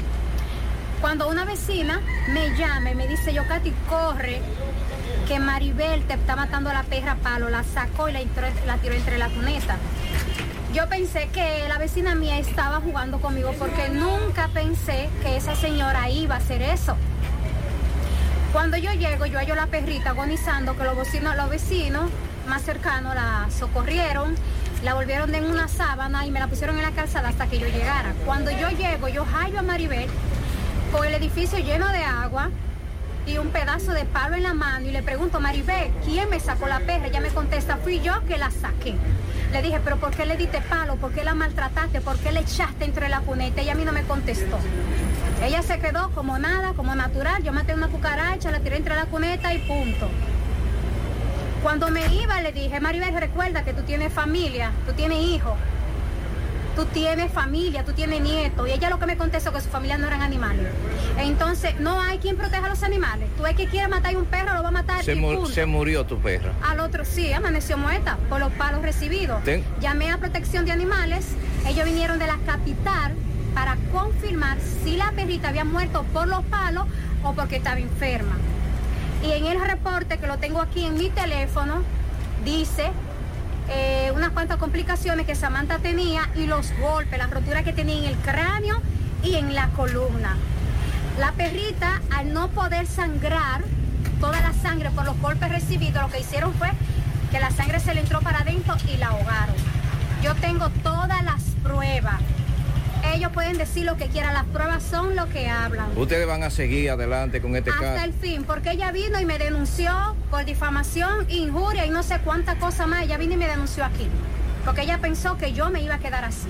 [1.01, 4.41] Cuando una vecina me llama y me dice, yo Katy, corre,
[5.27, 8.19] que Maribel te está matando a la perra a palo, la sacó y la,
[8.81, 9.77] tiró entre la cuneta.
[10.73, 16.09] Yo pensé que la vecina mía estaba jugando conmigo porque nunca pensé que esa señora
[16.09, 16.95] iba a hacer eso.
[18.51, 22.09] Cuando yo llego, yo hallo la perrita agonizando, que los vecinos, los vecinos
[22.47, 24.35] más cercanos la socorrieron,
[24.85, 27.65] la volvieron en una sábana y me la pusieron en la calzada hasta que yo
[27.67, 28.13] llegara.
[28.23, 30.07] Cuando yo llego, yo hallo a Maribel
[30.91, 32.51] con el edificio lleno de agua
[33.25, 36.67] y un pedazo de palo en la mano y le pregunto, Maribel, ¿quién me sacó
[36.67, 37.07] la perra?
[37.07, 38.93] Ella me contesta, fui yo que la saqué.
[39.51, 40.97] Le dije, pero ¿por qué le diste palo?
[40.97, 41.99] ¿Por qué la maltrataste?
[42.01, 43.61] ¿Por qué le echaste entre la cuneta?
[43.61, 44.59] Ella a mí no me contestó.
[45.43, 47.41] Ella se quedó como nada, como natural.
[47.41, 50.11] Yo maté una cucaracha, la tiré entre la cuneta y punto.
[51.65, 55.53] Cuando me iba le dije, Maribel, recuerda que tú tienes familia, tú tienes hijos,
[56.75, 58.69] tú tienes familia, tú tienes nietos.
[58.69, 60.67] Y ella lo que me contestó que su familia no eran animales.
[61.17, 63.29] Entonces, no hay quien proteja a los animales.
[63.35, 65.03] Tú es que quiere matar a un perro, lo va a matar.
[65.03, 66.51] Se, murió tu perra.
[66.69, 69.43] Al otro sí, amaneció muerta por los palos recibidos.
[69.43, 71.25] Ten- Llamé a protección de animales.
[71.65, 73.15] Ellos vinieron de la capital
[73.55, 76.85] para confirmar si la perrita había muerto por los palos
[77.23, 78.37] o porque estaba enferma.
[79.25, 81.81] Y en el reporte que lo tengo aquí en mi teléfono,
[82.43, 82.91] dice
[83.69, 88.05] eh, unas cuantas complicaciones que Samantha tenía y los golpes, las roturas que tenía en
[88.05, 88.79] el cráneo
[89.23, 90.35] y en la columna.
[91.19, 93.63] La perrita, al no poder sangrar
[94.19, 96.69] toda la sangre por los golpes recibidos, lo que hicieron fue
[97.31, 99.55] que la sangre se le entró para adentro y la ahogaron.
[100.21, 102.21] Yo tengo todas las pruebas.
[103.13, 105.97] Ellos pueden decir lo que quieran, las pruebas son lo que hablan.
[105.97, 108.05] Ustedes van a seguir adelante con este Hasta caso.
[108.05, 112.55] el fin, porque ella vino y me denunció por difamación, injuria y no sé cuánta
[112.55, 113.03] cosa más.
[113.03, 114.07] Ella vino y me denunció aquí,
[114.65, 116.47] porque ella pensó que yo me iba a quedar así.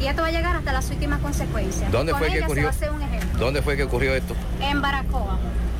[0.00, 1.90] Y esto va a llegar hasta las últimas consecuencias.
[1.90, 2.64] ¿Dónde Con fue que ella se ocurrió?
[2.64, 3.38] va a hacer un ejemplo.
[3.38, 4.34] ¿Dónde fue que ocurrió esto?
[4.60, 5.38] En Baracoa.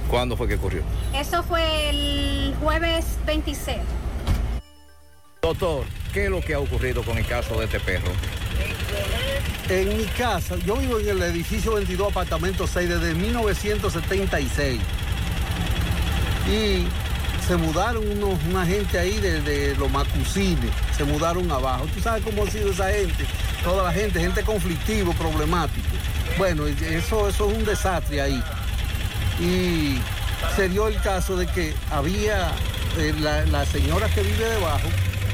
[0.09, 0.83] ¿Cuándo fue que ocurrió?
[1.15, 3.79] Eso fue el jueves 26.
[5.43, 5.85] Doctor,
[6.15, 8.11] ¿qué es lo que ha ocurrido con el caso de este perro?
[9.71, 14.79] En mi casa, yo vivo en el edificio 22, apartamento 6, desde 1976.
[16.53, 16.85] Y
[17.47, 21.87] se mudaron unos, una gente ahí de, de los Macusines, se mudaron abajo.
[21.95, 23.25] ¿Tú sabes cómo ha sido esa gente?
[23.63, 25.89] Toda la gente, gente conflictivo, problemático.
[26.37, 28.43] Bueno, eso, eso es un desastre ahí.
[29.41, 29.99] Y
[30.57, 32.53] se dio el caso de que había,
[32.99, 34.89] eh, la, la señora que vive debajo,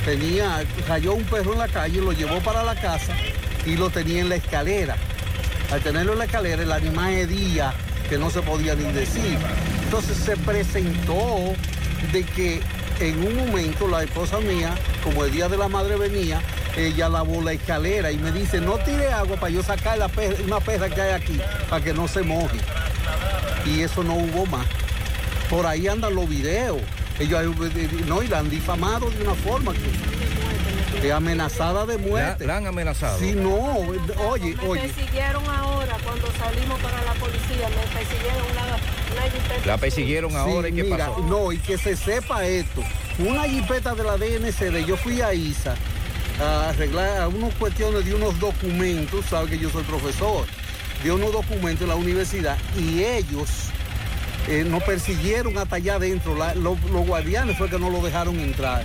[0.05, 3.12] tenía, cayó un perro en la calle, lo llevó para la casa
[3.66, 4.97] y lo tenía en la escalera.
[5.73, 7.73] Al tenerlo en la escalera, el animal hedía
[8.09, 9.39] que no se podía ni decir.
[9.85, 11.53] Entonces se presentó
[12.12, 12.61] de que
[13.01, 14.74] en un momento la esposa mía,
[15.05, 16.41] como el día de la madre venía,
[16.77, 20.37] ella lavó la escalera y me dice, no tire agua para yo sacar la perra-
[20.45, 22.59] una perra que hay aquí, para que no se moje.
[23.66, 24.66] Y eso no hubo más.
[25.49, 26.78] Por ahí andan los videos.
[27.19, 27.43] Ellos
[28.07, 29.81] no, y la han difamado de una forma que,
[31.01, 32.47] que amenazada de muerte.
[32.47, 33.18] ¿La, la han amenazado?
[33.18, 33.55] Sí, no,
[34.28, 34.81] oye, Me oye.
[34.82, 38.66] persiguieron ahora cuando salimos para la policía, me persiguieron una,
[39.12, 41.20] una jipeta La persiguieron ahora y Sí, qué mira, pasó.
[41.22, 42.82] No, y que se sepa esto.
[43.18, 45.74] Una jipeta de la DNCD, yo fui a ISA
[46.43, 50.47] a arreglar unas cuestiones de unos documentos, sabes que yo soy profesor,
[51.05, 53.48] de unos documentos en la universidad y ellos
[54.48, 56.35] eh, nos persiguieron hasta allá adentro.
[56.36, 58.85] La- los, los guardianes fue que no lo dejaron entrar.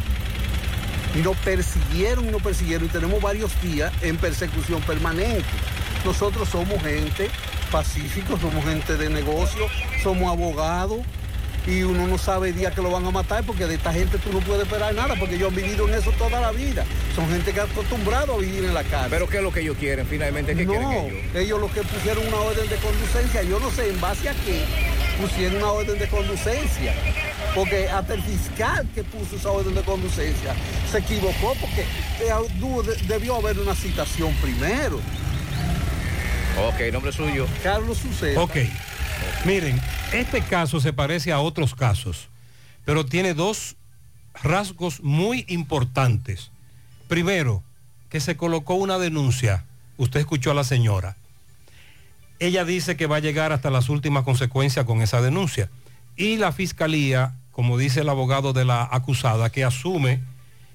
[1.15, 5.45] Y nos persiguieron y nos persiguieron y tenemos varios días en persecución permanente.
[6.03, 7.29] Nosotros somos gente
[7.71, 9.67] pacíficos, somos gente de negocio,
[10.03, 10.99] somos abogados
[11.67, 14.19] y uno no sabe el día que lo van a matar porque de esta gente
[14.19, 16.85] tú no puedes esperar nada porque ellos han vivido en eso toda la vida.
[17.15, 19.07] Son gente que ha acostumbrado a vivir en la calle.
[19.09, 20.55] Pero ¿qué es lo que ellos quieren finalmente?
[20.55, 21.35] ¿Qué no, quieren ellos?
[21.35, 24.63] ellos lo que pusieron una orden de conducencia, yo no sé en base a qué
[25.19, 26.93] pusieron una orden de conducencia.
[27.55, 30.53] Porque hasta el fiscal que puso esa orden de conducencia
[30.91, 31.81] se equivocó porque
[32.19, 34.99] eh, debió haber una citación primero.
[36.67, 37.47] Ok, nombre suyo.
[37.63, 38.41] Carlos Suceda.
[38.41, 38.57] Ok.
[39.45, 39.79] Miren,
[40.13, 42.29] este caso se parece a otros casos,
[42.83, 43.75] pero tiene dos
[44.43, 46.51] rasgos muy importantes.
[47.07, 47.63] Primero,
[48.09, 49.65] que se colocó una denuncia.
[49.97, 51.17] Usted escuchó a la señora.
[52.39, 55.69] Ella dice que va a llegar hasta las últimas consecuencias con esa denuncia.
[56.15, 60.19] Y la fiscalía, como dice el abogado de la acusada, que asume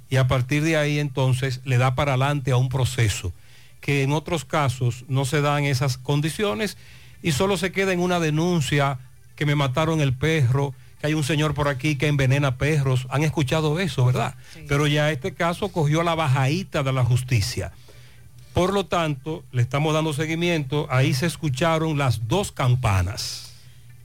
[0.09, 3.35] y a partir de ahí entonces le da para adelante a un proceso
[3.82, 6.78] que en otros casos no se dan esas condiciones
[7.23, 8.98] y solo se queda en una denuncia
[9.36, 13.07] que me mataron el perro, que hay un señor por aquí que envenena perros.
[13.11, 14.35] Han escuchado eso, ¿verdad?
[14.66, 17.73] Pero ya este caso cogió la bajaíta de la justicia.
[18.55, 20.86] Por lo tanto, le estamos dando seguimiento.
[20.89, 23.52] Ahí se escucharon las dos campanas.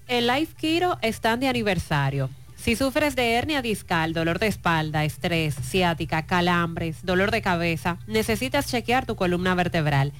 [0.09, 2.29] El Life Kiro están de aniversario.
[2.65, 8.65] Si sufres de hernia discal, dolor de espalda, estrés, ciática, calambres, dolor de cabeza, necesitas
[8.65, 10.13] chequear tu columna vertebral.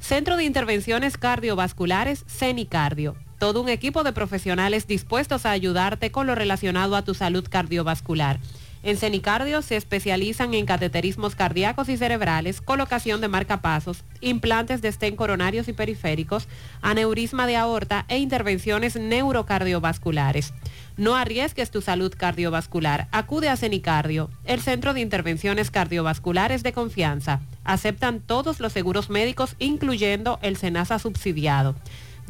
[0.00, 3.16] Centro de Intervenciones Cardiovasculares, CENICardio.
[3.38, 8.38] Todo un equipo de profesionales dispuestos a ayudarte con lo relacionado a tu salud cardiovascular.
[8.84, 15.14] En CENICardio se especializan en cateterismos cardíacos y cerebrales, colocación de marcapasos, implantes de estén
[15.14, 16.48] coronarios y periféricos,
[16.80, 20.52] aneurisma de aorta e intervenciones neurocardiovasculares.
[20.96, 23.06] No arriesgues tu salud cardiovascular.
[23.12, 27.40] Acude a CENICardio, el centro de intervenciones cardiovasculares de confianza.
[27.64, 31.76] Aceptan todos los seguros médicos, incluyendo el SENASA subsidiado.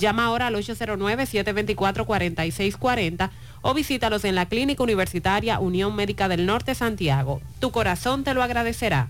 [0.02, 3.30] Llama ahora al 809-724-4640
[3.60, 7.40] o visítalos en la Clínica Universitaria Unión Médica del Norte Santiago.
[7.60, 9.06] Tu corazón te lo agradecerá.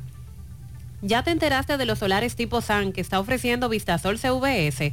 [1.00, 4.92] ¿Ya te enteraste de los solares tipo SAN que está ofreciendo Vistasol CVS?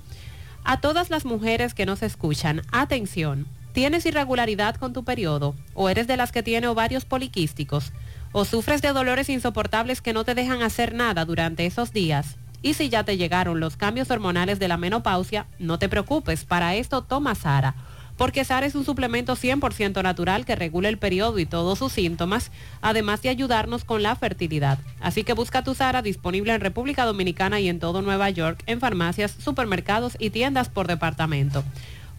[0.63, 3.47] A todas las mujeres que nos escuchan, atención.
[3.73, 5.55] ¿Tienes irregularidad con tu periodo?
[5.73, 7.93] ¿O eres de las que tiene ovarios poliquísticos?
[8.31, 12.37] ¿O sufres de dolores insoportables que no te dejan hacer nada durante esos días?
[12.61, 16.75] Y si ya te llegaron los cambios hormonales de la menopausia, no te preocupes, para
[16.75, 17.75] esto toma Sara.
[18.21, 22.51] Porque Sara es un suplemento 100% natural que regula el periodo y todos sus síntomas,
[22.79, 24.77] además de ayudarnos con la fertilidad.
[24.99, 28.79] Así que busca tu Sara disponible en República Dominicana y en todo Nueva York, en
[28.79, 31.63] farmacias, supermercados y tiendas por departamento.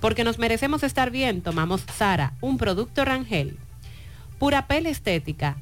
[0.00, 3.56] Porque nos merecemos estar bien, tomamos Sara, un producto Rangel.
[4.40, 5.56] Purapel Estética.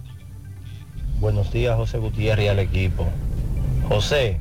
[1.21, 3.07] Buenos días, José Gutiérrez y al equipo.
[3.87, 4.39] José,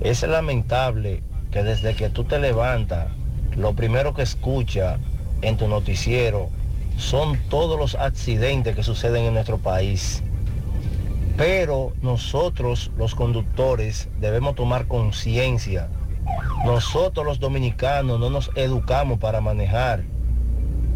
[0.00, 1.22] es lamentable
[1.52, 3.08] que desde que tú te levantas,
[3.56, 4.98] lo primero que escucha
[5.42, 6.48] en tu noticiero
[6.96, 10.22] son todos los accidentes que suceden en nuestro país.
[11.36, 15.88] Pero nosotros, los conductores, debemos tomar conciencia.
[16.64, 20.02] Nosotros los dominicanos no nos educamos para manejar.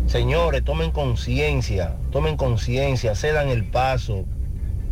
[0.06, 4.24] Señores, tomen conciencia, tomen conciencia, cedan el paso.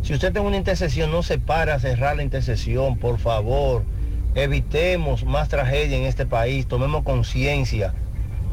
[0.07, 3.83] Si usted tiene una intersección, no se para a cerrar la intersección, por favor.
[4.35, 7.93] Evitemos más tragedia en este país, tomemos conciencia.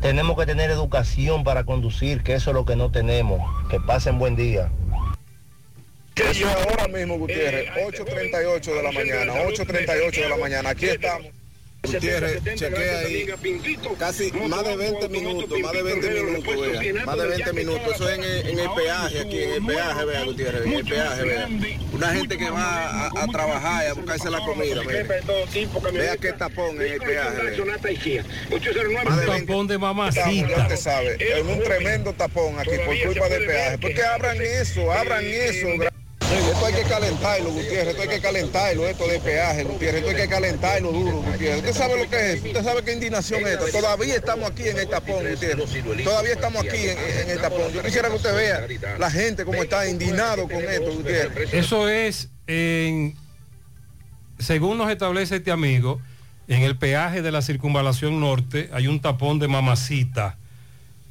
[0.03, 3.41] Tenemos que tener educación para conducir, que eso es lo que no tenemos.
[3.71, 4.73] Que pasen buen día.
[6.35, 11.29] Yo ahora mismo, Gutiérrez, 8.38 de la mañana, 8.38 de la mañana, aquí estamos.
[11.85, 13.27] Gutiérrez, chequea ahí,
[13.99, 18.09] casi más de 20 minutos, más de 20 minutos, vea, más de 20 minutos, eso
[18.09, 21.23] es en el, en el peaje aquí, en el peaje, vea, Gutiérrez, en el peaje,
[21.25, 21.49] vea.
[21.93, 25.05] Una gente que va a, a trabajar y a buscarse la comida, vea.
[25.93, 27.65] Vea qué tapón en el peaje, vea.
[27.65, 30.63] Un tapón de Ya mamacita.
[30.63, 33.79] usted sabe, es un tremendo tapón aquí por culpa del peaje.
[33.79, 35.67] Porque abran eso, abran eso.
[36.39, 40.17] Esto hay que calentarlo, Gutiérrez, esto hay que calentarlo, esto de peaje, Gutiérrez, esto hay
[40.17, 41.59] que calentarlo duro, Gutiérrez.
[41.59, 43.81] Usted sabe lo que es, usted sabe qué indignación es esta.
[43.81, 46.05] Todavía estamos aquí en el tapón, Gutiérrez.
[46.05, 47.73] Todavía estamos aquí en, el tapón.
[47.73, 48.67] Yo quisiera que usted vea
[48.99, 51.53] la gente como está indignado con esto, Gutiérrez.
[51.53, 52.29] Eso es
[54.39, 56.01] según nos establece este amigo,
[56.49, 60.37] en el peaje de la circunvalación norte hay un tapón de mamacita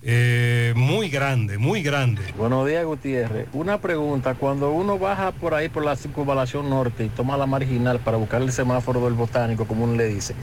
[0.06, 2.22] eh, muy grande, muy grande.
[2.38, 3.48] Buenos días, Gutiérrez.
[3.54, 8.00] Una pregunta, cuando uno baja por ahí por la circunvalación norte y toma la marginal
[8.00, 10.36] para buscar el semáforo del botánico, como uno le dice,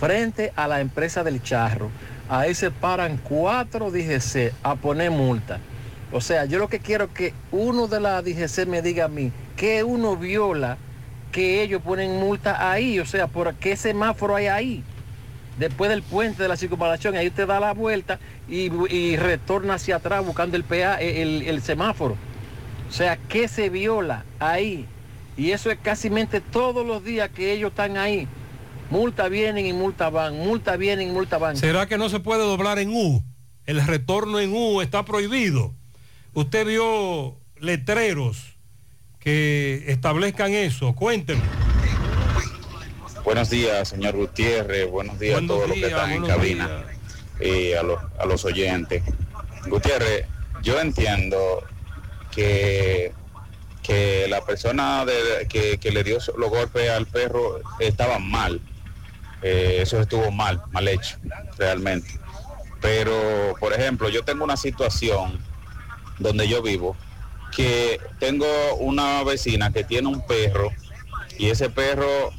[0.00, 1.90] frente a la empresa del charro,
[2.30, 5.58] ahí se paran cuatro DGC a poner multa.
[6.10, 9.30] O sea, yo lo que quiero que uno de la DGC me diga a mí
[9.56, 10.78] que uno viola
[11.32, 14.84] que ellos ponen multa ahí, o sea, por qué semáforo hay ahí.
[15.58, 18.18] Después del puente de la circunvalación, ahí usted da la vuelta
[18.48, 22.16] y, y retorna hacia atrás buscando el, PA, el, el semáforo.
[22.88, 24.86] O sea, ¿qué se viola ahí?
[25.36, 26.10] Y eso es casi
[26.50, 28.28] todos los días que ellos están ahí.
[28.90, 31.56] Multa vienen y multa van, multa vienen y multa van.
[31.56, 33.22] ¿Será que no se puede doblar en U?
[33.64, 35.72] El retorno en U está prohibido.
[36.34, 38.56] Usted vio letreros
[39.18, 40.94] que establezcan eso.
[40.94, 41.61] Cuénteme.
[43.24, 44.90] Buenos días, señor Gutiérrez.
[44.90, 46.84] Buenos días Buenos a todos los que están en cabina
[47.40, 49.02] y a los, a los oyentes.
[49.66, 50.26] Gutiérrez,
[50.62, 51.62] yo entiendo
[52.32, 53.12] que,
[53.82, 58.60] que la persona de- que, que le dio los golpes al perro estaba mal.
[59.42, 61.16] Eh, eso estuvo mal, mal hecho,
[61.58, 62.08] realmente.
[62.80, 65.38] Pero, por ejemplo, yo tengo una situación
[66.18, 66.96] donde yo vivo
[67.54, 68.46] que tengo
[68.78, 70.70] una vecina que tiene un perro
[71.38, 72.32] y ese perro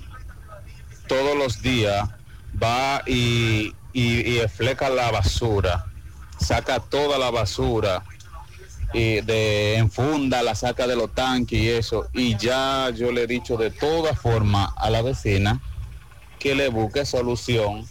[1.08, 2.10] todos los días
[2.62, 5.86] va y, y, y fleca la basura,
[6.40, 8.04] saca toda la basura
[8.94, 12.08] y de enfunda, la saca de los tanques y eso.
[12.14, 15.62] Y ya yo le he dicho de toda forma a la vecina
[16.40, 17.88] que le busque solución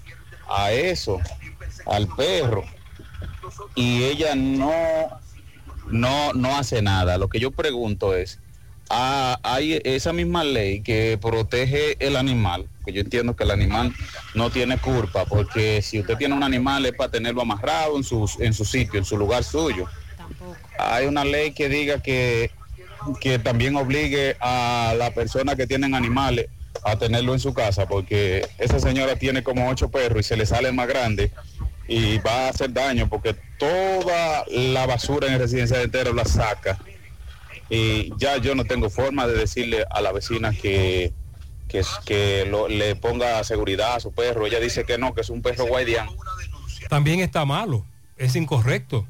[0.48, 1.18] a eso,
[1.86, 2.64] al perro.
[3.74, 4.72] Y ella no,
[5.88, 7.18] no, no hace nada.
[7.18, 8.38] Lo que yo pregunto es,
[8.92, 13.92] ah, hay esa misma ley que protege el animal, que yo entiendo que el animal
[14.34, 18.30] no tiene culpa, porque si usted tiene un animal es para tenerlo amarrado en su,
[18.38, 19.86] en su sitio, en su lugar suyo.
[20.78, 22.50] Hay una ley que diga que,
[23.20, 26.46] que también obligue a la persona que tienen animales
[26.84, 30.46] a tenerlo en su casa, porque esa señora tiene como ocho perros y se le
[30.46, 31.30] sale más grande
[31.88, 36.78] y va a hacer daño porque toda la basura en el residencial entero la saca
[37.74, 41.12] y ya yo no tengo forma de decirle a la vecina que
[41.68, 44.46] que, que lo- le ponga seguridad a su perro.
[44.46, 46.06] Ella dice que no, que es un perro guardián.
[46.90, 47.86] También está malo,
[48.18, 49.06] es incorrecto.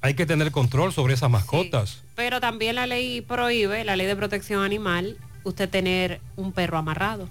[0.00, 2.02] Hay que tener control sobre esas mascotas.
[2.16, 7.28] Pero también la ley prohíbe, la ley de protección animal, usted tener un perro amarrado.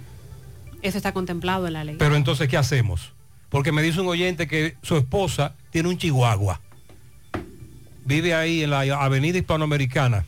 [0.81, 1.95] Eso está contemplado en la ley.
[1.99, 3.11] Pero entonces, ¿qué hacemos?
[3.49, 6.61] Porque me dice un oyente que su esposa tiene un chihuahua.
[8.05, 10.25] Vive ahí en la avenida hispanoamericana.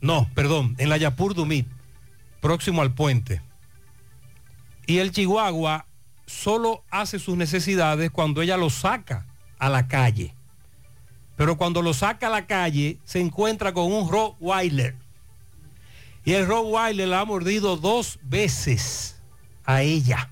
[0.00, 1.66] No, perdón, en la Yapur Dumit,
[2.40, 3.42] próximo al puente.
[4.86, 5.86] Y el chihuahua
[6.26, 9.26] solo hace sus necesidades cuando ella lo saca
[9.58, 10.34] a la calle.
[11.36, 14.96] Pero cuando lo saca a la calle, se encuentra con un Rottweiler.
[16.24, 19.20] Y el Rottweiler la ha mordido dos veces
[19.64, 20.30] a ella,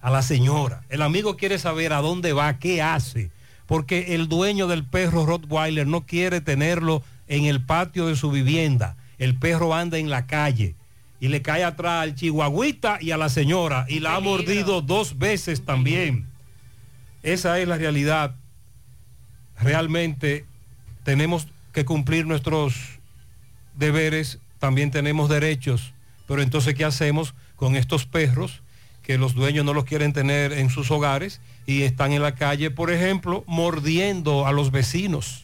[0.00, 0.84] a la señora.
[0.88, 3.30] El amigo quiere saber a dónde va, qué hace,
[3.66, 8.96] porque el dueño del perro Rottweiler no quiere tenerlo en el patio de su vivienda.
[9.18, 10.74] El perro anda en la calle
[11.20, 15.18] y le cae atrás al chihuahuita y a la señora y la ha mordido dos
[15.18, 16.26] veces también.
[17.22, 18.34] Esa es la realidad.
[19.58, 20.44] Realmente
[21.04, 22.74] tenemos que cumplir nuestros
[23.74, 25.94] deberes, también tenemos derechos,
[26.26, 28.62] pero entonces ¿qué hacemos con estos perros
[29.02, 32.70] que los dueños no los quieren tener en sus hogares y están en la calle,
[32.70, 35.43] por ejemplo, mordiendo a los vecinos?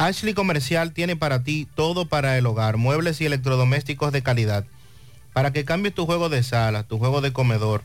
[0.00, 4.64] Ashley Comercial tiene para ti todo para el hogar, muebles y electrodomésticos de calidad.
[5.34, 7.82] Para que cambies tu juego de sala, tu juego de comedor,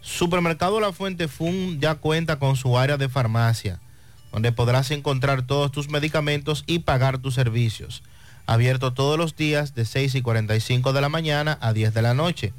[0.00, 3.80] Supermercado La Fuente Fun ya cuenta con su área de farmacia,
[4.32, 8.02] donde podrás encontrar todos tus medicamentos y pagar tus servicios.
[8.46, 12.14] Abierto todos los días de 6 y 45 de la mañana a 10 de la
[12.14, 12.52] noche.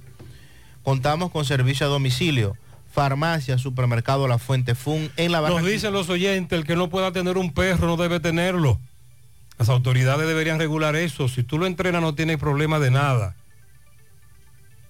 [0.84, 2.56] Contamos con servicio a domicilio.
[2.92, 7.12] Farmacia, supermercado La Fuente Fun en la Nos dicen los oyentes, el que no pueda
[7.12, 8.80] tener un perro no debe tenerlo.
[9.62, 11.28] Las autoridades deberían regular eso.
[11.28, 13.36] Si tú lo entrenas no tienes problema de nada.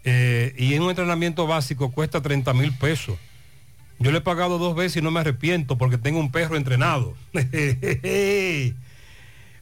[0.05, 3.17] Eh, y en un entrenamiento básico cuesta 30 mil pesos.
[3.99, 7.15] Yo le he pagado dos veces y no me arrepiento porque tengo un perro entrenado.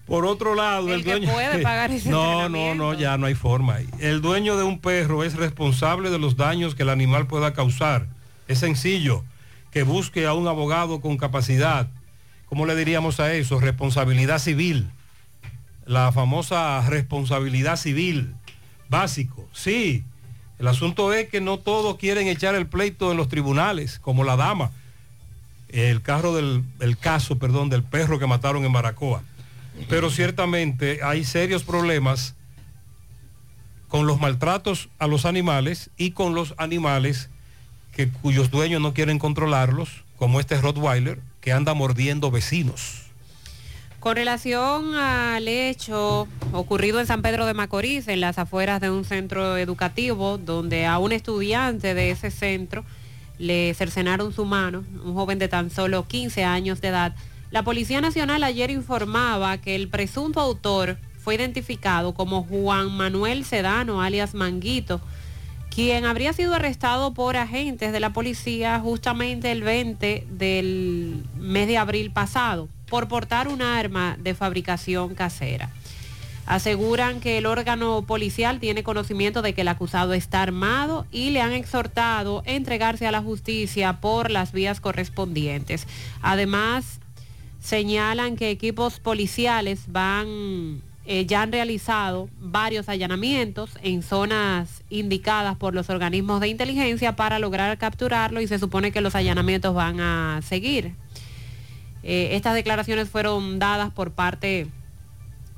[0.06, 1.34] Por otro lado, el, dueño...
[1.34, 3.80] puede pagar ese no, no, no, ya no hay forma.
[3.98, 8.06] El dueño de un perro es responsable de los daños que el animal pueda causar.
[8.48, 9.24] Es sencillo,
[9.72, 11.88] que busque a un abogado con capacidad.
[12.46, 13.60] ¿Cómo le diríamos a eso?
[13.60, 14.92] Responsabilidad civil.
[15.90, 18.36] La famosa responsabilidad civil.
[18.90, 20.04] Básico, sí
[20.60, 24.36] el asunto es que no todos quieren echar el pleito en los tribunales, como la
[24.36, 24.72] dama.
[25.70, 29.24] El carro del el caso, perdón, del perro que mataron en Baracoa.
[29.88, 32.36] Pero ciertamente hay serios problemas
[33.88, 37.30] con los maltratos a los animales y con los animales
[37.94, 43.09] que, cuyos dueños no quieren controlarlos, como este Rottweiler, que anda mordiendo vecinos.
[44.00, 49.04] Con relación al hecho ocurrido en San Pedro de Macorís, en las afueras de un
[49.04, 52.86] centro educativo, donde a un estudiante de ese centro
[53.40, 57.14] le cercenaron su mano, un joven de tan solo 15 años de edad,
[57.52, 64.02] la Policía Nacional ayer informaba que el presunto autor fue identificado como Juan Manuel Sedano,
[64.02, 65.02] alias Manguito,
[65.80, 71.78] quien habría sido arrestado por agentes de la policía justamente el 20 del mes de
[71.78, 75.70] abril pasado por portar un arma de fabricación casera.
[76.46, 81.40] Aseguran que el órgano policial tiene conocimiento de que el acusado está armado y le
[81.40, 85.88] han exhortado a entregarse a la justicia por las vías correspondientes.
[86.22, 87.00] Además,
[87.62, 95.74] señalan que equipos policiales van eh, ya han realizado varios allanamientos en zonas indicadas por
[95.74, 100.42] los organismos de inteligencia para lograr capturarlo y se supone que los allanamientos van a
[100.44, 100.94] seguir.
[102.04, 104.68] Eh, estas declaraciones fueron dadas por parte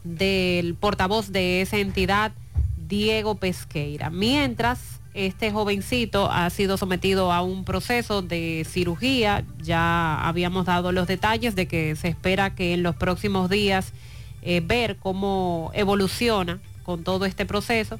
[0.05, 2.31] del portavoz de esa entidad,
[2.87, 4.09] Diego Pesqueira.
[4.09, 11.07] Mientras este jovencito ha sido sometido a un proceso de cirugía, ya habíamos dado los
[11.07, 13.91] detalles de que se espera que en los próximos días
[14.41, 17.99] eh, ver cómo evoluciona con todo este proceso.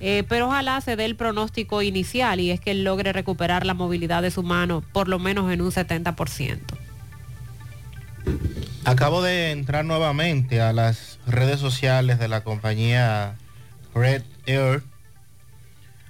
[0.00, 3.72] Eh, pero ojalá se dé el pronóstico inicial y es que él logre recuperar la
[3.72, 6.58] movilidad de su mano por lo menos en un 70%.
[8.84, 13.36] Acabo de entrar nuevamente a las redes sociales de la compañía
[13.94, 14.82] Red Air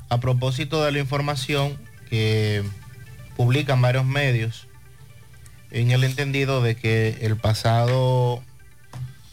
[0.08, 1.78] a propósito de la información
[2.10, 2.64] que
[3.36, 4.68] publican varios medios
[5.70, 8.42] en el entendido de que el pasado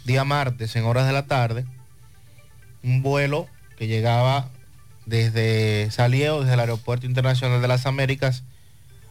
[0.05, 1.65] día martes en horas de la tarde
[2.83, 3.47] un vuelo
[3.77, 4.49] que llegaba
[5.05, 8.43] desde salió desde el aeropuerto internacional de las Américas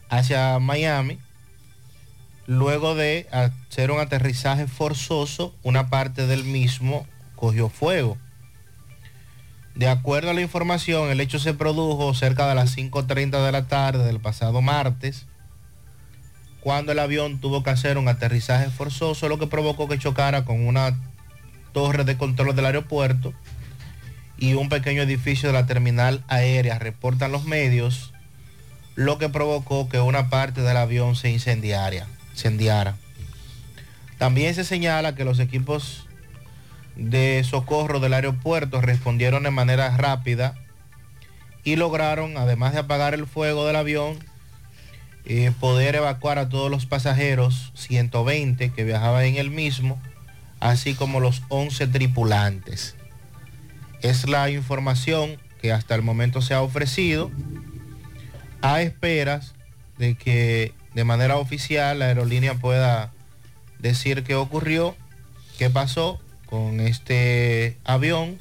[0.09, 1.19] hacia Miami
[2.47, 7.07] luego de hacer un aterrizaje forzoso una parte del mismo
[7.37, 8.19] cogió fuego.
[9.75, 13.67] De acuerdo a la información, el hecho se produjo cerca de las 5.30 de la
[13.69, 15.27] tarde del pasado martes,
[16.63, 20.65] cuando el avión tuvo que hacer un aterrizaje forzoso, lo que provocó que chocara con
[20.65, 20.97] una
[21.73, 23.35] torre de control del aeropuerto
[24.39, 28.13] y un pequeño edificio de la terminal aérea, reportan los medios,
[28.95, 32.07] lo que provocó que una parte del avión se incendiara.
[34.19, 36.07] También se señala que los equipos
[36.95, 40.55] de socorro del aeropuerto respondieron de manera rápida
[41.65, 44.19] y lograron, además de apagar el fuego del avión,
[45.25, 50.01] eh, poder evacuar a todos los pasajeros, 120 que viajaban en el mismo,
[50.61, 52.97] así como los 11 tripulantes.
[54.01, 57.31] Es la información que hasta el momento se ha ofrecido
[58.63, 59.55] a esperas
[59.99, 63.13] de que de manera oficial la aerolínea pueda
[63.79, 64.97] decir qué ocurrió,
[65.59, 68.39] qué pasó con este avión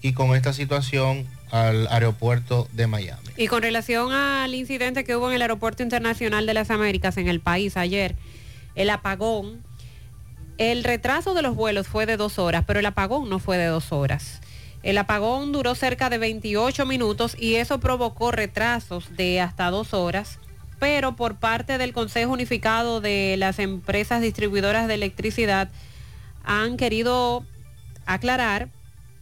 [0.00, 3.21] y con esta situación al aeropuerto de Miami.
[3.36, 7.28] Y con relación al incidente que hubo en el Aeropuerto Internacional de las Américas en
[7.28, 8.14] el país ayer,
[8.74, 9.62] el apagón,
[10.58, 13.66] el retraso de los vuelos fue de dos horas, pero el apagón no fue de
[13.66, 14.40] dos horas.
[14.82, 20.38] El apagón duró cerca de 28 minutos y eso provocó retrasos de hasta dos horas,
[20.78, 25.70] pero por parte del Consejo Unificado de las Empresas Distribuidoras de Electricidad,
[26.44, 27.44] han querido
[28.04, 28.68] aclarar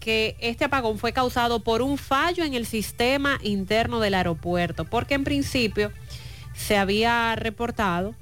[0.00, 5.14] que este apagón fue causado por un fallo en el sistema interno del aeropuerto, porque
[5.14, 5.92] en principio
[6.54, 8.14] se había reportado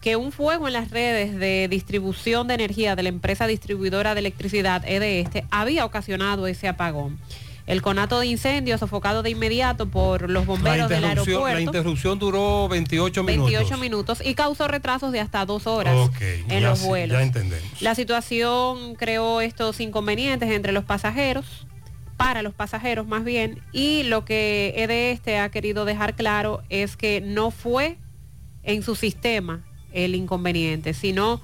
[0.00, 4.20] que un fuego en las redes de distribución de energía de la empresa distribuidora de
[4.20, 7.18] electricidad EDE había ocasionado ese apagón
[7.66, 11.48] el conato de incendio sofocado de inmediato por los bomberos del aeropuerto.
[11.48, 13.50] La interrupción duró 28 minutos.
[13.50, 17.18] 28 minutos y causó retrasos de hasta dos horas en los vuelos.
[17.18, 17.82] Ya entendemos.
[17.82, 21.66] La situación creó estos inconvenientes entre los pasajeros,
[22.16, 24.74] para los pasajeros más bien, y lo que
[25.18, 27.98] este ha querido dejar claro es que no fue
[28.62, 29.60] en su sistema
[29.92, 31.40] el inconveniente, sino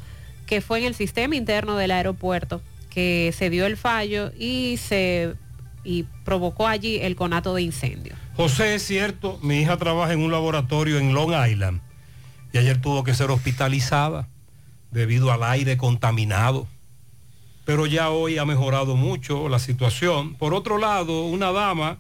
[0.47, 5.35] que fue en el sistema interno del aeropuerto que se dio el fallo y se
[5.85, 8.15] y provocó allí el conato de incendio.
[8.35, 11.81] José, es cierto, mi hija trabaja en un laboratorio en Long Island
[12.53, 14.29] y ayer tuvo que ser hospitalizada
[14.91, 16.67] debido al aire contaminado.
[17.65, 20.35] Pero ya hoy ha mejorado mucho la situación.
[20.35, 21.99] Por otro lado, una dama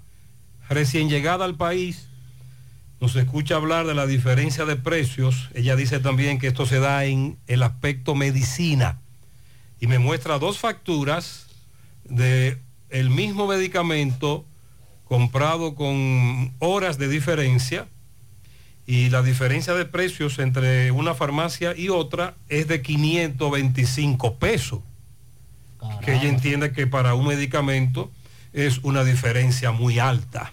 [0.69, 2.09] recién llegada al país
[3.03, 5.51] nos escucha hablar de la diferencia de precios.
[5.55, 9.01] Ella dice también que esto se da en el aspecto medicina
[9.81, 11.49] y me muestra dos facturas
[12.05, 12.61] de
[12.93, 14.45] el mismo medicamento
[15.05, 17.89] comprado con horas de diferencia
[18.87, 24.81] y la diferencia de precios entre una farmacia y otra es de 525 pesos.
[26.05, 28.11] Que ella entiende que para un medicamento
[28.53, 30.53] es una diferencia muy alta.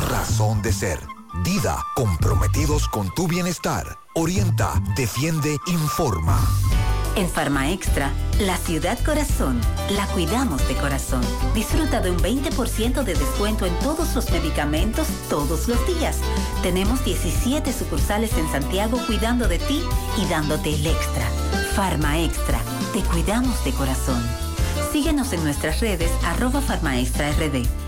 [0.09, 0.99] razón de ser.
[1.43, 3.97] Dida, comprometidos con tu bienestar.
[4.13, 6.39] Orienta, defiende, informa.
[7.15, 9.59] En Farma Extra, la ciudad corazón,
[9.89, 11.21] la cuidamos de corazón.
[11.53, 16.17] Disfruta de un 20% de descuento en todos los medicamentos todos los días.
[16.63, 19.83] Tenemos 17 sucursales en Santiago cuidando de ti
[20.17, 21.25] y dándote el extra.
[21.75, 22.59] Farma Extra,
[22.93, 24.21] te cuidamos de corazón.
[24.91, 27.35] Síguenos en nuestras redes arroba farmaextrard.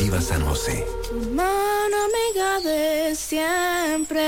[0.00, 0.86] Cooperativa San José.
[1.34, 4.22] Mano amiga de siempre.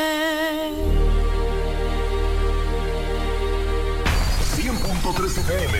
[4.55, 5.79] 100.3 FM.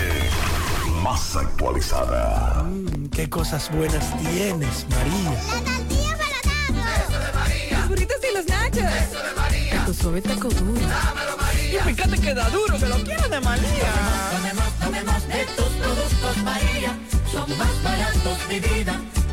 [1.03, 2.65] Más actualizada.
[3.11, 5.33] Qué cosas buenas tienes, María.
[7.05, 7.79] Eso de María.
[7.79, 8.79] Los burritos y los nachos.
[8.79, 9.85] Eso de María.
[9.85, 10.81] Tu suave taco duro.
[10.81, 11.81] Dámelo, María.
[11.91, 13.93] Y fíjate que da duro, que lo quiero de María.
[14.33, 16.99] Tomemos, tomemos de tus productos, María.
[17.31, 18.99] Son más baratos, mi vida.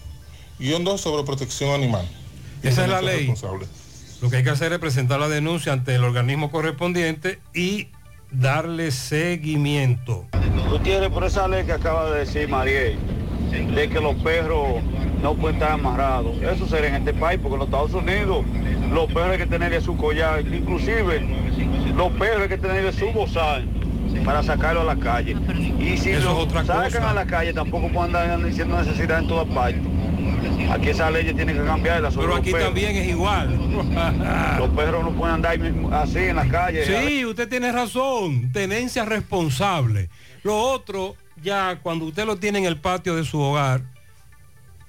[0.58, 2.08] guion 2 sobre protección animal.
[2.62, 3.26] Esa es la ley.
[3.26, 3.66] responsable.
[4.20, 7.88] Lo que hay que hacer es presentar la denuncia ante el organismo correspondiente y
[8.30, 10.26] darle seguimiento.
[10.70, 12.96] Gutiérrez, por esa ley que acaba de decir Mariel,
[13.50, 14.80] de que los perros
[15.22, 18.44] no pueden estar amarrados, eso sería en este país, porque en los Estados Unidos
[18.92, 21.20] los perros hay que tenerle su collar, inclusive
[21.96, 23.66] los perros hay que tenerle su bozal
[24.24, 25.36] para sacarlo a la calle.
[25.78, 27.10] Y si Eso lo es otra sacan cosa.
[27.10, 29.80] a la calle tampoco pueden andar diciendo necesidad en todas partes.
[30.70, 32.10] Aquí esa ley tiene que cambiarla.
[32.10, 33.50] sobre Pero aquí también es igual.
[34.58, 35.58] Los perros no pueden andar
[35.92, 36.84] así en la calle.
[36.86, 38.52] Sí, usted tiene razón.
[38.52, 40.08] Tenencia responsable.
[40.42, 43.82] Lo otro, ya cuando usted lo tiene en el patio de su hogar,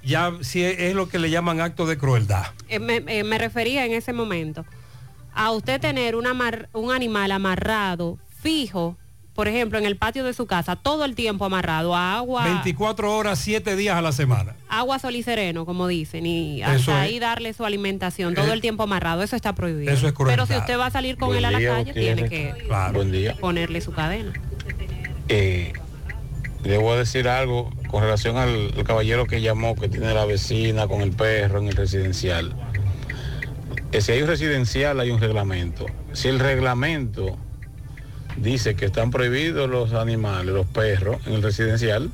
[0.03, 2.45] ya sí es lo que le llaman acto de crueldad.
[2.69, 4.65] Eh, me, eh, me refería en ese momento
[5.33, 8.97] a usted tener un, amar- un animal amarrado, fijo,
[9.33, 13.17] por ejemplo, en el patio de su casa, todo el tiempo amarrado a agua, 24
[13.17, 14.53] horas, 7 días a la semana.
[14.69, 17.09] agua, sol y sereno, como dicen, y Eso hasta es.
[17.11, 19.91] ahí darle su alimentación, todo Eh, el tiempo amarrado, eso está prohibido.
[19.91, 20.35] eso es crueldad.
[20.35, 22.53] Pero si usted va a salir con Buen él a la día, calle, tiene que
[22.67, 23.01] Claro.
[23.39, 24.33] Ponerle su cadena.
[25.29, 25.73] Eh,
[26.63, 30.25] le voy a decir algo con relación al, al caballero que llamó, que tiene la
[30.25, 32.55] vecina con el perro en el residencial.
[33.99, 35.85] Si hay un residencial, hay un reglamento.
[36.13, 37.37] Si el reglamento
[38.37, 42.09] dice que están prohibidos los animales, los perros, en el residencial,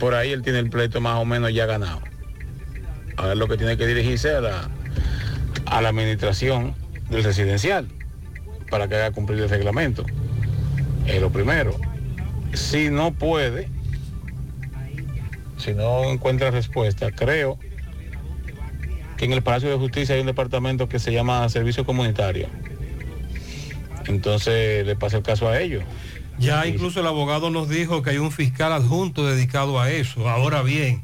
[0.00, 2.00] por ahí él tiene el pleito más o menos ya ganado.
[3.16, 4.70] Ahora lo que tiene que dirigirse a la,
[5.66, 6.74] a la administración
[7.10, 7.86] del residencial
[8.70, 10.04] para que haga cumplir el reglamento.
[11.06, 11.76] Es lo primero.
[12.56, 13.68] Si no puede,
[15.58, 17.58] si no encuentra respuesta, creo
[19.18, 22.48] que en el Palacio de Justicia hay un departamento que se llama Servicio Comunitario.
[24.06, 25.84] Entonces le pasa el caso a ellos.
[26.38, 30.28] Ya incluso el abogado nos dijo que hay un fiscal adjunto dedicado a eso.
[30.28, 31.02] Ahora bien,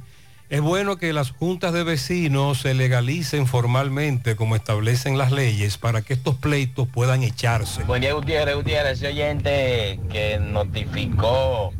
[0.52, 6.02] es bueno que las juntas de vecinos se legalicen formalmente como establecen las leyes para
[6.02, 7.82] que estos pleitos puedan echarse.
[7.84, 11.72] Buen día, Gutiérrez, Gutiérrez, ese oyente que notificó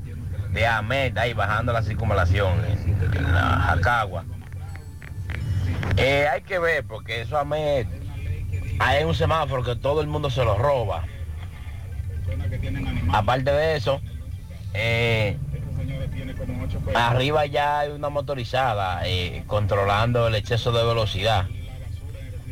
[0.52, 4.25] de Ahmed ahí bajando la circunvalación en la Jacagua.
[5.99, 7.86] Eh, hay que ver, porque eso Ahmed,
[8.78, 11.05] hay un semáforo que todo el mundo se lo roba.
[13.12, 14.01] Aparte de eso,
[14.73, 15.36] eh,
[16.94, 21.46] arriba ya hay una motorizada eh, controlando el exceso de velocidad.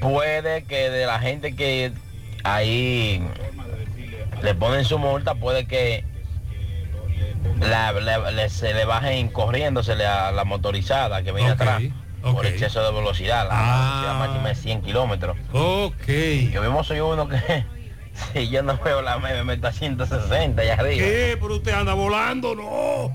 [0.00, 1.92] Puede que de la gente que
[2.44, 3.22] ahí
[4.42, 6.04] le ponen su multa, puede que
[7.60, 11.82] la- le- le- se le bajen corriéndosele a la motorizada que viene atrás
[12.22, 12.44] por ok.
[12.44, 13.46] exceso de velocidad.
[13.48, 13.88] La Ah.
[13.90, 15.36] velocidad máxima es 100 kilómetros.
[15.52, 16.06] Ok.
[16.52, 17.38] Yo mismo soy uno que
[18.32, 21.04] si yo no veo la me me está 160 allá arriba.
[21.04, 21.36] ¿Qué?
[21.40, 23.14] Pero usted anda volando, no.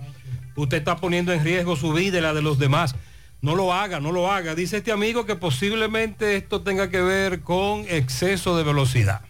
[0.55, 2.95] Usted está poniendo en riesgo su vida y la de los demás.
[3.41, 4.55] No lo haga, no lo haga.
[4.55, 9.21] Dice este amigo que posiblemente esto tenga que ver con exceso de velocidad.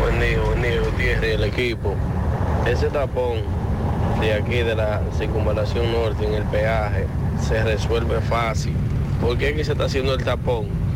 [0.00, 1.94] Buen día, buen día, Gutiérrez el equipo.
[2.66, 3.42] Ese tapón
[4.20, 7.06] de aquí de la circunvalación norte en el peaje
[7.40, 8.74] se resuelve fácil.
[9.20, 10.89] ¿Por qué que se está haciendo el tapón?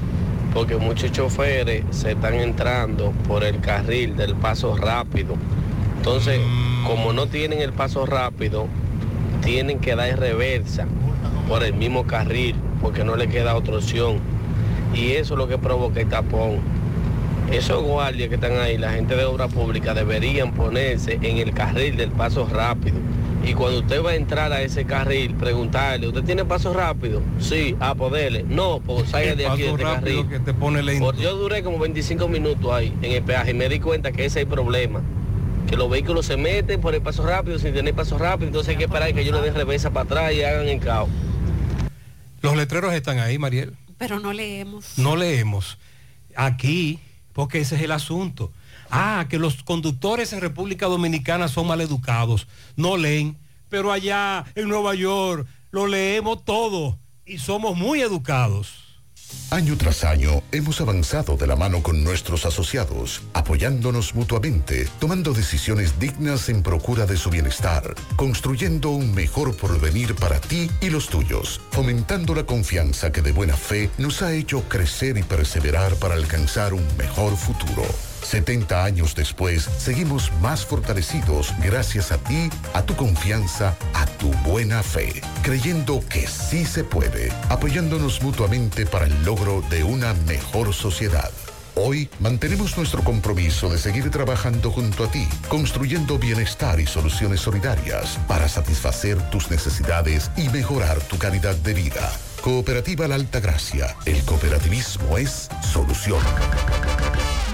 [0.54, 5.34] Porque muchos choferes se están entrando por el carril del paso rápido.
[5.96, 6.40] Entonces,
[6.86, 8.68] como no tienen el paso rápido,
[9.42, 10.86] tienen que dar reversa
[11.48, 14.18] por el mismo carril, porque no le queda otra opción.
[14.94, 16.60] Y eso es lo que provoca el tapón.
[17.50, 21.96] Esos guardias que están ahí, la gente de obra pública, deberían ponerse en el carril
[21.96, 22.96] del paso rápido.
[23.46, 27.20] Y cuando usted va a entrar a ese carril, preguntarle, ¿usted tiene paso rápido?
[27.38, 28.42] Sí, a poderle.
[28.44, 30.28] No, pues salga de aquí de este carril.
[30.28, 31.04] que te pone lento.
[31.04, 34.24] Por- yo duré como 25 minutos ahí en el peaje y me di cuenta que
[34.24, 35.02] ese es el problema.
[35.68, 38.76] Que los vehículos se meten por el paso rápido sin tener paso rápido, entonces hay
[38.78, 41.08] que esperar que yo le dé reversa para atrás y hagan el caos.
[42.40, 43.74] Los letreros están ahí, Mariel.
[43.98, 44.98] Pero no leemos.
[44.98, 45.78] No leemos.
[46.34, 46.98] Aquí,
[47.32, 48.50] porque ese es el asunto.
[48.90, 52.46] Ah, que los conductores en República Dominicana son maleducados.
[52.76, 53.36] No leen.
[53.68, 58.84] Pero allá en Nueva York lo leemos todo y somos muy educados.
[59.50, 65.98] Año tras año hemos avanzado de la mano con nuestros asociados, apoyándonos mutuamente, tomando decisiones
[65.98, 71.60] dignas en procura de su bienestar, construyendo un mejor porvenir para ti y los tuyos,
[71.70, 76.74] fomentando la confianza que de buena fe nos ha hecho crecer y perseverar para alcanzar
[76.74, 77.84] un mejor futuro.
[78.24, 84.82] 70 años después, seguimos más fortalecidos gracias a ti, a tu confianza, a tu buena
[84.82, 91.30] fe, creyendo que sí se puede, apoyándonos mutuamente para el logro de una mejor sociedad.
[91.76, 98.18] Hoy mantenemos nuestro compromiso de seguir trabajando junto a ti, construyendo bienestar y soluciones solidarias
[98.28, 102.12] para satisfacer tus necesidades y mejorar tu calidad de vida.
[102.42, 103.96] Cooperativa La Alta Gracia.
[104.04, 106.20] El cooperativismo es solución.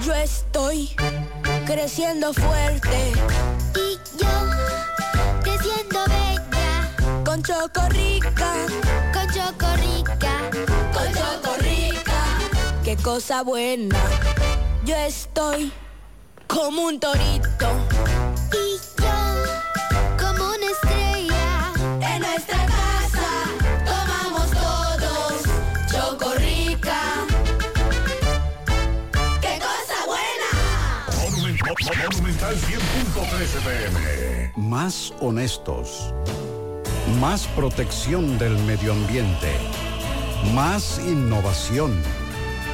[0.04, 0.90] Yo estoy
[1.64, 3.12] creciendo fuerte.
[3.74, 4.28] Y yo
[5.42, 7.24] creciendo bella.
[7.24, 8.66] Con Chocorrica.
[13.02, 13.96] Cosa buena.
[14.84, 15.72] Yo estoy
[16.46, 17.68] como un torito.
[18.52, 19.16] Y yo
[20.18, 21.72] como una estrella.
[22.00, 23.30] En nuestra casa
[23.84, 25.42] tomamos todos
[25.90, 27.00] Chocorrica.
[29.40, 30.50] ¡Qué cosa buena!
[32.10, 34.52] Monumental 100.13 pm.
[34.56, 36.12] Más honestos.
[37.20, 39.52] Más protección del medio ambiente.
[40.54, 42.02] Más innovación.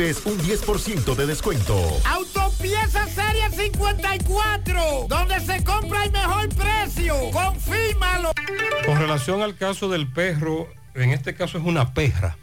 [0.00, 1.74] recibes un 10% de descuento.
[2.06, 7.14] Autopieza Serie 54, donde se compra el mejor precio.
[7.30, 8.32] Confírmalo.
[8.86, 12.38] Con relación al caso del perro, en este caso es una perra.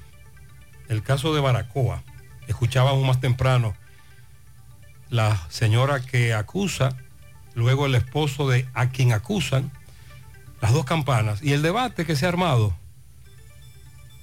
[0.88, 2.04] El caso de Baracoa.
[2.48, 3.76] Escuchábamos más temprano
[5.10, 6.96] la señora que acusa,
[7.56, 9.72] luego el esposo de a quien acusan,
[10.62, 11.42] las dos campanas.
[11.42, 12.76] Y el debate que se ha armado,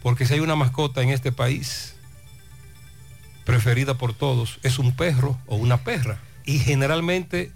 [0.03, 1.94] porque si hay una mascota en este país
[3.45, 6.19] preferida por todos, es un perro o una perra.
[6.45, 7.53] Y generalmente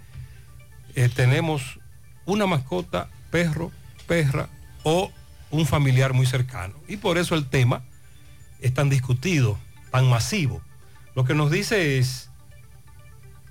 [0.95, 1.79] eh, tenemos
[2.25, 3.71] una mascota, perro,
[4.07, 4.49] perra
[4.83, 5.11] o
[5.51, 6.75] un familiar muy cercano.
[6.87, 7.83] Y por eso el tema
[8.59, 9.57] es tan discutido,
[9.91, 10.61] tan masivo.
[11.15, 12.29] Lo que nos dice es,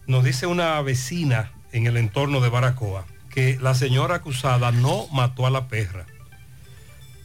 [0.07, 5.47] nos dice una vecina en el entorno de Baracoa, que la señora acusada no mató
[5.47, 6.07] a la perra.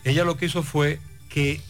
[0.04, 1.62] Ella lo que hizo fue que,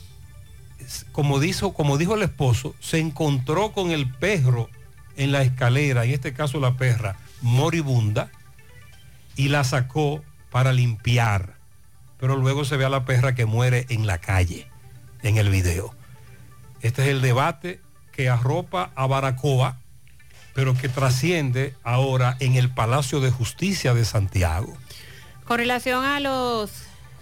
[1.12, 4.70] como dijo, como dijo el esposo, se encontró con el perro
[5.16, 8.32] en la escalera, en este caso la perra, moribunda,
[9.36, 11.56] y la sacó para limpiar.
[12.20, 14.68] Pero luego se ve a la perra que muere en la calle,
[15.22, 15.94] en el video.
[16.82, 17.82] Este es el debate
[18.12, 19.78] que arropa a Baracoa,
[20.54, 24.78] pero que trasciende ahora en el Palacio de Justicia de Santiago.
[25.46, 26.72] Con relación a los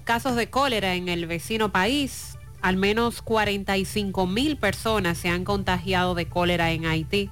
[0.03, 2.30] casos de cólera en el vecino país,
[2.61, 7.29] al menos 45 mil personas se han contagiado de cólera en Haití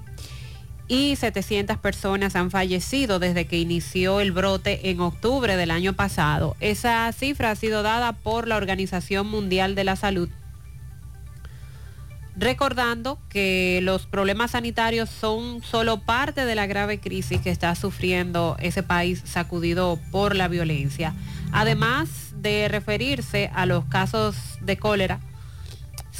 [0.88, 6.56] y 700 personas han fallecido desde que inició el brote en octubre del año pasado.
[6.58, 10.28] Esa cifra ha sido dada por la Organización Mundial de la Salud
[12.40, 18.56] recordando que los problemas sanitarios son solo parte de la grave crisis que está sufriendo
[18.60, 21.14] ese país sacudido por la violencia.
[21.52, 25.20] Además de referirse a los casos de cólera,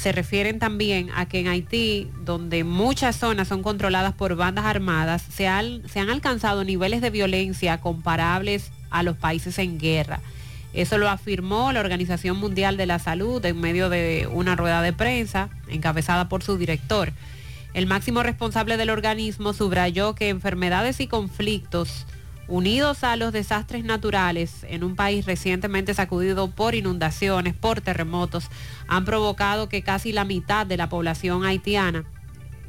[0.01, 5.21] se refieren también a que en Haití, donde muchas zonas son controladas por bandas armadas,
[5.21, 10.19] se, han alcanzado niveles de violencia comparables a los países en guerra.
[10.73, 14.93] Eso lo afirmó la Organización Mundial de la Salud en medio de una rueda de
[14.93, 17.11] prensa encabezada por su director.
[17.73, 22.05] El máximo responsable del organismo subrayó que enfermedades y conflictos
[22.51, 28.49] unidos a los desastres naturales en un país recientemente sacudido por inundaciones, por terremotos,
[28.89, 32.03] han provocado que casi la mitad de la población haitiana,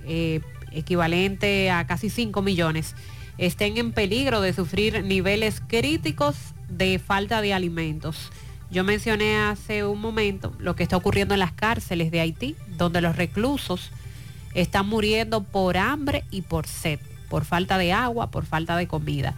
[0.06, 2.94] eh, equivalente a casi 5 millones,
[3.38, 6.36] estén en peligro de sufrir niveles críticos
[6.68, 8.30] de falta de alimentos.
[8.70, 13.00] Yo mencioné hace un momento lo que está ocurriendo en las cárceles de Haití, donde
[13.00, 13.90] los reclusos
[14.54, 19.34] están muriendo por hambre y por sed, por falta de agua, por falta de comida.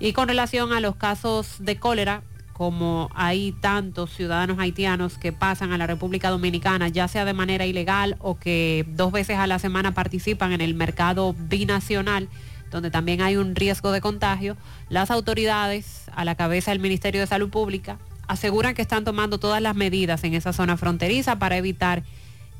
[0.00, 5.72] Y con relación a los casos de cólera, como hay tantos ciudadanos haitianos que pasan
[5.72, 9.58] a la República Dominicana, ya sea de manera ilegal o que dos veces a la
[9.58, 12.28] semana participan en el mercado binacional,
[12.70, 14.56] donde también hay un riesgo de contagio,
[14.88, 19.62] las autoridades, a la cabeza del Ministerio de Salud Pública, aseguran que están tomando todas
[19.62, 22.02] las medidas en esa zona fronteriza para evitar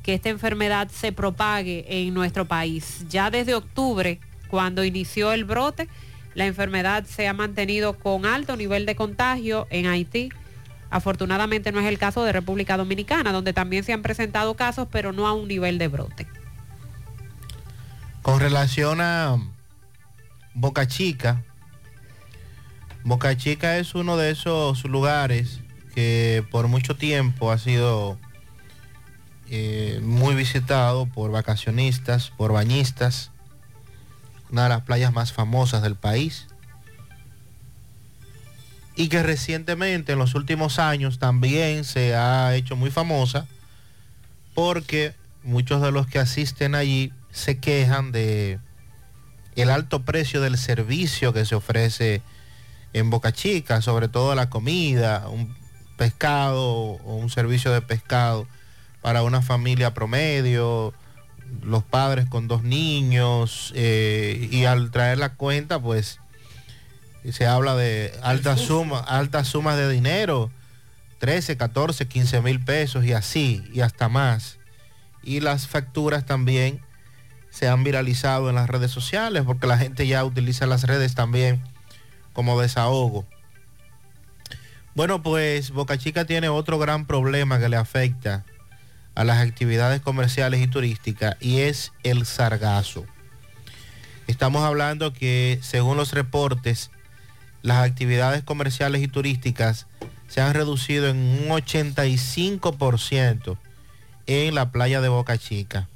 [0.01, 3.05] que esta enfermedad se propague en nuestro país.
[3.09, 4.19] Ya desde octubre,
[4.49, 5.87] cuando inició el brote,
[6.33, 10.29] la enfermedad se ha mantenido con alto nivel de contagio en Haití.
[10.89, 15.11] Afortunadamente no es el caso de República Dominicana, donde también se han presentado casos, pero
[15.11, 16.27] no a un nivel de brote.
[18.21, 19.37] Con relación a
[20.53, 21.43] Boca Chica.
[23.03, 25.61] Boca Chica es uno de esos lugares
[25.95, 28.17] que por mucho tiempo ha sido
[29.49, 33.31] eh, muy visitado por vacacionistas, por bañistas,
[34.51, 36.47] una de las playas más famosas del país.
[38.95, 43.47] Y que recientemente, en los últimos años, también se ha hecho muy famosa
[44.53, 45.13] porque
[45.43, 48.59] muchos de los que asisten allí se quejan de
[49.55, 52.21] el alto precio del servicio que se ofrece
[52.93, 55.55] en Boca Chica, sobre todo la comida, un
[55.97, 58.47] pescado o un servicio de pescado
[59.01, 60.93] para una familia promedio,
[61.63, 66.19] los padres con dos niños, eh, y al traer la cuenta, pues
[67.31, 70.51] se habla de altas sumas, altas sumas de dinero,
[71.19, 74.57] 13, 14, 15 mil pesos y así, y hasta más.
[75.21, 76.81] Y las facturas también
[77.49, 81.61] se han viralizado en las redes sociales porque la gente ya utiliza las redes también
[82.33, 83.25] como desahogo.
[84.95, 88.45] Bueno, pues Boca Chica tiene otro gran problema que le afecta
[89.19, 93.05] a las actividades comerciales y turísticas y es el sargazo.
[94.27, 96.89] Estamos hablando que según los reportes,
[97.61, 99.87] las actividades comerciales y turísticas
[100.29, 103.57] se han reducido en un 85%
[104.25, 105.89] en la playa de Boca Chica.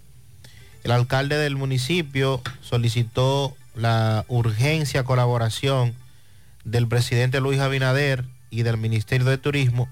[0.83, 5.95] El alcalde del municipio solicitó la urgencia colaboración
[6.65, 9.87] del presidente Luis Abinader y del Ministerio de Turismo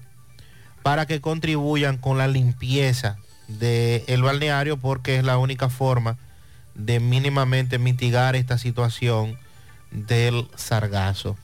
[0.82, 6.16] para que contribuyan con la limpieza del balneario porque es la única forma
[6.74, 9.38] de mínimamente mitigar esta situación
[9.90, 11.36] del sargazo.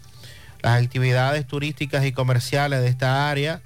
[0.62, 3.60] Las actividades turísticas y comerciales de esta área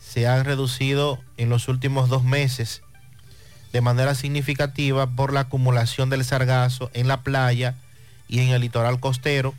[0.00, 2.82] se han reducido en los últimos dos meses
[3.72, 7.74] de manera significativa por la acumulación del sargazo en la playa
[8.28, 9.54] y en el litoral costero,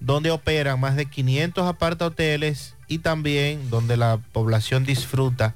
[0.00, 5.54] donde operan más de 500 apartahoteles y también donde la población disfruta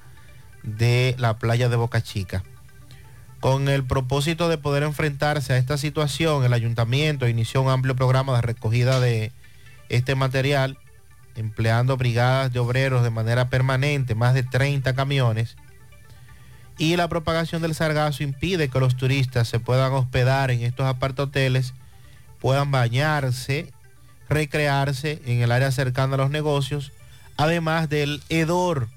[0.63, 2.43] de la playa de Boca Chica.
[3.41, 8.35] Con el propósito de poder enfrentarse a esta situación, el ayuntamiento inició un amplio programa
[8.35, 9.33] de recogida de
[9.89, 10.79] este material
[11.37, 15.57] empleando brigadas de obreros de manera permanente, más de 30 camiones,
[16.79, 21.75] y la propagación del sargazo impide que los turistas se puedan hospedar en estos apartoteles,
[22.41, 23.73] puedan bañarse,
[24.29, 26.93] recrearse en el área cercana a los negocios,
[27.39, 28.89] además del hedor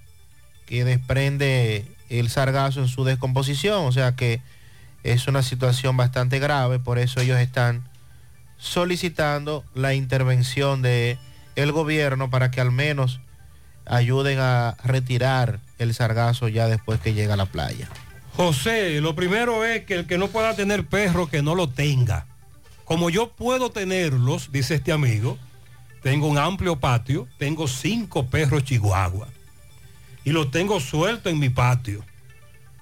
[0.65, 4.41] que desprende el sargazo en su descomposición, o sea que
[5.03, 7.87] es una situación bastante grave, por eso ellos están
[8.57, 11.17] solicitando la intervención de
[11.55, 13.19] el gobierno para que al menos
[13.85, 17.89] ayuden a retirar el sargazo ya después que llega a la playa.
[18.35, 22.25] José, lo primero es que el que no pueda tener perro, que no lo tenga.
[22.85, 25.37] Como yo puedo tenerlos, dice este amigo,
[26.01, 29.27] tengo un amplio patio, tengo cinco perros chihuahua
[30.23, 32.03] y los tengo sueltos en mi patio,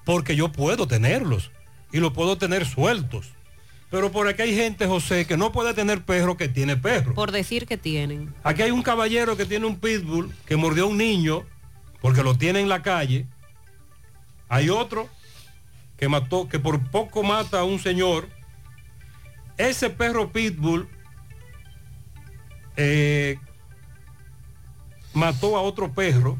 [0.04, 1.50] porque yo puedo tenerlos
[1.92, 3.30] y los puedo tener sueltos.
[3.90, 7.14] Pero por aquí hay gente, José, que no puede tener perro que tiene perro.
[7.14, 8.32] Por decir que tienen.
[8.44, 11.44] Aquí hay un caballero que tiene un pitbull que mordió a un niño
[12.00, 13.26] porque lo tiene en la calle.
[14.48, 15.08] Hay otro
[15.96, 18.28] que mató, que por poco mata a un señor.
[19.58, 20.88] Ese perro pitbull
[22.76, 23.38] eh,
[25.12, 26.38] mató a otro perro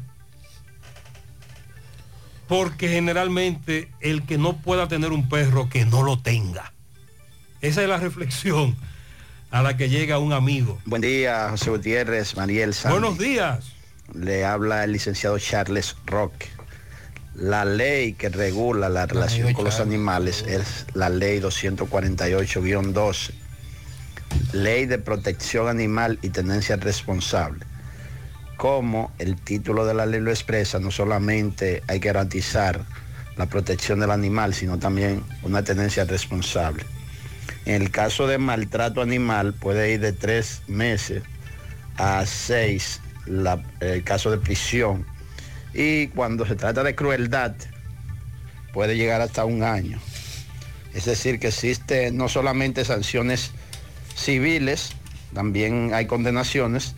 [2.47, 6.73] porque generalmente el que no pueda tener un perro que no lo tenga.
[7.61, 8.75] Esa es la reflexión
[9.51, 10.79] a la que llega un amigo.
[10.85, 12.99] Buen día, José Gutiérrez, Mariel Sandy.
[12.99, 13.71] Buenos días.
[14.13, 16.47] Le habla el licenciado Charles Roque.
[17.35, 23.31] La ley que regula la relación con los animales es la ley 248-12.
[24.53, 27.65] Ley de protección animal y tenencia responsable.
[28.57, 32.85] Como el título de la ley lo expresa, no solamente hay que garantizar
[33.37, 36.85] la protección del animal, sino también una tenencia responsable.
[37.65, 41.23] En el caso de maltrato animal puede ir de tres meses
[41.97, 43.01] a seis
[43.79, 45.05] el caso de prisión.
[45.73, 47.53] Y cuando se trata de crueldad,
[48.73, 49.99] puede llegar hasta un año.
[50.93, 53.51] Es decir, que existe no solamente sanciones
[54.21, 54.93] civiles,
[55.33, 56.95] también hay condenaciones,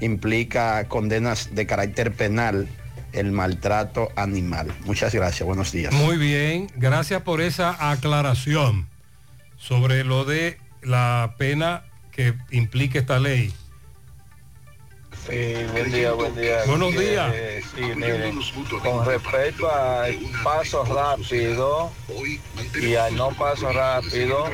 [0.00, 2.68] implica condenas de carácter penal
[3.12, 4.72] el maltrato animal.
[4.84, 5.92] Muchas gracias, buenos días.
[5.92, 8.88] Muy bien, gracias por esa aclaración
[9.56, 13.52] sobre lo de la pena que implica esta ley.
[15.28, 16.58] Sí, buen día, buen día.
[16.66, 17.64] Buenos Eh, días.
[17.74, 18.38] sí, miren,
[18.82, 21.90] con respecto al paso rápido
[22.80, 24.44] y al no paso rápido,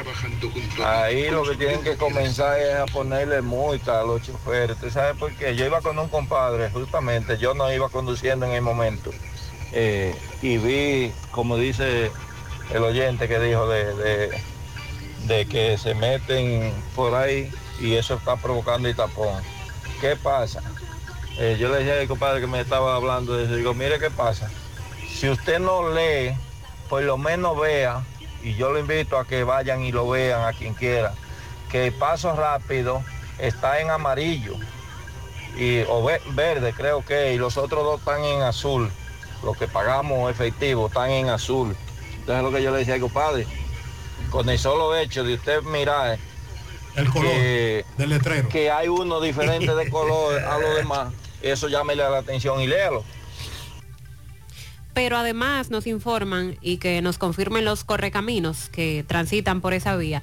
[0.84, 4.76] ahí lo que tienen que comenzar es a ponerle multa a los choferes.
[4.78, 5.56] ¿Tú sabes por qué?
[5.56, 9.10] Yo iba con un compadre, justamente, yo no iba conduciendo en el momento.
[9.72, 12.10] eh, y vi, como dice
[12.72, 14.42] el oyente que dijo de, de,
[15.26, 17.50] de que se meten por ahí
[17.80, 19.42] y eso está provocando el tapón.
[20.00, 20.62] ¿Qué pasa?
[21.38, 24.10] Eh, yo le decía al compadre que me estaba hablando de eso, digo, mire qué
[24.10, 24.50] pasa.
[25.08, 26.34] Si usted no lee,
[26.88, 28.02] por lo menos vea,
[28.42, 31.12] y yo lo invito a que vayan y lo vean a quien quiera,
[31.70, 33.02] que el paso rápido
[33.38, 34.54] está en amarillo,
[35.56, 38.90] y, o ve- verde creo que, y los otros dos están en azul.
[39.42, 41.74] Los que pagamos efectivo están en azul.
[42.18, 43.46] Entonces lo que yo le decía al compadre,
[44.30, 46.18] con el solo hecho de usted mirar
[47.00, 48.48] el color del letrero.
[48.48, 51.12] que hay uno diferente de color a los demás,
[51.42, 53.04] eso llámele la atención y léalo.
[54.92, 60.22] Pero además nos informan y que nos confirmen los correcaminos que transitan por esa vía,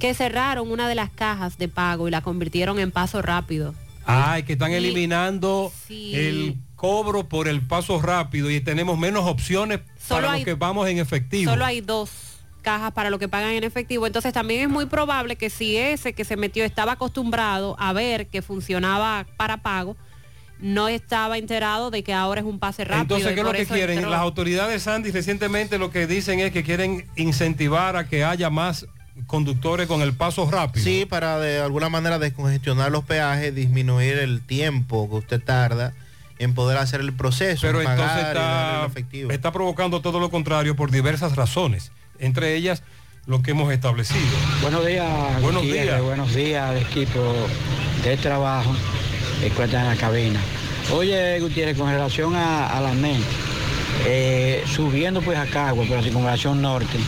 [0.00, 3.74] que cerraron una de las cajas de pago y la convirtieron en paso rápido.
[4.04, 6.14] Ay, que están Y- eliminando Sí.
[6.16, 10.54] el cobro por el paso rápido y tenemos menos opciones Solo para hay- los que
[10.54, 11.52] vamos en efectivo.
[11.52, 12.10] Solo hay dos
[12.62, 14.06] cajas para lo que pagan en efectivo.
[14.06, 18.28] Entonces también es muy probable que si ese que se metió estaba acostumbrado a ver
[18.28, 19.96] que funcionaba para pago,
[20.58, 23.16] no estaba enterado de que ahora es un pase rápido.
[23.16, 23.98] Entonces, ¿qué es lo que quieren?
[23.98, 24.10] entró.
[24.10, 28.86] Las autoridades Sandy recientemente lo que dicen es que quieren incentivar a que haya más
[29.26, 30.84] conductores con el paso rápido.
[30.84, 35.92] Sí, para de alguna manera descongestionar los peajes, disminuir el tiempo que usted tarda
[36.38, 39.30] en poder hacer el proceso, Pero en entonces pagar y dar el está, efectivo.
[39.30, 42.82] está provocando todo lo contrario por diversas razones, entre ellas
[43.26, 44.20] lo que hemos establecido.
[44.62, 46.02] Buenos días, Buenos Gutiérrez, días.
[46.02, 47.34] buenos días, equipo
[48.04, 48.74] de trabajo
[49.40, 50.40] que encuentran en la cabina.
[50.92, 53.26] Oye, Gutiérrez, con relación a, a la mente,
[54.06, 56.98] eh, subiendo pues a Cagua por la circunvalación norte,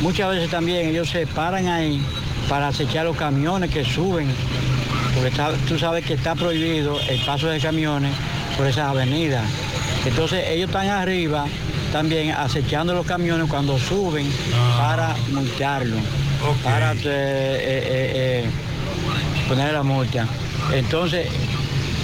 [0.00, 2.00] muchas veces también ellos se paran ahí
[2.48, 4.28] para acechar los camiones que suben,
[5.14, 8.12] porque está- tú sabes que está prohibido el paso de camiones
[8.56, 9.44] por esas avenidas.
[10.06, 11.46] Entonces ellos están arriba
[11.92, 14.30] también acechando los camiones cuando suben
[14.78, 15.96] para multarlo,
[16.62, 18.50] para eh, eh, eh,
[19.48, 20.26] poner la multa.
[20.72, 21.26] Entonces,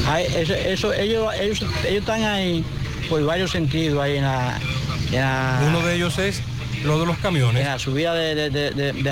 [0.06, 2.64] hay- eso, eso- ellos, ellos, ellos están ahí
[3.08, 4.58] por varios sentidos ahí en la...
[5.12, 6.42] en la- Uno de ellos es
[6.84, 7.62] lo de los camiones.
[7.62, 9.02] En la subida de, de, de, de-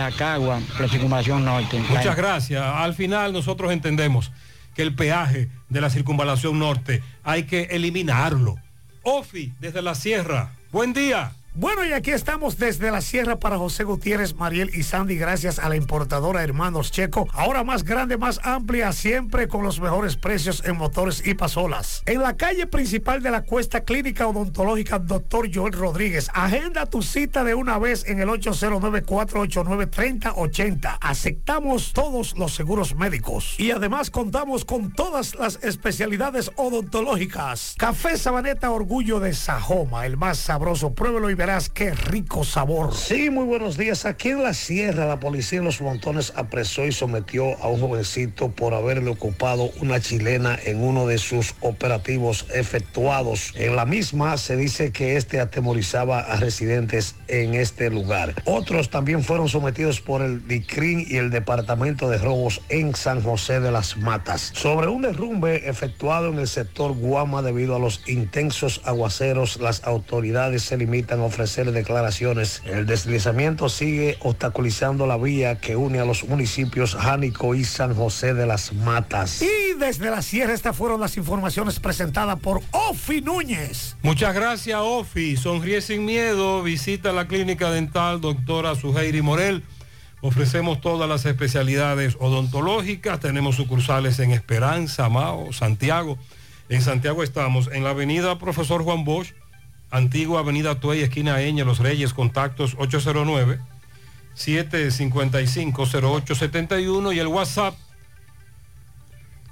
[0.72, 1.78] por la circunvalación norte.
[1.88, 2.62] Muchas gracias.
[2.62, 4.30] Al final nosotros entendemos
[4.74, 8.56] que el peaje de la circunvalación norte hay que eliminarlo.
[9.02, 10.52] Ofi, desde la sierra.
[10.72, 11.30] Buen día.
[11.54, 15.68] Bueno, y aquí estamos desde la sierra para José Gutiérrez, Mariel y Sandy, gracias a
[15.68, 17.28] la importadora Hermanos Checo.
[17.34, 22.00] Ahora más grande, más amplia, siempre con los mejores precios en motores y pasolas.
[22.06, 25.54] En la calle principal de la Cuesta Clínica Odontológica Dr.
[25.54, 26.30] Joel Rodríguez.
[26.32, 30.96] Agenda tu cita de una vez en el 809-489-3080.
[31.02, 33.56] Aceptamos todos los seguros médicos.
[33.58, 37.74] Y además contamos con todas las especialidades odontológicas.
[37.76, 40.94] Café Sabaneta Orgullo de Sajoma, el más sabroso.
[40.94, 42.94] Pruébelo y verás qué rico sabor.
[42.94, 44.06] Sí, muy buenos días.
[44.06, 48.52] Aquí en la sierra, la policía en los montones apresó y sometió a un jovencito
[48.52, 53.54] por haberle ocupado una chilena en uno de sus operativos efectuados.
[53.56, 58.40] En la misma se dice que este atemorizaba a residentes en este lugar.
[58.44, 63.58] Otros también fueron sometidos por el DICRIN y el Departamento de Robos en San José
[63.58, 64.52] de las Matas.
[64.54, 70.62] Sobre un derrumbe efectuado en el sector Guama debido a los intensos aguaceros, las autoridades
[70.62, 72.62] se limitan a ofrecer declaraciones.
[72.66, 78.34] El deslizamiento sigue obstaculizando la vía que une a los municipios Jánico y San José
[78.34, 79.40] de las Matas.
[79.40, 83.96] Y desde la sierra estas fueron las informaciones presentadas por Ofi Núñez.
[84.02, 85.38] Muchas gracias, Ofi.
[85.38, 86.62] Sonríe sin miedo.
[86.62, 89.62] Visita la clínica dental doctora Suheiri Morel.
[90.20, 93.20] Ofrecemos todas las especialidades odontológicas.
[93.20, 96.18] Tenemos sucursales en Esperanza, Mao, Santiago.
[96.68, 99.32] En Santiago estamos en la avenida Profesor Juan Bosch,
[99.92, 103.60] antigua avenida Tuey, esquina Eña, Los Reyes, contactos 809
[104.34, 107.76] 755 0871 y el WhatsApp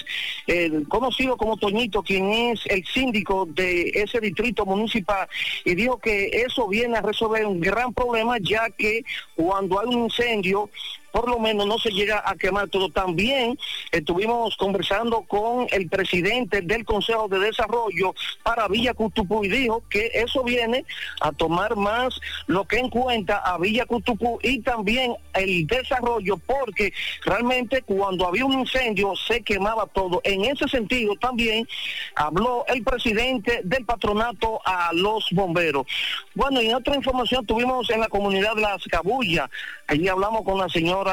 [0.87, 5.27] conocido como Toñito, quien es el síndico de ese distrito municipal,
[5.65, 9.03] y dijo que eso viene a resolver un gran problema, ya que
[9.35, 10.69] cuando hay un incendio,
[11.17, 12.89] por lo menos no se llega a quemar todo.
[12.89, 13.57] También
[13.91, 18.13] estuvimos conversando con el presidente del Consejo de Desarrollo
[18.43, 20.85] para Villa Cutupú y dijo que eso viene
[21.21, 26.93] a tomar más lo que en cuenta a Villa Cutupú y también el desarrollo porque
[27.25, 30.21] realmente cuando había un incendio se quemaba todo.
[30.23, 31.67] En ese sentido también
[32.15, 35.87] habló el presidente del patronato a los bomberos.
[36.35, 39.49] Bueno, y otra información tuvimos en la comunidad de Las Cabullas,
[39.87, 41.06] allí hablamos con la señora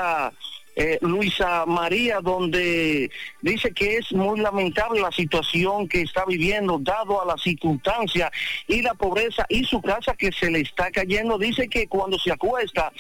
[0.77, 3.11] eh, Luisa María, donde
[3.43, 8.31] dice que es muy lamentable la situación que está viviendo, dado a la circunstancia
[8.67, 11.39] y la pobreza y su casa que se le está cayendo.
[11.39, 12.93] Dice que cuando se acuesta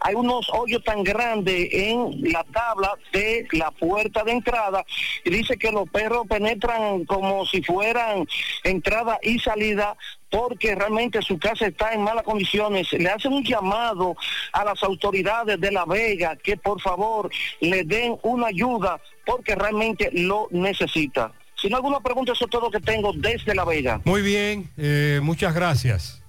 [0.00, 4.84] hay unos hoyos tan grandes en la tabla de la puerta de entrada
[5.24, 8.26] y dice que los perros penetran como si fueran
[8.62, 9.96] entrada y salida
[10.32, 12.90] porque realmente su casa está en malas condiciones.
[12.92, 14.16] Le hacen un llamado
[14.52, 17.30] a las autoridades de La Vega que por favor
[17.60, 21.32] le den una ayuda porque realmente lo necesita.
[21.60, 24.00] Si no alguna pregunta, eso es todo lo que tengo desde La Vega.
[24.04, 26.22] Muy bien, eh, muchas gracias.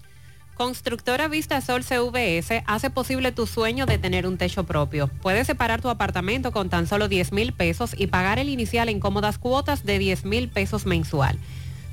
[0.55, 5.09] Constructora Vista Sol CVS hace posible tu sueño de tener un techo propio.
[5.21, 8.99] Puedes separar tu apartamento con tan solo 10 mil pesos y pagar el inicial en
[8.99, 11.39] cómodas cuotas de 10 mil pesos mensual.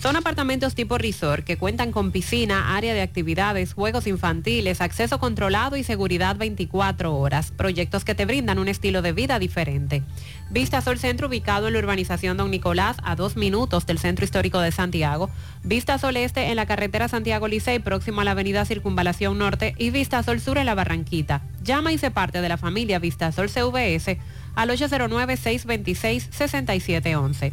[0.00, 5.76] Son apartamentos tipo resort que cuentan con piscina, área de actividades, juegos infantiles, acceso controlado
[5.76, 7.52] y seguridad 24 horas.
[7.54, 10.02] Proyectos que te brindan un estilo de vida diferente.
[10.48, 14.58] Vista Sol Centro ubicado en la urbanización Don Nicolás a dos minutos del Centro Histórico
[14.60, 15.28] de Santiago.
[15.64, 19.90] Vista Sol Este en la carretera Santiago Licey próximo a la avenida Circunvalación Norte y
[19.90, 21.42] Vista Sol Sur en la Barranquita.
[21.62, 24.16] Llama y se parte de la familia Vista Sol CVS
[24.54, 27.52] al 809-626-6711.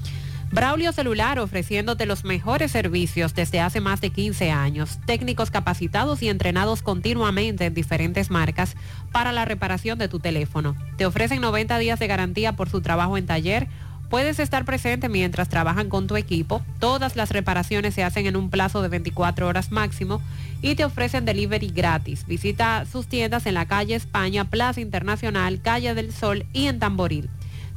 [0.51, 4.99] Braulio Celular ofreciéndote los mejores servicios desde hace más de 15 años.
[5.05, 8.75] Técnicos capacitados y entrenados continuamente en diferentes marcas
[9.13, 10.75] para la reparación de tu teléfono.
[10.97, 13.69] Te ofrecen 90 días de garantía por su trabajo en taller.
[14.09, 16.61] Puedes estar presente mientras trabajan con tu equipo.
[16.79, 20.21] Todas las reparaciones se hacen en un plazo de 24 horas máximo
[20.61, 22.25] y te ofrecen delivery gratis.
[22.27, 27.29] Visita sus tiendas en la calle España, Plaza Internacional, Calle del Sol y en Tamboril.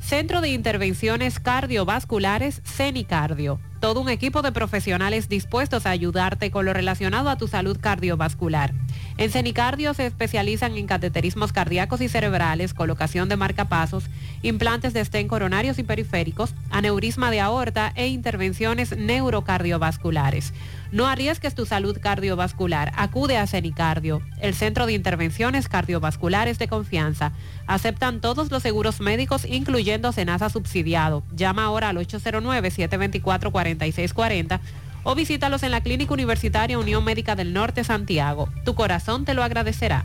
[0.00, 3.60] Centro de Intervenciones Cardiovasculares CENICardio.
[3.78, 8.75] Todo un equipo de profesionales dispuestos a ayudarte con lo relacionado a tu salud cardiovascular.
[9.16, 14.07] En CENICardio se especializan en cateterismos cardíacos y cerebrales, colocación de marcapasos,
[14.42, 20.52] implantes de estén coronarios y periféricos, aneurisma de aorta e intervenciones neurocardiovasculares.
[20.92, 22.92] No arriesgues tu salud cardiovascular.
[22.97, 27.32] Acude a CENICardio, el centro de intervenciones cardiovasculares de confianza.
[27.66, 31.24] Aceptan todos los seguros médicos, incluyendo Senasa subsidiado.
[31.34, 34.60] Llama ahora al 809-724-4640
[35.02, 38.48] o visítalos en la Clínica Universitaria Unión Médica del Norte Santiago.
[38.65, 40.05] Tu corazón te lo agradecerá.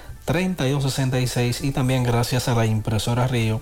[0.31, 3.61] 809-572-3266 y también gracias a la impresora Río.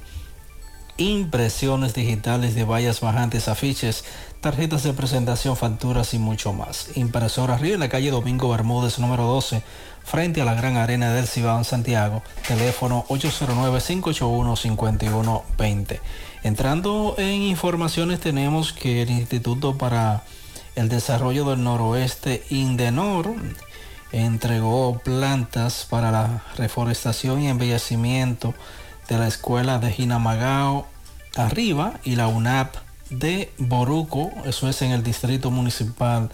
[0.97, 4.03] Impresiones digitales de vallas bajantes, afiches,
[4.41, 6.89] tarjetas de presentación, facturas y mucho más.
[6.95, 9.63] Impresora Río en la calle Domingo Bermúdez número 12,
[10.03, 15.99] frente a la Gran Arena del Cibao en Santiago, teléfono 809-581-5120.
[16.43, 20.23] Entrando en informaciones tenemos que el Instituto para
[20.75, 23.35] el Desarrollo del Noroeste, INDENOR,
[24.11, 28.53] entregó plantas para la reforestación y embellecimiento
[29.07, 30.87] de la escuela de Jinamagao
[31.35, 32.75] arriba y la UNAP
[33.09, 36.29] de Boruco, eso es en el distrito municipal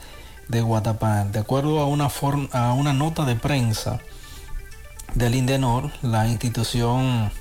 [0.48, 1.32] de Guatapán.
[1.32, 2.10] De acuerdo a una,
[2.52, 4.00] a una nota de prensa
[5.14, 7.32] del INDENOR, la institución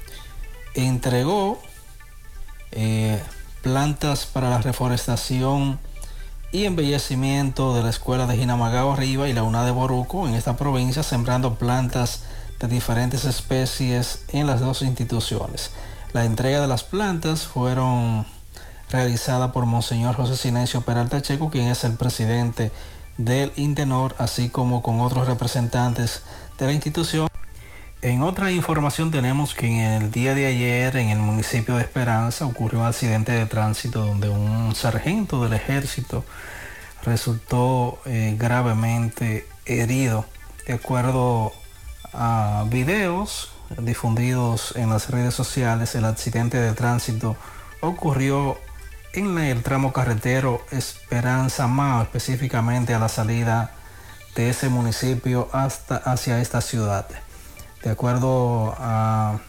[0.74, 1.60] entregó
[2.72, 3.20] eh,
[3.62, 5.78] plantas para la reforestación
[6.54, 10.56] y embellecimiento de la escuela de Jinamagao Arriba y la UNA de Boruco en esta
[10.56, 12.22] provincia, sembrando plantas
[12.60, 15.72] de diferentes especies en las dos instituciones.
[16.12, 18.24] La entrega de las plantas fueron
[18.88, 22.70] realizada por Monseñor José Silencio Peralta Checo, quien es el presidente
[23.18, 26.22] del Intenor, así como con otros representantes
[26.56, 27.26] de la institución.
[28.04, 32.44] En otra información tenemos que en el día de ayer en el municipio de Esperanza
[32.44, 36.22] ocurrió un accidente de tránsito donde un sargento del ejército
[37.02, 40.26] resultó eh, gravemente herido.
[40.66, 41.54] De acuerdo
[42.12, 47.38] a videos difundidos en las redes sociales, el accidente de tránsito
[47.80, 48.58] ocurrió
[49.14, 53.72] en el tramo carretero Esperanza Mao, específicamente a la salida
[54.36, 57.06] de ese municipio hasta hacia esta ciudad.
[57.84, 59.40] De acuerdo a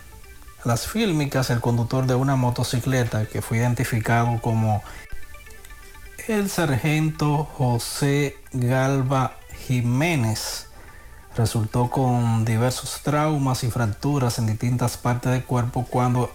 [0.65, 4.83] las fílmicas, el conductor de una motocicleta que fue identificado como
[6.27, 10.67] el sargento José Galva Jiménez
[11.37, 16.29] resultó con diversos traumas y fracturas en distintas partes del cuerpo cuando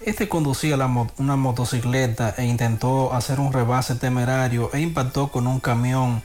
[0.00, 0.76] este conducía
[1.16, 6.22] una motocicleta e intentó hacer un rebase temerario e impactó con un camión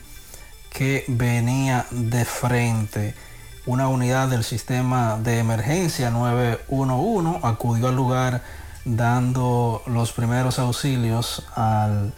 [0.68, 3.14] que venía de frente.
[3.66, 8.42] Una unidad del sistema de emergencia 911 acudió al lugar
[8.84, 12.12] dando los primeros auxilios al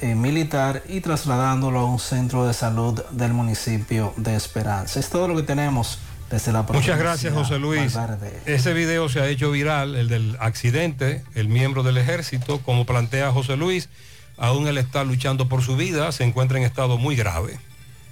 [0.00, 5.00] eh, militar y trasladándolo a un centro de salud del municipio de Esperanza.
[5.00, 5.98] Es todo lo que tenemos
[6.30, 7.98] desde la Muchas gracias, José Luis.
[8.46, 13.32] Ese video se ha hecho viral, el del accidente, el miembro del ejército, como plantea
[13.32, 13.88] José Luis,
[14.38, 17.58] aún él está luchando por su vida, se encuentra en estado muy grave.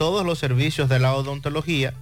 [0.00, 1.92] todos los servicios de la odontología.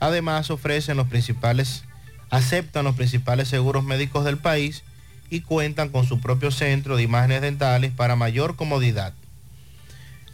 [0.00, 1.84] Además ofrecen los principales,
[2.28, 4.84] aceptan los principales seguros médicos del país
[5.30, 9.14] y cuentan con su propio centro de imágenes dentales para mayor comodidad.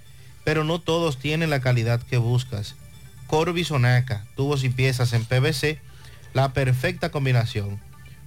[0.43, 2.75] pero no todos tienen la calidad que buscas.
[3.27, 5.79] Corby Sonaca, tubos y piezas en PVC,
[6.33, 7.79] la perfecta combinación.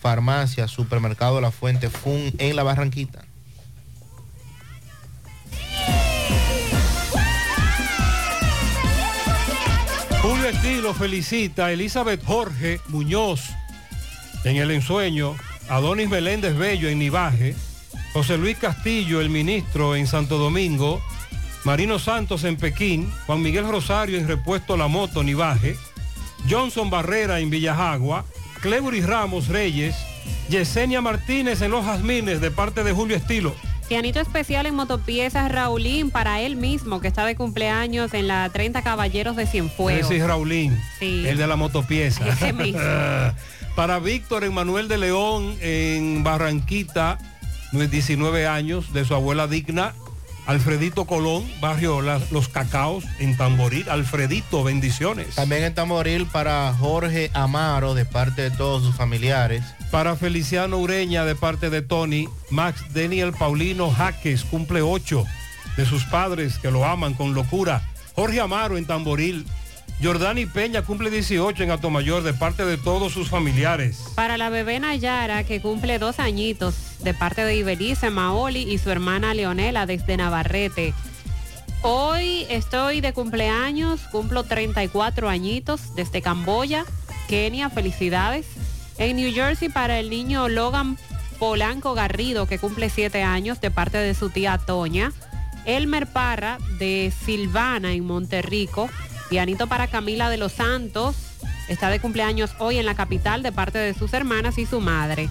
[0.00, 3.29] Farmacia, Supermercado La Fuente, FUN en La Barranquita.
[10.60, 13.50] Julio Estilo felicita Elizabeth Jorge Muñoz
[14.44, 15.34] en el ensueño,
[15.68, 17.54] Adonis Meléndez Bello en Nivaje,
[18.12, 21.02] José Luis Castillo, el ministro en Santo Domingo,
[21.64, 25.76] Marino Santos en Pekín, Juan Miguel Rosario en Repuesto La Moto Nivaje,
[26.48, 28.24] Johnson Barrera en Villajagua,
[28.60, 29.96] Cleuris Ramos Reyes,
[30.50, 33.54] Yesenia Martínez en Los Jazmines de parte de Julio Estilo.
[33.90, 38.82] Pianito especial en motopiezas Raulín para él mismo, que está de cumpleaños en la 30
[38.82, 40.04] Caballeros de Cienfuegos.
[40.04, 41.24] Ese es Raulín, Sí.
[41.26, 42.28] el de la motopieza.
[42.28, 42.78] Ese mismo.
[43.74, 47.18] Para Víctor Emanuel de León en Barranquita,
[47.72, 49.92] 19 años, de su abuela digna,
[50.46, 53.88] Alfredito Colón, barrio Los Cacaos en Tamboril.
[53.88, 55.34] Alfredito, bendiciones.
[55.34, 59.62] También en Tamboril para Jorge Amaro de parte de todos sus familiares.
[59.90, 65.24] Para Feliciano Ureña de parte de Tony, Max Daniel Paulino Jaques cumple 8
[65.76, 67.82] de sus padres que lo aman con locura.
[68.14, 69.46] Jorge Amaro en Tamboril.
[70.02, 74.02] Jordani Peña cumple 18 en Atomayor de parte de todos sus familiares.
[74.14, 78.90] Para la bebé Nayara, que cumple dos añitos, de parte de Ibelice Maoli y su
[78.90, 80.94] hermana Leonela desde Navarrete.
[81.82, 86.84] Hoy estoy de cumpleaños, cumplo 34 añitos desde Camboya,
[87.28, 88.46] Kenia, felicidades.
[88.98, 90.98] En New Jersey para el niño Logan
[91.38, 95.12] Polanco Garrido, que cumple 7 años, de parte de su tía Toña.
[95.64, 98.90] Elmer Parra de Silvana en Monterrico.
[99.30, 101.14] Pianito para Camila de los Santos.
[101.68, 105.28] Está de cumpleaños hoy en la capital de parte de sus hermanas y su madre.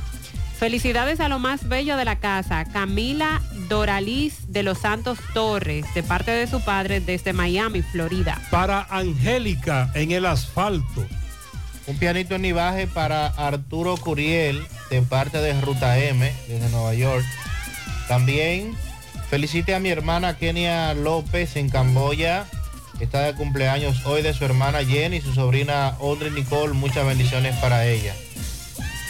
[0.58, 6.02] Felicidades a lo más bello de la casa, Camila Doraliz de los Santos Torres, de
[6.02, 8.42] parte de su padre desde Miami, Florida.
[8.50, 11.06] Para Angélica en el asfalto.
[11.86, 17.26] Un pianito en nivaje para Arturo Curiel de parte de Ruta M desde Nueva York.
[18.08, 18.78] También
[19.30, 22.46] felicite a mi hermana Kenia López en Camboya.
[23.00, 26.74] Está de cumpleaños hoy de su hermana Jenny y su sobrina Audrey Nicole.
[26.74, 28.14] Muchas bendiciones para ella.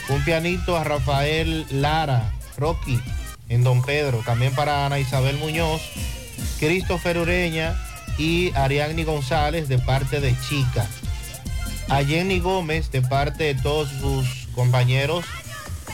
[0.10, 3.00] Un pianito a Rafael Lara, Rocky,
[3.50, 4.22] en Don Pedro.
[4.24, 5.82] También para Ana Isabel Muñoz,
[6.60, 7.76] Christopher Ureña
[8.20, 10.86] y Ariadne González de parte de Chica.
[11.90, 15.26] A Jenny Gómez de parte de todos sus compañeros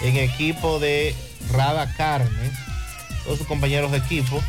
[0.03, 1.15] en equipo de
[1.53, 2.51] Rada Carnes,
[3.23, 4.43] todos sus compañeros de equipo.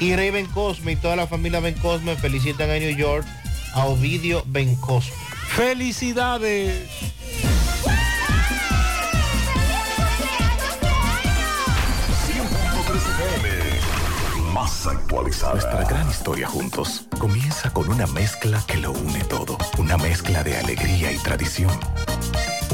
[0.00, 3.26] Y Rey Ben Cosme y toda la familia Ben Cosme felicitan en New York
[3.74, 5.12] a Ovidio Ben Cosme.
[5.48, 6.88] ¡Felicidades!
[14.54, 15.52] Más actualizada.
[15.52, 19.58] Nuestra gran historia juntos comienza con una mezcla que lo une todo.
[19.78, 21.70] Una mezcla de alegría y tradición.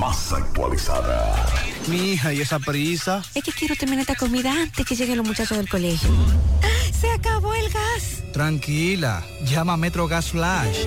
[0.00, 1.46] Más actualizada.
[1.86, 3.22] Mi hija, ¿y esa prisa?
[3.34, 6.08] Es que quiero terminar esta comida antes que lleguen los muchachos del colegio.
[6.98, 8.22] ¡Se acabó el gas!
[8.32, 10.86] Tranquila, llama a Metro Gas Flash.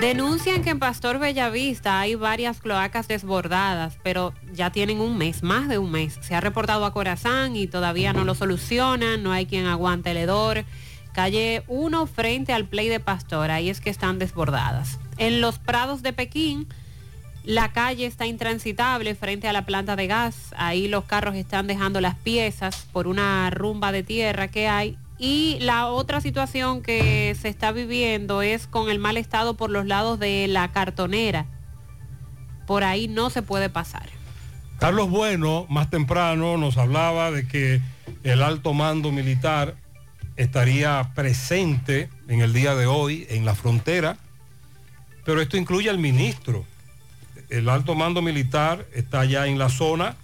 [0.00, 5.68] Denuncian que en Pastor Bellavista hay varias cloacas desbordadas, pero ya tienen un mes, más
[5.68, 6.18] de un mes.
[6.20, 10.18] Se ha reportado a Corazán y todavía no lo solucionan, no hay quien aguante el
[10.18, 10.64] hedor.
[11.14, 14.98] Calle 1 frente al Play de Pastor, ahí es que están desbordadas.
[15.16, 16.68] En los prados de Pekín,
[17.46, 20.52] la calle está intransitable frente a la planta de gas.
[20.58, 25.58] Ahí los carros están dejando las piezas por una rumba de tierra que hay y
[25.60, 30.18] la otra situación que se está viviendo es con el mal estado por los lados
[30.18, 31.46] de la cartonera.
[32.66, 34.08] Por ahí no se puede pasar.
[34.78, 37.80] Carlos Bueno, más temprano, nos hablaba de que
[38.24, 39.74] el alto mando militar
[40.36, 44.18] estaría presente en el día de hoy en la frontera,
[45.24, 46.64] pero esto incluye al ministro.
[47.48, 50.16] El alto mando militar está ya en la zona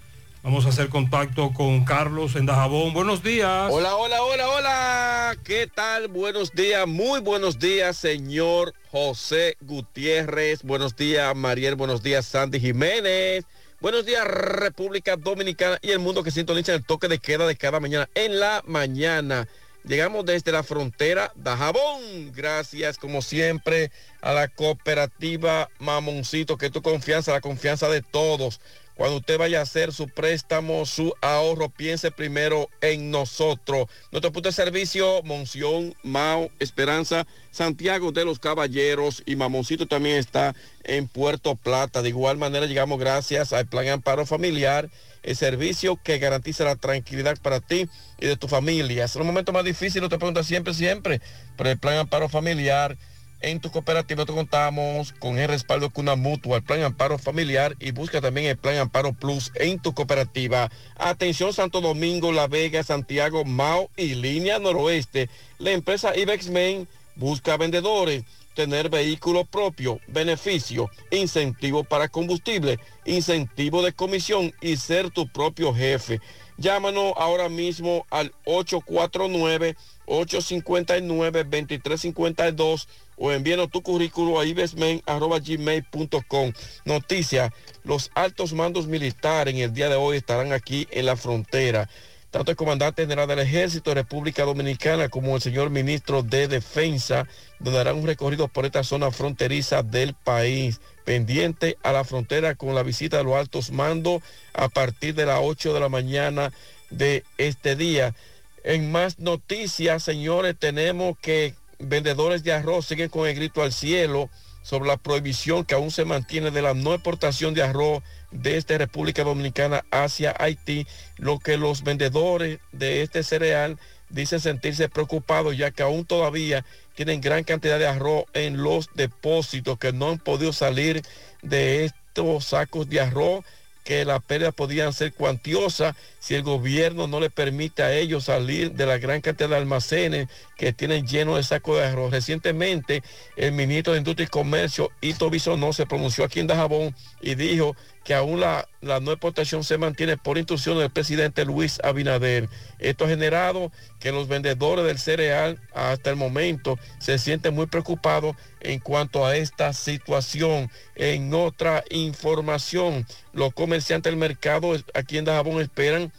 [0.43, 2.91] Vamos a hacer contacto con Carlos en Dajabón.
[2.91, 3.69] Buenos días.
[3.71, 5.37] Hola, hola, hola, hola.
[5.41, 6.09] ¿Qué tal?
[6.09, 10.63] Buenos días, muy buenos días, señor José Gutiérrez.
[10.63, 11.75] Buenos días, Mariel.
[11.75, 13.45] Buenos días, Sandy Jiménez.
[13.79, 17.79] Buenos días, República Dominicana y el mundo que sintoniza el toque de queda de cada
[17.79, 19.47] mañana en la mañana.
[19.85, 22.33] Llegamos desde la frontera Dajabón.
[22.33, 28.59] Gracias, como siempre, a la cooperativa Mamoncito, que tu confianza, la confianza de todos.
[28.95, 33.87] Cuando usted vaya a hacer su préstamo, su ahorro, piense primero en nosotros.
[34.11, 40.55] Nuestro punto de servicio, Monción, Mao, Esperanza, Santiago de los Caballeros y Mamoncito también está
[40.83, 42.03] en Puerto Plata.
[42.03, 44.89] De igual manera llegamos gracias al Plan Amparo Familiar,
[45.23, 47.87] el servicio que garantiza la tranquilidad para ti
[48.19, 49.05] y de tu familia.
[49.05, 51.19] Es un momento más difícil, no te preguntas siempre, siempre,
[51.57, 52.95] pero el Plan Amparo Familiar
[53.43, 57.75] en tu cooperativa te contamos con el respaldo de una mutua, el plan amparo familiar
[57.79, 60.71] y busca también el plan amparo plus en tu cooperativa.
[60.95, 65.29] Atención Santo Domingo, La Vega, Santiago, Mao y línea noroeste.
[65.59, 68.23] La empresa Ibexmen busca vendedores,
[68.55, 76.21] tener vehículo propio, beneficio, incentivo para combustible, incentivo de comisión y ser tu propio jefe.
[76.57, 86.53] Llámanos ahora mismo al 849 859 2352 o envíenos tu currículo a ibesmen.gmail.com.
[86.85, 91.87] Noticia, los altos mandos militares en el día de hoy estarán aquí en la frontera.
[92.33, 97.27] Tanto el comandante general del ejército de República Dominicana como el señor ministro de Defensa
[97.59, 102.81] darán un recorrido por esta zona fronteriza del país, pendiente a la frontera con la
[102.81, 104.23] visita de los altos mandos
[104.55, 106.51] a partir de las 8 de la mañana
[106.89, 108.15] de este día.
[108.63, 111.53] En más noticias, señores, tenemos que
[111.85, 114.29] vendedores de arroz siguen con el grito al cielo
[114.63, 119.23] sobre la prohibición que aún se mantiene de la no exportación de arroz desde República
[119.23, 120.87] Dominicana hacia Haití,
[121.17, 123.77] lo que los vendedores de este cereal
[124.09, 129.77] dicen sentirse preocupados ya que aún todavía tienen gran cantidad de arroz en los depósitos
[129.77, 131.01] que no han podido salir
[131.41, 133.43] de estos sacos de arroz
[133.83, 138.71] que las pérdidas podían ser cuantiosas si el gobierno no le permite a ellos salir
[138.71, 142.11] de la gran cantidad de almacenes que tienen llenos de sacos de arroz.
[142.11, 143.03] Recientemente,
[143.35, 147.75] el ministro de Industria y Comercio, Ito no se pronunció aquí en Dajabón y dijo
[148.03, 152.49] que aún la, la no exportación se mantiene por instrucción del presidente Luis Abinader.
[152.79, 158.35] Esto ha generado que los vendedores del cereal hasta el momento se sienten muy preocupados
[158.59, 160.69] en cuanto a esta situación.
[160.95, 166.11] En otra información, los comerciantes del mercado aquí en Dajabón esperan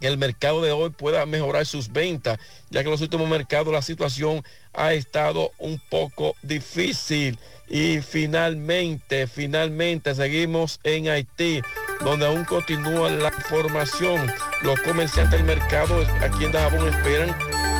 [0.00, 2.38] que el mercado de hoy pueda mejorar sus ventas,
[2.70, 7.38] ya que en los últimos mercados la situación ha estado un poco difícil.
[7.68, 11.62] Y finalmente, finalmente seguimos en Haití,
[12.00, 14.30] donde aún continúa la formación.
[14.62, 17.34] Los comerciantes del mercado aquí en Dajabón esperan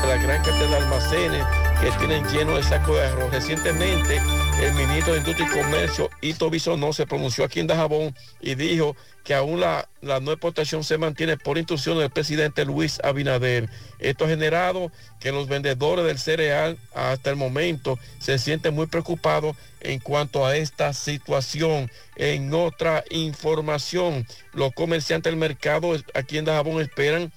[0.07, 1.45] la gran cantidad de almacenes
[1.81, 3.31] que tienen lleno de saco de arroz.
[3.31, 4.21] Recientemente,
[4.65, 8.97] el ministro de Industria y Comercio, Ito no se pronunció aquí en Dajabón y dijo
[9.23, 13.69] que aún la, la no exportación se mantiene por instrucción del presidente Luis Abinader.
[13.99, 19.55] Esto ha generado que los vendedores del cereal hasta el momento se sienten muy preocupados
[19.81, 21.91] en cuanto a esta situación.
[22.17, 27.31] En otra información, los comerciantes del mercado aquí en Dajabón esperan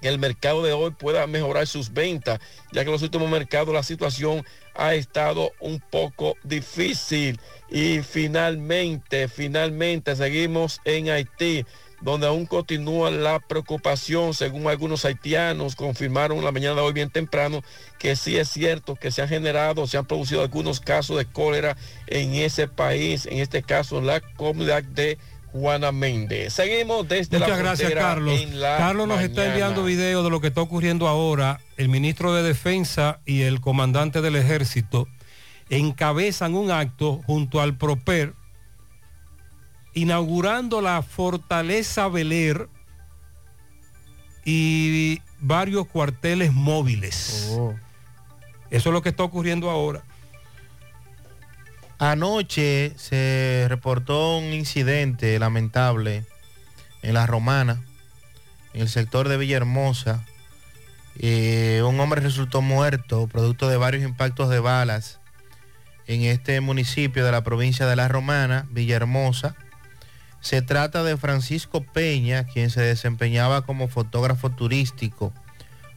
[0.00, 2.38] que el mercado de hoy pueda mejorar sus ventas,
[2.72, 4.44] ya que en los últimos mercados la situación
[4.76, 7.40] ha estado un poco difícil.
[7.68, 11.64] Y finalmente, finalmente seguimos en Haití
[12.00, 17.62] donde aún continúa la preocupación, según algunos haitianos confirmaron la mañana de hoy bien temprano,
[17.98, 21.76] que sí es cierto que se han generado, se han producido algunos casos de cólera
[22.06, 25.18] en ese país, en este caso en la comunidad de
[25.58, 26.52] Juana Méndez.
[26.52, 28.44] Seguimos desde Muchas la gracias, Carlos.
[28.52, 31.60] la Carlos nos está enviando video de lo que está ocurriendo ahora.
[31.76, 35.08] El ministro de Defensa y el comandante del ejército
[35.70, 38.34] encabezan un acto junto al PROPER
[39.94, 42.68] inaugurando la fortaleza Beler
[44.44, 47.58] y varios cuarteles móviles.
[48.70, 50.04] Eso es lo que está ocurriendo ahora.
[51.98, 56.26] Anoche se reportó un incidente lamentable
[57.00, 57.82] en la Romana,
[58.74, 60.22] en el sector de Villahermosa.
[61.18, 65.20] Eh, un hombre resultó muerto producto de varios impactos de balas
[66.06, 69.56] en este municipio de la provincia de La Romana, Villahermosa.
[70.42, 75.32] Se trata de Francisco Peña, quien se desempeñaba como fotógrafo turístico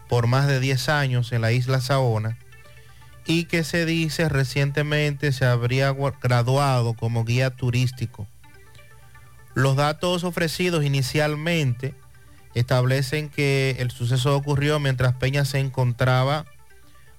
[0.07, 2.37] por más de 10 años en la isla Saona
[3.25, 8.27] y que se dice recientemente se habría graduado como guía turístico.
[9.53, 11.93] Los datos ofrecidos inicialmente
[12.53, 16.45] establecen que el suceso ocurrió mientras Peña se encontraba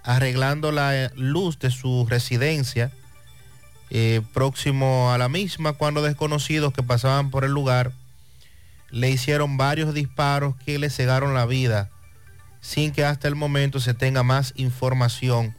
[0.02, 2.90] arreglando la eh, luz de su residencia
[3.90, 7.92] eh, próximo a la misma cuando desconocidos que pasaban por el lugar
[8.90, 11.90] le hicieron varios disparos que le cegaron la vida
[12.60, 15.54] sin que hasta el momento se tenga más información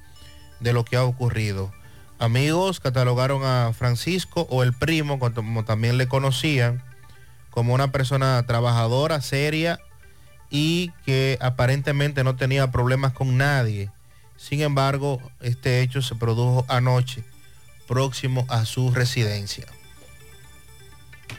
[0.61, 1.71] de lo que ha ocurrido.
[2.19, 6.83] Amigos catalogaron a Francisco o el primo, como también le conocían,
[7.49, 9.79] como una persona trabajadora, seria
[10.49, 13.89] y que aparentemente no tenía problemas con nadie.
[14.37, 17.23] Sin embargo, este hecho se produjo anoche,
[17.87, 19.65] próximo a su residencia,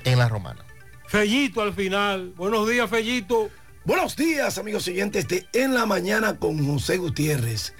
[0.05, 0.65] en la Romana.
[1.07, 2.33] Fellito al final.
[2.37, 3.51] Buenos días, Fellito.
[3.85, 7.75] Buenos días, amigos oyentes de En la Mañana con José Gutiérrez.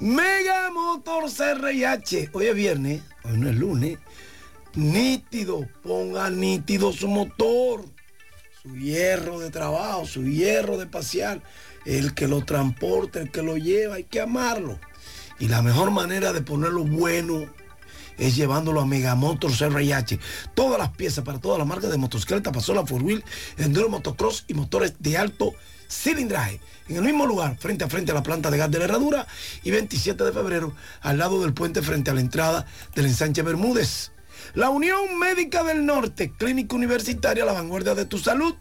[0.00, 2.30] Mega Motor CRIH.
[2.32, 3.98] Hoy es viernes, hoy no es lunes.
[4.74, 7.84] Nítido, ponga nítido su motor,
[8.62, 11.42] su hierro de trabajo, su hierro de pasear.
[11.84, 14.78] El que lo transporta, el que lo lleva, hay que amarlo.
[15.38, 17.44] Y la mejor manera de ponerlo bueno
[18.16, 20.18] es llevándolo a Megamotor CRIH.
[20.54, 23.22] Todas las piezas para todas las marcas de motocicleta, pasola, four wheel,
[23.58, 25.52] enduro, motocross y motores de alto
[25.90, 26.60] cilindraje.
[26.88, 29.26] En el mismo lugar, frente a frente a la planta de gas de la herradura
[29.62, 34.12] y 27 de febrero, al lado del puente frente a la entrada del ensanche Bermúdez.
[34.54, 38.54] La Unión Médica del Norte, Clínica Universitaria, la vanguardia de tu salud.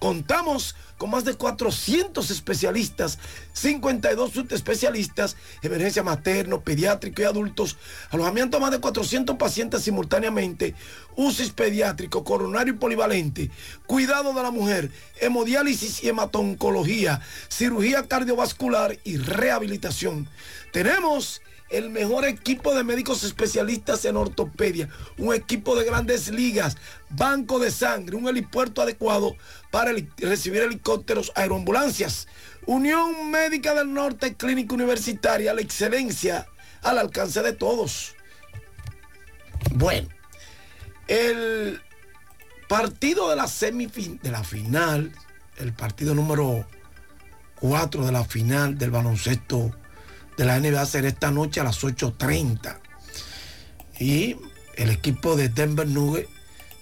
[0.00, 3.18] Contamos con más de 400 especialistas,
[3.52, 7.76] 52 subespecialistas, emergencia materno, pediátrico y adultos,
[8.10, 10.74] alojamiento a más de 400 pacientes simultáneamente,
[11.16, 13.50] UCIS pediátrico, coronario y polivalente,
[13.86, 20.28] cuidado de la mujer, hemodiálisis y hematoncología, cirugía cardiovascular y rehabilitación.
[20.72, 26.76] Tenemos el mejor equipo de médicos especialistas en ortopedia, un equipo de grandes ligas,
[27.08, 29.36] banco de sangre, un helipuerto adecuado
[29.70, 32.26] para recibir helicópteros, aeroambulancias.
[32.66, 36.46] Unión Médica del Norte, Clínica Universitaria, la excelencia
[36.82, 38.14] al alcance de todos.
[39.72, 40.08] Bueno,
[41.06, 41.80] el
[42.68, 45.12] partido de la semifin de la final,
[45.56, 46.66] el partido número
[47.60, 49.74] 4 de la final del baloncesto
[50.40, 52.78] de la NBA será esta noche a las 8.30.
[53.98, 54.36] Y
[54.74, 56.30] el equipo de Denver Nuggets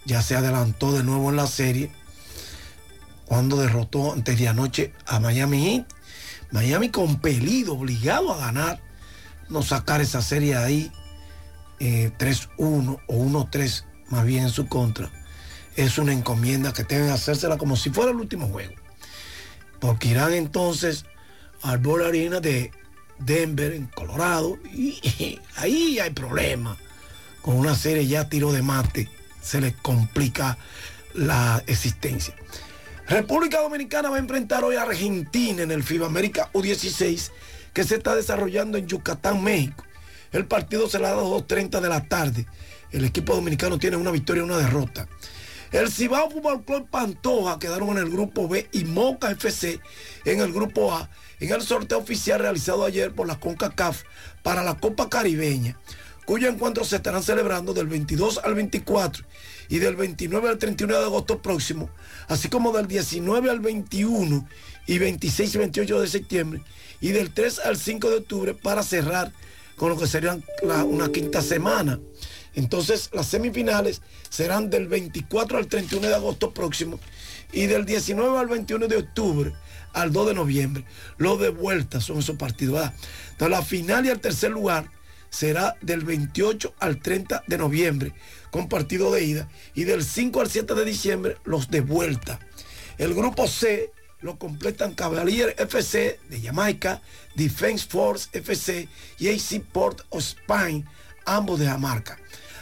[0.04, 1.90] ya se adelantó de nuevo en la serie
[3.24, 5.86] cuando derrotó antes de anoche a Miami Heat.
[6.52, 8.80] Miami compelido, obligado a ganar,
[9.48, 10.92] no sacar esa serie ahí
[11.80, 15.10] eh, 3-1 o 1-3 más bien en su contra.
[15.74, 18.74] Es una encomienda que deben hacérsela como si fuera el último juego.
[19.80, 21.06] Porque irán entonces
[21.62, 22.70] al Ball Arena de
[23.18, 26.76] Denver, en Colorado, y ahí hay problema.
[27.42, 29.08] Con una serie ya tiro de mate,
[29.40, 30.58] se les complica
[31.14, 32.34] la existencia.
[33.08, 37.30] República Dominicana va a enfrentar hoy a Argentina en el FIBA América U16
[37.72, 39.84] que se está desarrollando en Yucatán, México.
[40.32, 42.46] El partido será a las 2.30 de la tarde.
[42.90, 45.08] El equipo dominicano tiene una victoria y una derrota.
[45.72, 49.80] El Cibao Fútbol Club Pantoja quedaron en el grupo B y Moca FC
[50.24, 51.08] en el grupo A
[51.40, 54.02] en el sorteo oficial realizado ayer por la CONCACAF
[54.42, 55.78] para la Copa Caribeña.
[56.24, 59.24] cuyos encuentros se estarán celebrando del 22 al 24
[59.70, 61.88] y del 29 al 31 de agosto próximo,
[62.28, 64.46] así como del 19 al 21
[64.86, 66.60] y 26 y 28 de septiembre
[67.00, 69.32] y del 3 al 5 de octubre para cerrar
[69.76, 71.98] con lo que serían la- una quinta semana.
[72.54, 77.00] Entonces las semifinales serán del 24 al 31 de agosto próximo
[77.52, 79.54] y del 19 al 21 de octubre
[79.92, 80.84] al 2 de noviembre.
[81.16, 82.74] Los de vuelta son esos partidos.
[82.74, 82.94] ¿verdad?
[83.30, 84.90] Entonces la final y el tercer lugar
[85.30, 88.14] será del 28 al 30 de noviembre
[88.50, 92.40] con partido de ida y del 5 al 7 de diciembre los de vuelta.
[92.96, 97.00] El grupo C lo completan Cavalier FC de Jamaica,
[97.34, 100.84] Defense Force FC y AC Port of Spain,
[101.24, 102.18] ambos de Jamaica.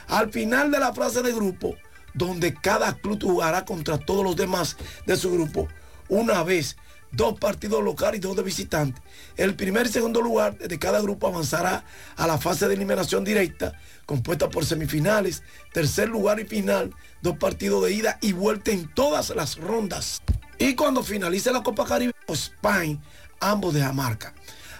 [0.08, 1.76] Al final de la fase de grupo,
[2.14, 5.68] donde cada club jugará contra todos los demás de su grupo,
[6.08, 6.76] una vez,
[7.16, 9.02] dos partidos locales y dos de visitantes.
[9.36, 11.84] El primer y segundo lugar de cada grupo avanzará
[12.16, 13.72] a la fase de eliminación directa,
[14.04, 19.30] compuesta por semifinales, tercer lugar y final, dos partidos de ida y vuelta en todas
[19.30, 20.22] las rondas.
[20.58, 23.00] Y cuando finalice la Copa Caribe, Spain,
[23.40, 24.34] ambos de Jamaica.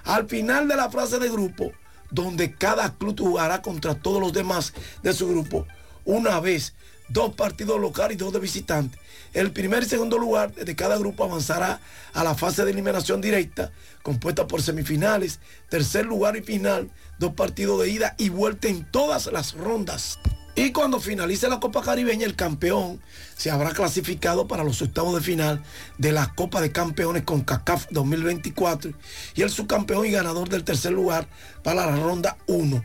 [0.05, 1.73] Al final de la fase de grupo,
[2.11, 5.67] donde cada club jugará contra todos los demás de su grupo,
[6.05, 6.75] una vez,
[7.09, 9.01] dos partidos locales y dos de visitantes.
[9.37, 11.79] El primer y segundo lugar de cada grupo avanzará
[12.15, 13.71] a la fase de eliminación directa,
[14.03, 19.27] compuesta por semifinales, tercer lugar y final, dos partidos de ida y vuelta en todas
[19.27, 20.19] las rondas.
[20.55, 22.99] Y cuando finalice la Copa Caribeña, el campeón
[23.37, 25.63] se habrá clasificado para los octavos de final
[25.99, 28.93] de la Copa de Campeones con CACAF 2024
[29.35, 31.29] y el subcampeón y ganador del tercer lugar
[31.63, 32.83] para la ronda 1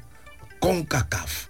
[0.59, 1.47] con CACAF.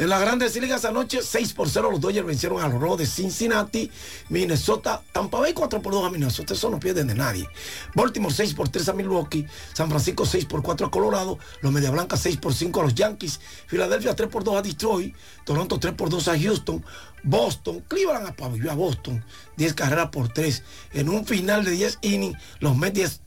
[0.00, 3.06] En las grandes ligas anoche, 6 por 0 los Dodgers vencieron a los Rojos de
[3.06, 3.90] Cincinnati,
[4.30, 7.46] Minnesota, Tampa Bay 4 por 2 a Minnesota, eso no pierden de nadie.
[7.94, 11.90] Baltimore 6 por 3 a Milwaukee, San Francisco 6 por 4 a Colorado, los Media
[11.90, 15.14] Blancas 6 por 5 a los Yankees, Filadelfia 3 por 2 a Detroit,
[15.44, 16.82] Toronto 3 por 2 a Houston,
[17.22, 19.22] Boston, Cleveland apabilló a Boston,
[19.58, 20.62] 10 carreras por 3.
[20.94, 23.20] En un final de 10 innings, los Mets 10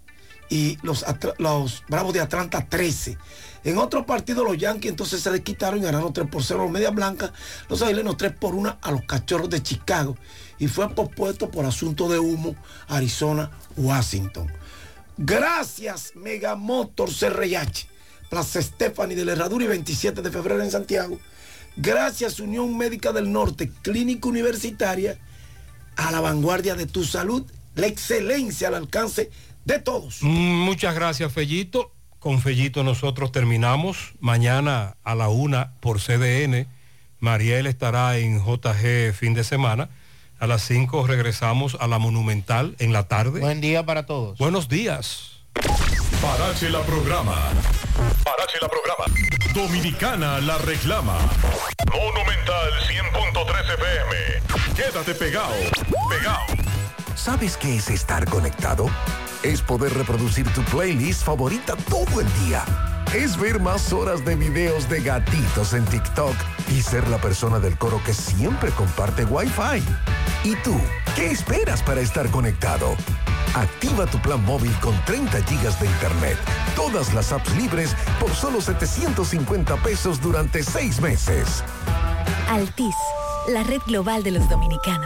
[0.49, 1.05] y los,
[1.37, 3.17] los Bravos de Atlanta 13.
[3.63, 6.63] En otro partido los Yankees entonces se les quitaron y ganaron 3 por 0 a
[6.63, 7.31] los Medias Blancas,
[7.69, 10.17] los Aguilenos 3 por 1 a los Cachorros de Chicago
[10.59, 12.55] y fue pospuesto por asunto de humo
[12.87, 14.51] Arizona, Washington.
[15.17, 17.87] Gracias Megamotor CRH,
[18.29, 21.19] Plaza Stephanie de la Herradura y 27 de febrero en Santiago.
[21.75, 25.17] Gracias Unión Médica del Norte, Clínica Universitaria,
[25.95, 29.31] a la vanguardia de tu salud, la excelencia al alcance
[29.65, 30.19] de todos.
[30.21, 31.91] Mm, Muchas gracias, Fellito.
[32.23, 34.13] Con Fellito nosotros terminamos.
[34.21, 36.69] Mañana a la una por CDN.
[37.19, 39.89] Mariel estará en JG fin de semana.
[40.39, 43.41] A las 5 regresamos a la Monumental en la tarde.
[43.41, 44.37] Buen día para todos.
[44.37, 45.41] Buenos días.
[46.21, 47.35] Parache la programa.
[48.23, 49.03] Parache la programa.
[49.53, 51.17] Dominicana la reclama.
[51.91, 54.75] Monumental 100.13 FM.
[54.77, 55.55] Quédate pegado.
[56.09, 56.62] Pegado.
[57.15, 58.87] ¿Sabes qué es estar conectado?
[59.43, 62.65] Es poder reproducir tu playlist favorita todo el día.
[63.13, 66.35] Es ver más horas de videos de gatitos en TikTok
[66.71, 69.83] y ser la persona del coro que siempre comparte Wi-Fi.
[70.43, 70.75] ¿Y tú?
[71.15, 72.95] ¿Qué esperas para estar conectado?
[73.53, 76.37] Activa tu plan móvil con 30 gigas de internet,
[76.75, 81.63] todas las apps libres por solo 750 pesos durante seis meses.
[82.49, 82.95] Altis,
[83.49, 85.01] la red global de los dominicanos.